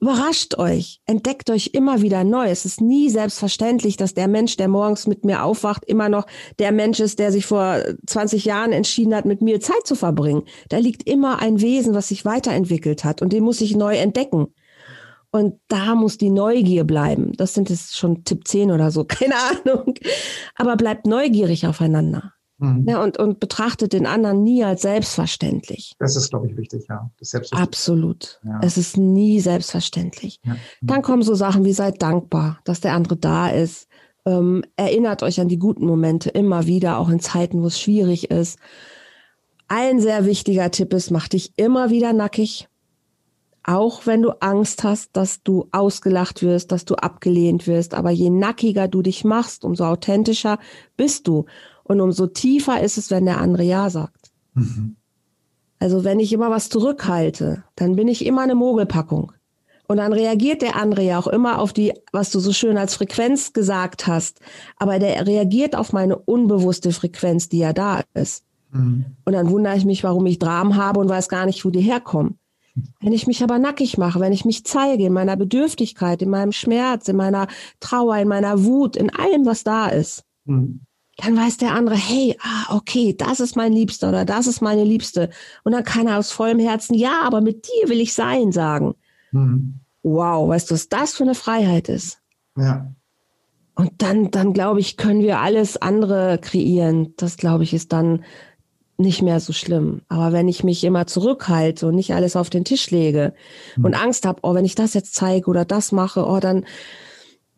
Überrascht 0.00 0.58
euch, 0.58 1.00
entdeckt 1.06 1.50
euch 1.50 1.70
immer 1.72 2.02
wieder 2.02 2.24
neu. 2.24 2.48
Es 2.48 2.64
ist 2.64 2.80
nie 2.80 3.08
selbstverständlich, 3.10 3.96
dass 3.96 4.14
der 4.14 4.28
Mensch, 4.28 4.56
der 4.56 4.68
morgens 4.68 5.06
mit 5.06 5.24
mir 5.24 5.44
aufwacht, 5.44 5.84
immer 5.84 6.08
noch 6.08 6.26
der 6.58 6.72
Mensch 6.72 7.00
ist, 7.00 7.18
der 7.18 7.32
sich 7.32 7.46
vor 7.46 7.78
20 8.06 8.44
Jahren 8.44 8.72
entschieden 8.72 9.14
hat, 9.14 9.24
mit 9.24 9.42
mir 9.42 9.60
Zeit 9.60 9.86
zu 9.86 9.94
verbringen. 9.94 10.42
Da 10.68 10.78
liegt 10.78 11.08
immer 11.08 11.40
ein 11.40 11.60
Wesen, 11.60 11.94
was 11.94 12.08
sich 12.08 12.24
weiterentwickelt 12.24 13.04
hat 13.04 13.22
und 13.22 13.32
den 13.32 13.44
muss 13.44 13.60
ich 13.60 13.76
neu 13.76 13.96
entdecken. 13.96 14.48
Und 15.30 15.58
da 15.66 15.96
muss 15.96 16.16
die 16.16 16.30
Neugier 16.30 16.84
bleiben. 16.84 17.32
Das 17.36 17.54
sind 17.54 17.68
es 17.68 17.96
schon 17.96 18.22
Tipp 18.22 18.46
10 18.46 18.70
oder 18.70 18.92
so, 18.92 19.04
keine 19.08 19.34
Ahnung. 19.34 19.94
Aber 20.54 20.76
bleibt 20.76 21.06
neugierig 21.06 21.66
aufeinander. 21.66 22.33
Mhm. 22.58 22.84
Ja, 22.88 23.02
und, 23.02 23.18
und 23.18 23.40
betrachtet 23.40 23.92
den 23.92 24.06
anderen 24.06 24.42
nie 24.42 24.64
als 24.64 24.82
selbstverständlich. 24.82 25.94
Das 25.98 26.16
ist, 26.16 26.30
glaube 26.30 26.48
ich, 26.48 26.56
wichtig, 26.56 26.86
ja. 26.88 27.10
Absolut. 27.52 28.40
Ja. 28.44 28.60
Es 28.62 28.76
ist 28.76 28.96
nie 28.96 29.40
selbstverständlich. 29.40 30.40
Ja. 30.44 30.52
Mhm. 30.52 30.58
Dann 30.82 31.02
kommen 31.02 31.22
so 31.22 31.34
Sachen 31.34 31.64
wie 31.64 31.72
seid 31.72 32.00
dankbar, 32.00 32.60
dass 32.64 32.80
der 32.80 32.92
andere 32.92 33.16
da 33.16 33.48
ist. 33.48 33.88
Ähm, 34.26 34.64
erinnert 34.76 35.22
euch 35.22 35.40
an 35.40 35.48
die 35.48 35.58
guten 35.58 35.86
Momente 35.86 36.30
immer 36.30 36.66
wieder, 36.66 36.98
auch 36.98 37.08
in 37.10 37.20
Zeiten, 37.20 37.60
wo 37.62 37.66
es 37.66 37.80
schwierig 37.80 38.30
ist. 38.30 38.58
Ein 39.68 40.00
sehr 40.00 40.24
wichtiger 40.24 40.70
Tipp 40.70 40.94
ist, 40.94 41.10
mach 41.10 41.28
dich 41.28 41.52
immer 41.56 41.90
wieder 41.90 42.12
nackig 42.12 42.68
auch 43.64 44.06
wenn 44.06 44.20
du 44.20 44.30
Angst 44.40 44.84
hast, 44.84 45.16
dass 45.16 45.42
du 45.42 45.68
ausgelacht 45.72 46.42
wirst, 46.42 46.70
dass 46.70 46.84
du 46.84 46.94
abgelehnt 46.96 47.66
wirst. 47.66 47.94
Aber 47.94 48.10
je 48.10 48.28
nackiger 48.28 48.88
du 48.88 49.00
dich 49.00 49.24
machst, 49.24 49.64
umso 49.64 49.86
authentischer 49.86 50.58
bist 50.96 51.26
du. 51.26 51.46
Und 51.84 52.00
umso 52.00 52.26
tiefer 52.26 52.80
ist 52.80 52.98
es, 52.98 53.10
wenn 53.10 53.26
der 53.26 53.40
andere 53.40 53.62
Ja 53.62 53.90
sagt. 53.90 54.32
Mhm. 54.54 54.96
Also 55.78 56.04
wenn 56.04 56.18
ich 56.18 56.32
immer 56.32 56.50
was 56.50 56.70
zurückhalte, 56.70 57.64
dann 57.76 57.96
bin 57.96 58.08
ich 58.08 58.24
immer 58.24 58.42
eine 58.42 58.54
Mogelpackung. 58.54 59.32
Und 59.86 59.98
dann 59.98 60.14
reagiert 60.14 60.62
der 60.62 60.76
andere 60.76 61.02
ja 61.02 61.18
auch 61.18 61.26
immer 61.26 61.58
auf 61.58 61.74
die, 61.74 61.92
was 62.10 62.30
du 62.30 62.40
so 62.40 62.52
schön 62.52 62.78
als 62.78 62.94
Frequenz 62.94 63.52
gesagt 63.52 64.06
hast. 64.06 64.40
Aber 64.78 64.98
der 64.98 65.26
reagiert 65.26 65.76
auf 65.76 65.92
meine 65.92 66.16
unbewusste 66.16 66.90
Frequenz, 66.92 67.50
die 67.50 67.58
ja 67.58 67.74
da 67.74 68.00
ist. 68.14 68.44
Mhm. 68.72 69.04
Und 69.26 69.32
dann 69.34 69.50
wundere 69.50 69.76
ich 69.76 69.84
mich, 69.84 70.02
warum 70.02 70.24
ich 70.24 70.38
Dramen 70.38 70.76
habe 70.76 71.00
und 71.00 71.08
weiß 71.10 71.28
gar 71.28 71.44
nicht, 71.44 71.64
wo 71.66 71.70
die 71.70 71.82
herkommen. 71.82 72.38
Wenn 73.00 73.12
ich 73.12 73.26
mich 73.26 73.42
aber 73.42 73.58
nackig 73.58 73.98
mache, 73.98 74.18
wenn 74.20 74.32
ich 74.32 74.44
mich 74.44 74.64
zeige 74.64 75.04
in 75.04 75.12
meiner 75.12 75.36
Bedürftigkeit, 75.36 76.22
in 76.22 76.30
meinem 76.30 76.50
Schmerz, 76.50 77.06
in 77.08 77.16
meiner 77.16 77.46
Trauer, 77.78 78.16
in 78.16 78.26
meiner 78.26 78.64
Wut, 78.64 78.96
in 78.96 79.14
allem, 79.14 79.46
was 79.46 79.62
da 79.62 79.88
ist, 79.88 80.24
mhm. 80.44 80.80
Dann 81.16 81.36
weiß 81.36 81.58
der 81.58 81.72
andere, 81.72 81.96
hey, 81.96 82.36
ah, 82.42 82.76
okay, 82.76 83.14
das 83.16 83.40
ist 83.40 83.56
mein 83.56 83.72
Liebster 83.72 84.08
oder 84.08 84.24
das 84.24 84.46
ist 84.46 84.60
meine 84.60 84.84
Liebste. 84.84 85.30
Und 85.62 85.72
dann 85.72 85.84
kann 85.84 86.08
er 86.08 86.18
aus 86.18 86.32
vollem 86.32 86.58
Herzen, 86.58 86.94
ja, 86.94 87.20
aber 87.22 87.40
mit 87.40 87.66
dir 87.66 87.88
will 87.88 88.00
ich 88.00 88.14
sein, 88.14 88.52
sagen. 88.52 88.94
Mhm. 89.32 89.80
Wow, 90.02 90.48
weißt 90.48 90.70
du, 90.70 90.74
was 90.74 90.88
das 90.88 91.14
für 91.14 91.24
eine 91.24 91.34
Freiheit 91.34 91.88
ist? 91.88 92.18
Ja. 92.56 92.92
Und 93.74 93.90
dann, 93.98 94.30
dann 94.30 94.52
glaube 94.52 94.80
ich, 94.80 94.96
können 94.96 95.22
wir 95.22 95.40
alles 95.40 95.80
andere 95.80 96.38
kreieren. 96.38 97.14
Das 97.16 97.36
glaube 97.36 97.64
ich 97.64 97.74
ist 97.74 97.92
dann 97.92 98.24
nicht 98.96 99.22
mehr 99.22 99.40
so 99.40 99.52
schlimm. 99.52 100.02
Aber 100.08 100.32
wenn 100.32 100.46
ich 100.46 100.62
mich 100.62 100.84
immer 100.84 101.06
zurückhalte 101.06 101.88
und 101.88 101.96
nicht 101.96 102.14
alles 102.14 102.36
auf 102.36 102.50
den 102.50 102.64
Tisch 102.64 102.90
lege 102.90 103.34
mhm. 103.76 103.86
und 103.86 103.94
Angst 103.94 104.26
habe, 104.26 104.40
oh, 104.42 104.54
wenn 104.54 104.64
ich 104.64 104.76
das 104.76 104.94
jetzt 104.94 105.14
zeige 105.14 105.48
oder 105.48 105.64
das 105.64 105.90
mache, 105.90 106.24
oh, 106.24 106.38
dann, 106.38 106.64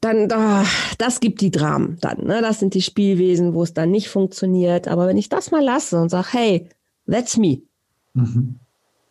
dann, 0.06 0.28
oh, 0.32 0.66
das 0.98 1.20
gibt 1.20 1.40
die 1.40 1.50
Dramen 1.50 1.98
dann. 2.00 2.24
Ne? 2.24 2.40
Das 2.40 2.60
sind 2.60 2.74
die 2.74 2.82
Spielwesen, 2.82 3.54
wo 3.54 3.62
es 3.62 3.74
dann 3.74 3.90
nicht 3.90 4.08
funktioniert. 4.08 4.88
Aber 4.88 5.06
wenn 5.06 5.18
ich 5.18 5.28
das 5.28 5.50
mal 5.50 5.62
lasse 5.62 6.00
und 6.00 6.08
sage, 6.08 6.28
hey, 6.30 6.68
that's 7.10 7.36
me. 7.36 7.62
Mhm. 8.14 8.56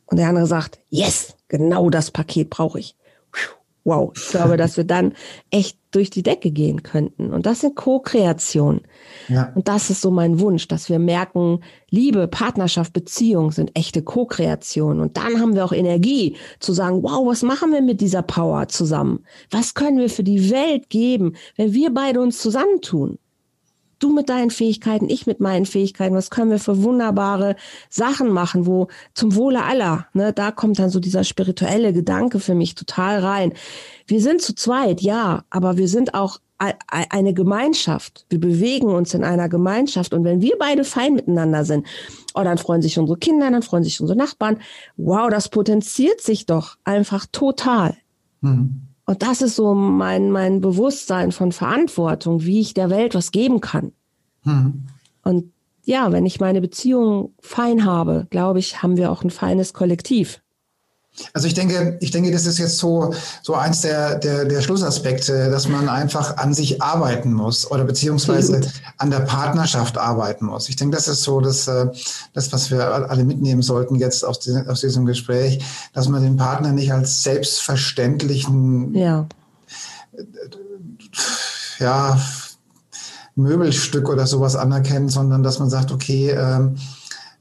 Und 0.08 0.18
der 0.18 0.30
andere 0.30 0.48
sagt, 0.48 0.80
yes, 0.90 1.36
genau 1.48 1.90
das 1.90 2.12
Paket 2.12 2.50
brauche 2.50 2.80
ich 2.80 2.96
wow, 3.86 4.12
ich 4.16 4.30
glaube, 4.30 4.58
dass 4.58 4.76
wir 4.78 4.84
dann 4.84 5.14
echt 5.52 5.78
durch 5.92 6.10
die 6.10 6.24
Decke 6.24 6.52
gehen 6.52 6.84
könnten. 6.84 7.32
Und 7.32 7.46
das 7.46 7.62
sind 7.62 7.76
Co-Kreationen. 7.76 8.82
Ja. 9.30 9.54
Und 9.56 9.68
das 9.68 9.90
ist 9.90 10.02
so 10.02 10.12
mein 10.12 10.40
Wunsch, 10.40 10.68
dass 10.68 10.90
wir 10.90 11.00
merken, 11.00 11.60
Liebe, 11.90 12.28
Partnerschaft, 12.28 12.92
Beziehung 12.92 13.52
sind 13.52 13.72
echte 13.78 14.02
Co-Kreationen. 14.02 15.00
Und 15.00 15.16
dann 15.16 15.40
haben 15.40 15.56
wir 15.56 15.64
auch 15.64 15.72
Energie 15.72 16.36
zu 16.60 16.74
sagen, 16.74 17.04
wow, 17.04 17.26
was 17.26 17.44
machen 17.44 17.72
wir 17.72 17.82
mit 17.82 18.02
dieser 18.02 18.24
Power 18.24 18.68
zusammen? 18.68 19.24
Was 19.52 19.76
können 19.76 20.00
wir 20.00 20.10
für 20.10 20.24
die 20.24 20.50
Welt 20.50 20.90
geben, 20.90 21.36
wenn 21.56 21.74
wir 21.74 21.94
beide 21.94 22.20
uns 22.20 22.40
zusammentun? 22.40 23.20
Du 24.06 24.14
mit 24.14 24.30
deinen 24.30 24.52
Fähigkeiten, 24.52 25.10
ich 25.10 25.26
mit 25.26 25.40
meinen 25.40 25.66
Fähigkeiten, 25.66 26.16
was 26.16 26.30
können 26.30 26.52
wir 26.52 26.60
für 26.60 26.84
wunderbare 26.84 27.56
Sachen 27.90 28.30
machen, 28.30 28.66
wo 28.66 28.88
zum 29.14 29.36
Wohle 29.36 29.64
aller, 29.64 30.08
ne, 30.14 30.32
da 30.32 30.52
kommt 30.52 30.80
dann 30.80 30.90
so 30.90 31.00
dieser 31.00 31.24
spirituelle 31.24 31.92
Gedanke 31.92 32.40
für 32.40 32.56
mich 32.56 32.76
total 32.76 33.20
rein. 33.20 33.54
Wir 34.08 34.22
sind 34.22 34.42
zu 34.42 34.54
zweit, 34.56 35.02
ja, 35.02 35.44
aber 35.50 35.78
wir 35.78 35.88
sind 35.88 36.14
auch 36.14 36.40
eine 36.58 37.34
Gemeinschaft. 37.34 38.26
Wir 38.30 38.40
bewegen 38.40 38.88
uns 38.88 39.14
in 39.14 39.26
einer 39.26 39.50
Gemeinschaft. 39.50 40.14
Und 40.14 40.24
wenn 40.24 40.40
wir 40.40 40.56
beide 40.58 40.86
fein 40.86 41.14
miteinander 41.14 41.66
sind, 41.66 41.86
oh, 42.34 42.44
dann 42.44 42.58
freuen 42.58 42.82
sich 42.82 42.98
unsere 42.98 43.20
Kinder, 43.20 43.52
dann 43.52 43.62
freuen 43.62 43.84
sich 43.84 44.00
unsere 44.00 44.18
Nachbarn. 44.18 44.60
Wow, 44.96 45.30
das 45.30 45.50
potenziert 45.50 46.22
sich 46.22 46.46
doch 46.46 46.78
einfach 46.86 47.26
total. 47.30 47.98
Mhm. 48.40 48.85
Und 49.06 49.22
das 49.22 49.42
ist 49.42 49.56
so 49.56 49.74
mein, 49.76 50.32
mein 50.32 50.62
Bewusstsein 50.62 51.32
von 51.32 51.52
Verantwortung, 51.52 52.44
wie 52.44 52.60
ich 52.60 52.74
der 52.74 52.90
Welt 52.90 53.14
was 53.14 53.32
geben 53.32 53.62
kann. 53.62 53.92
Mhm. 54.44 54.88
Und 55.24 55.52
ja, 55.84 56.12
wenn 56.12 56.26
ich 56.26 56.40
meine 56.40 56.62
Beziehung 56.62 57.34
fein 57.40 57.86
habe, 57.86 58.26
glaube 58.32 58.60
ich, 58.60 58.82
haben 58.82 58.98
wir 58.98 59.12
auch 59.12 59.24
ein 59.24 59.30
feines 59.30 59.74
Kollektiv. 59.74 60.42
Also 61.34 61.48
ich 61.48 61.54
denke, 61.54 61.98
ich 62.02 62.12
denke, 62.12 62.32
das 62.32 62.46
ist 62.46 62.58
jetzt 62.58 62.78
so, 62.78 63.14
so 63.42 63.56
eins 63.56 63.82
der, 63.82 64.20
der, 64.20 64.46
der 64.46 64.62
Schlussaspekte, 64.62 65.50
dass 65.50 65.68
man 65.68 65.88
einfach 65.88 66.38
an 66.38 66.54
sich 66.54 66.82
arbeiten 66.82 67.34
muss 67.34 67.70
oder 67.70 67.84
beziehungsweise 67.86 68.62
an 68.98 69.12
der 69.12 69.22
Partnerschaft 69.22 69.98
arbeiten 69.98 70.46
muss. 70.46 70.68
Ich 70.70 70.76
denke, 70.76 70.96
das 70.96 71.08
ist 71.08 71.24
so 71.24 71.40
das, 71.40 71.68
äh, 71.68 71.88
das 72.34 72.52
was 72.52 72.70
wir 72.70 73.10
alle 73.10 73.24
mitnehmen 73.24 73.62
sollten 73.62 73.96
jetzt 73.96 74.26
aus, 74.26 74.40
diesem, 74.40 74.68
aus 74.68 74.82
diesem 74.82 75.06
Gespräch, 75.06 75.64
dass 75.94 76.10
man 76.10 76.22
den 76.22 76.38
Partner 76.38 76.72
nicht 76.72 76.92
als 76.92 77.24
selbstverständlichen, 77.24 78.94
ja, 78.94 79.28
ja 81.80 82.20
Möbelstück 83.36 84.10
oder 84.10 84.28
sowas 84.28 84.56
anerkennt, 84.56 85.12
sondern 85.12 85.44
dass 85.44 85.60
man 85.60 85.70
sagt, 85.70 85.92
okay, 85.92 86.32
ähm, 86.32 86.78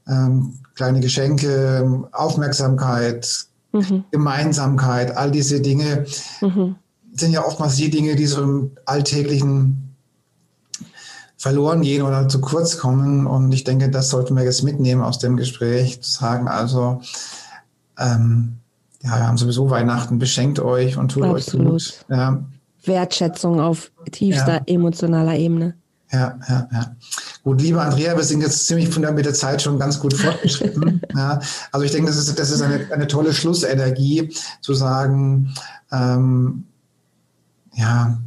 ähm, 0.07 0.59
kleine 0.75 0.99
Geschenke, 0.99 2.07
Aufmerksamkeit, 2.11 3.47
mhm. 3.75 4.03
Gemeinsamkeit, 4.11 5.15
all 5.15 5.31
diese 5.31 5.61
Dinge 5.61 6.05
mhm. 6.41 6.75
sind 7.13 7.31
ja 7.31 7.45
oftmals 7.45 7.75
die 7.75 7.89
Dinge, 7.89 8.15
die 8.15 8.25
so 8.25 8.41
im 8.41 8.71
alltäglichen 8.85 9.95
verloren 11.37 11.81
gehen 11.81 12.01
oder 12.01 12.27
zu 12.27 12.41
kurz 12.41 12.77
kommen. 12.77 13.27
Und 13.27 13.51
ich 13.51 13.63
denke, 13.63 13.89
das 13.89 14.09
sollten 14.09 14.35
wir 14.35 14.43
jetzt 14.43 14.63
mitnehmen 14.63 15.01
aus 15.01 15.19
dem 15.19 15.37
Gespräch, 15.37 16.01
zu 16.01 16.09
sagen, 16.09 16.47
also, 16.47 17.01
ähm, 17.99 18.57
ja, 19.03 19.17
wir 19.17 19.27
haben 19.27 19.37
sowieso 19.37 19.69
Weihnachten, 19.69 20.17
beschenkt 20.17 20.59
euch 20.59 20.97
und 20.97 21.11
tut 21.11 21.23
Absolut. 21.23 21.73
euch 21.73 21.99
gut. 21.99 22.05
Ja. 22.09 22.43
Wertschätzung 22.83 23.59
auf 23.59 23.91
tiefster 24.11 24.55
ja. 24.55 24.63
emotionaler 24.65 25.35
Ebene. 25.35 25.75
Ja, 26.11 26.39
ja, 26.47 26.67
ja. 26.71 26.95
Gut, 27.45 27.61
liebe 27.61 27.79
Andrea, 27.79 28.17
wir 28.17 28.23
sind 28.23 28.41
jetzt 28.41 28.65
ziemlich 28.65 28.89
von 28.89 29.03
der, 29.03 29.11
mit 29.11 29.23
der 29.23 29.35
Zeit 29.35 29.61
schon 29.61 29.77
ganz 29.77 29.99
gut 29.99 30.15
fortgeschritten. 30.15 30.99
ja, 31.15 31.39
also 31.71 31.85
ich 31.85 31.91
denke, 31.91 32.07
das 32.07 32.17
ist, 32.17 32.39
das 32.39 32.49
ist 32.49 32.63
eine, 32.63 32.91
eine 32.91 33.05
tolle 33.05 33.33
Schlussenergie, 33.33 34.33
zu 34.61 34.73
sagen, 34.73 35.53
ähm, 35.91 36.63
ja, 37.75 38.17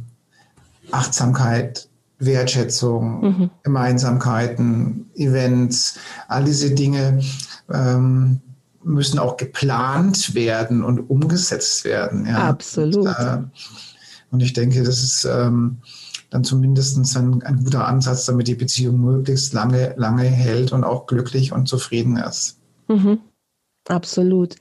Achtsamkeit, 0.91 1.89
Wertschätzung, 2.19 3.21
mhm. 3.21 3.49
Gemeinsamkeiten, 3.63 5.09
Events, 5.15 5.99
all 6.29 6.45
diese 6.45 6.71
Dinge 6.71 7.19
ähm, 7.69 8.39
müssen 8.85 9.19
auch 9.19 9.35
geplant 9.35 10.33
werden 10.33 10.81
und 10.81 11.09
umgesetzt 11.09 11.83
werden. 11.83 12.25
Ja. 12.25 12.47
Absolut. 12.47 12.95
Und, 12.95 13.07
äh, 13.07 13.41
und 14.31 14.39
ich 14.39 14.53
denke, 14.53 14.81
das 14.81 15.03
ist 15.03 15.25
ähm, 15.25 15.79
dann 16.29 16.43
zumindest 16.43 17.15
ein, 17.15 17.41
ein 17.43 17.63
guter 17.63 17.87
Ansatz, 17.87 18.25
damit 18.25 18.47
die 18.47 18.55
Beziehung 18.55 19.01
möglichst 19.01 19.53
lange, 19.53 19.93
lange 19.97 20.23
hält 20.23 20.71
und 20.71 20.83
auch 20.83 21.07
glücklich 21.07 21.51
und 21.51 21.67
zufrieden 21.67 22.17
ist. 22.17 22.59
Mhm. 22.87 23.19
Absolut. 23.87 24.55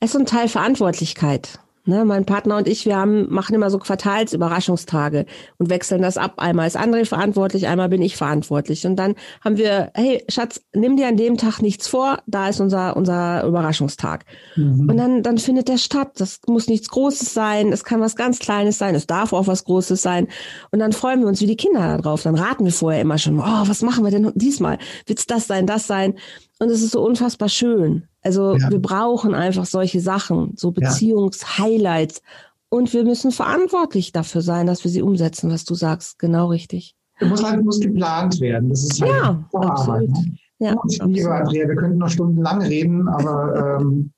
Es 0.00 0.10
ist 0.14 0.20
ein 0.20 0.26
Teil 0.26 0.48
Verantwortlichkeit. 0.48 1.60
Ne, 1.84 2.04
mein 2.04 2.24
Partner 2.24 2.58
und 2.58 2.68
ich, 2.68 2.86
wir 2.86 2.96
haben, 2.96 3.28
machen 3.28 3.56
immer 3.56 3.68
so 3.68 3.80
Quartalsüberraschungstage 3.80 5.26
und 5.58 5.68
wechseln 5.68 6.00
das 6.00 6.16
ab. 6.16 6.34
Einmal 6.36 6.68
ist 6.68 6.78
André 6.78 7.04
verantwortlich, 7.04 7.66
einmal 7.66 7.88
bin 7.88 8.00
ich 8.02 8.16
verantwortlich. 8.16 8.86
Und 8.86 8.94
dann 8.94 9.16
haben 9.40 9.56
wir, 9.56 9.90
hey 9.94 10.22
Schatz, 10.28 10.60
nimm 10.72 10.96
dir 10.96 11.08
an 11.08 11.16
dem 11.16 11.38
Tag 11.38 11.60
nichts 11.60 11.88
vor, 11.88 12.22
da 12.28 12.48
ist 12.48 12.60
unser, 12.60 12.96
unser 12.96 13.44
Überraschungstag. 13.44 14.24
Mhm. 14.54 14.90
Und 14.90 14.96
dann, 14.96 15.24
dann 15.24 15.38
findet 15.38 15.66
der 15.66 15.76
statt. 15.76 16.12
Das 16.18 16.38
muss 16.46 16.68
nichts 16.68 16.88
Großes 16.88 17.34
sein, 17.34 17.72
es 17.72 17.82
kann 17.82 18.00
was 18.00 18.14
ganz 18.14 18.38
Kleines 18.38 18.78
sein, 18.78 18.94
es 18.94 19.08
darf 19.08 19.32
auch 19.32 19.48
was 19.48 19.64
Großes 19.64 20.00
sein. 20.00 20.28
Und 20.70 20.78
dann 20.78 20.92
freuen 20.92 21.20
wir 21.20 21.26
uns 21.26 21.40
wie 21.40 21.46
die 21.46 21.56
Kinder 21.56 21.98
darauf. 21.98 22.22
Dann 22.22 22.36
raten 22.36 22.64
wir 22.64 22.72
vorher 22.72 23.00
immer 23.00 23.18
schon, 23.18 23.40
oh, 23.40 23.62
was 23.66 23.82
machen 23.82 24.04
wir 24.04 24.12
denn 24.12 24.30
diesmal? 24.36 24.78
Wird's 25.06 25.26
das 25.26 25.48
sein, 25.48 25.66
das 25.66 25.88
sein? 25.88 26.14
Und 26.62 26.70
es 26.70 26.80
ist 26.80 26.92
so 26.92 27.04
unfassbar 27.04 27.48
schön. 27.48 28.04
Also 28.22 28.56
ja. 28.56 28.70
wir 28.70 28.80
brauchen 28.80 29.34
einfach 29.34 29.66
solche 29.66 30.00
Sachen, 30.00 30.52
so 30.54 30.70
Beziehungshighlights. 30.70 32.22
Und 32.68 32.92
wir 32.92 33.02
müssen 33.02 33.32
verantwortlich 33.32 34.12
dafür 34.12 34.42
sein, 34.42 34.68
dass 34.68 34.84
wir 34.84 34.90
sie 34.92 35.02
umsetzen, 35.02 35.50
was 35.50 35.64
du 35.64 35.74
sagst. 35.74 36.20
Genau 36.20 36.46
richtig. 36.46 36.94
Es 37.18 37.28
muss 37.28 37.42
halt 37.42 37.64
muss 37.64 37.80
geplant 37.80 38.40
werden. 38.40 38.68
Das 38.68 38.84
ist 38.84 39.02
halt 39.02 39.10
ja, 39.10 39.44
absolut. 39.52 40.10
Ne? 40.10 40.36
Ja, 40.60 40.74
Gut, 40.74 41.00
liebe 41.04 41.34
Andrea, 41.34 41.66
wir 41.66 41.74
könnten 41.74 41.98
noch 41.98 42.10
stundenlang 42.10 42.62
reden, 42.62 43.08
aber 43.08 43.78
ähm, 43.80 44.12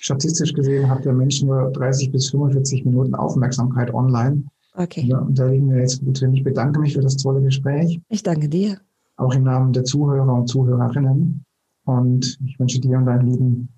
statistisch 0.00 0.54
gesehen 0.54 0.88
hat 0.88 1.04
der 1.04 1.12
Mensch 1.12 1.42
nur 1.42 1.70
30 1.72 2.12
bis 2.12 2.30
45 2.30 2.86
Minuten 2.86 3.14
Aufmerksamkeit 3.14 3.92
online. 3.92 4.44
Okay. 4.74 5.02
Ja, 5.02 5.18
und 5.18 5.38
da 5.38 5.48
liegen 5.48 5.70
wir 5.70 5.80
jetzt 5.80 6.02
gut 6.02 6.16
hin. 6.16 6.32
Ich 6.32 6.44
bedanke 6.44 6.80
mich 6.80 6.94
für 6.94 7.02
das 7.02 7.18
tolle 7.18 7.42
Gespräch. 7.42 8.00
Ich 8.08 8.22
danke 8.22 8.48
dir. 8.48 8.78
Auch 9.16 9.34
im 9.34 9.42
Namen 9.42 9.74
der 9.74 9.84
Zuhörer 9.84 10.32
und 10.32 10.48
Zuhörerinnen. 10.48 11.44
Und 11.84 12.38
ich 12.44 12.58
wünsche 12.58 12.80
dir 12.80 12.98
und 12.98 13.06
deinen 13.06 13.26
Lieben 13.26 13.68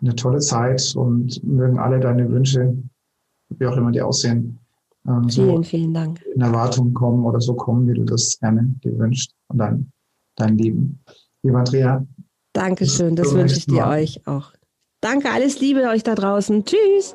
eine 0.00 0.14
tolle 0.14 0.38
Zeit 0.38 0.94
und 0.96 1.42
mögen 1.44 1.78
alle 1.78 2.00
deine 2.00 2.28
Wünsche, 2.28 2.76
wie 3.50 3.66
auch 3.66 3.76
immer 3.76 3.90
die 3.90 4.02
aussehen, 4.02 4.58
ähm, 5.06 5.28
vielen, 5.28 5.56
so 5.56 5.62
vielen 5.62 5.94
Dank. 5.94 6.22
in 6.34 6.40
Erwartung 6.40 6.92
kommen 6.92 7.24
oder 7.24 7.40
so 7.40 7.54
kommen, 7.54 7.88
wie 7.88 7.94
du 7.94 8.04
das 8.04 8.38
gerne 8.38 8.74
dir 8.84 8.98
wünschst 8.98 9.34
und 9.48 9.58
dein, 9.58 9.92
dein 10.36 10.56
Leben. 10.56 11.00
Lieber 11.42 11.58
Andrea. 11.58 12.06
Dankeschön, 12.52 13.16
das 13.16 13.32
wünsche 13.34 13.58
ich 13.58 13.66
dir 13.66 13.86
euch 13.86 14.26
auch. 14.26 14.52
Danke, 15.00 15.30
alles 15.30 15.60
Liebe 15.60 15.82
euch 15.88 16.02
da 16.02 16.14
draußen. 16.14 16.64
Tschüss. 16.64 17.14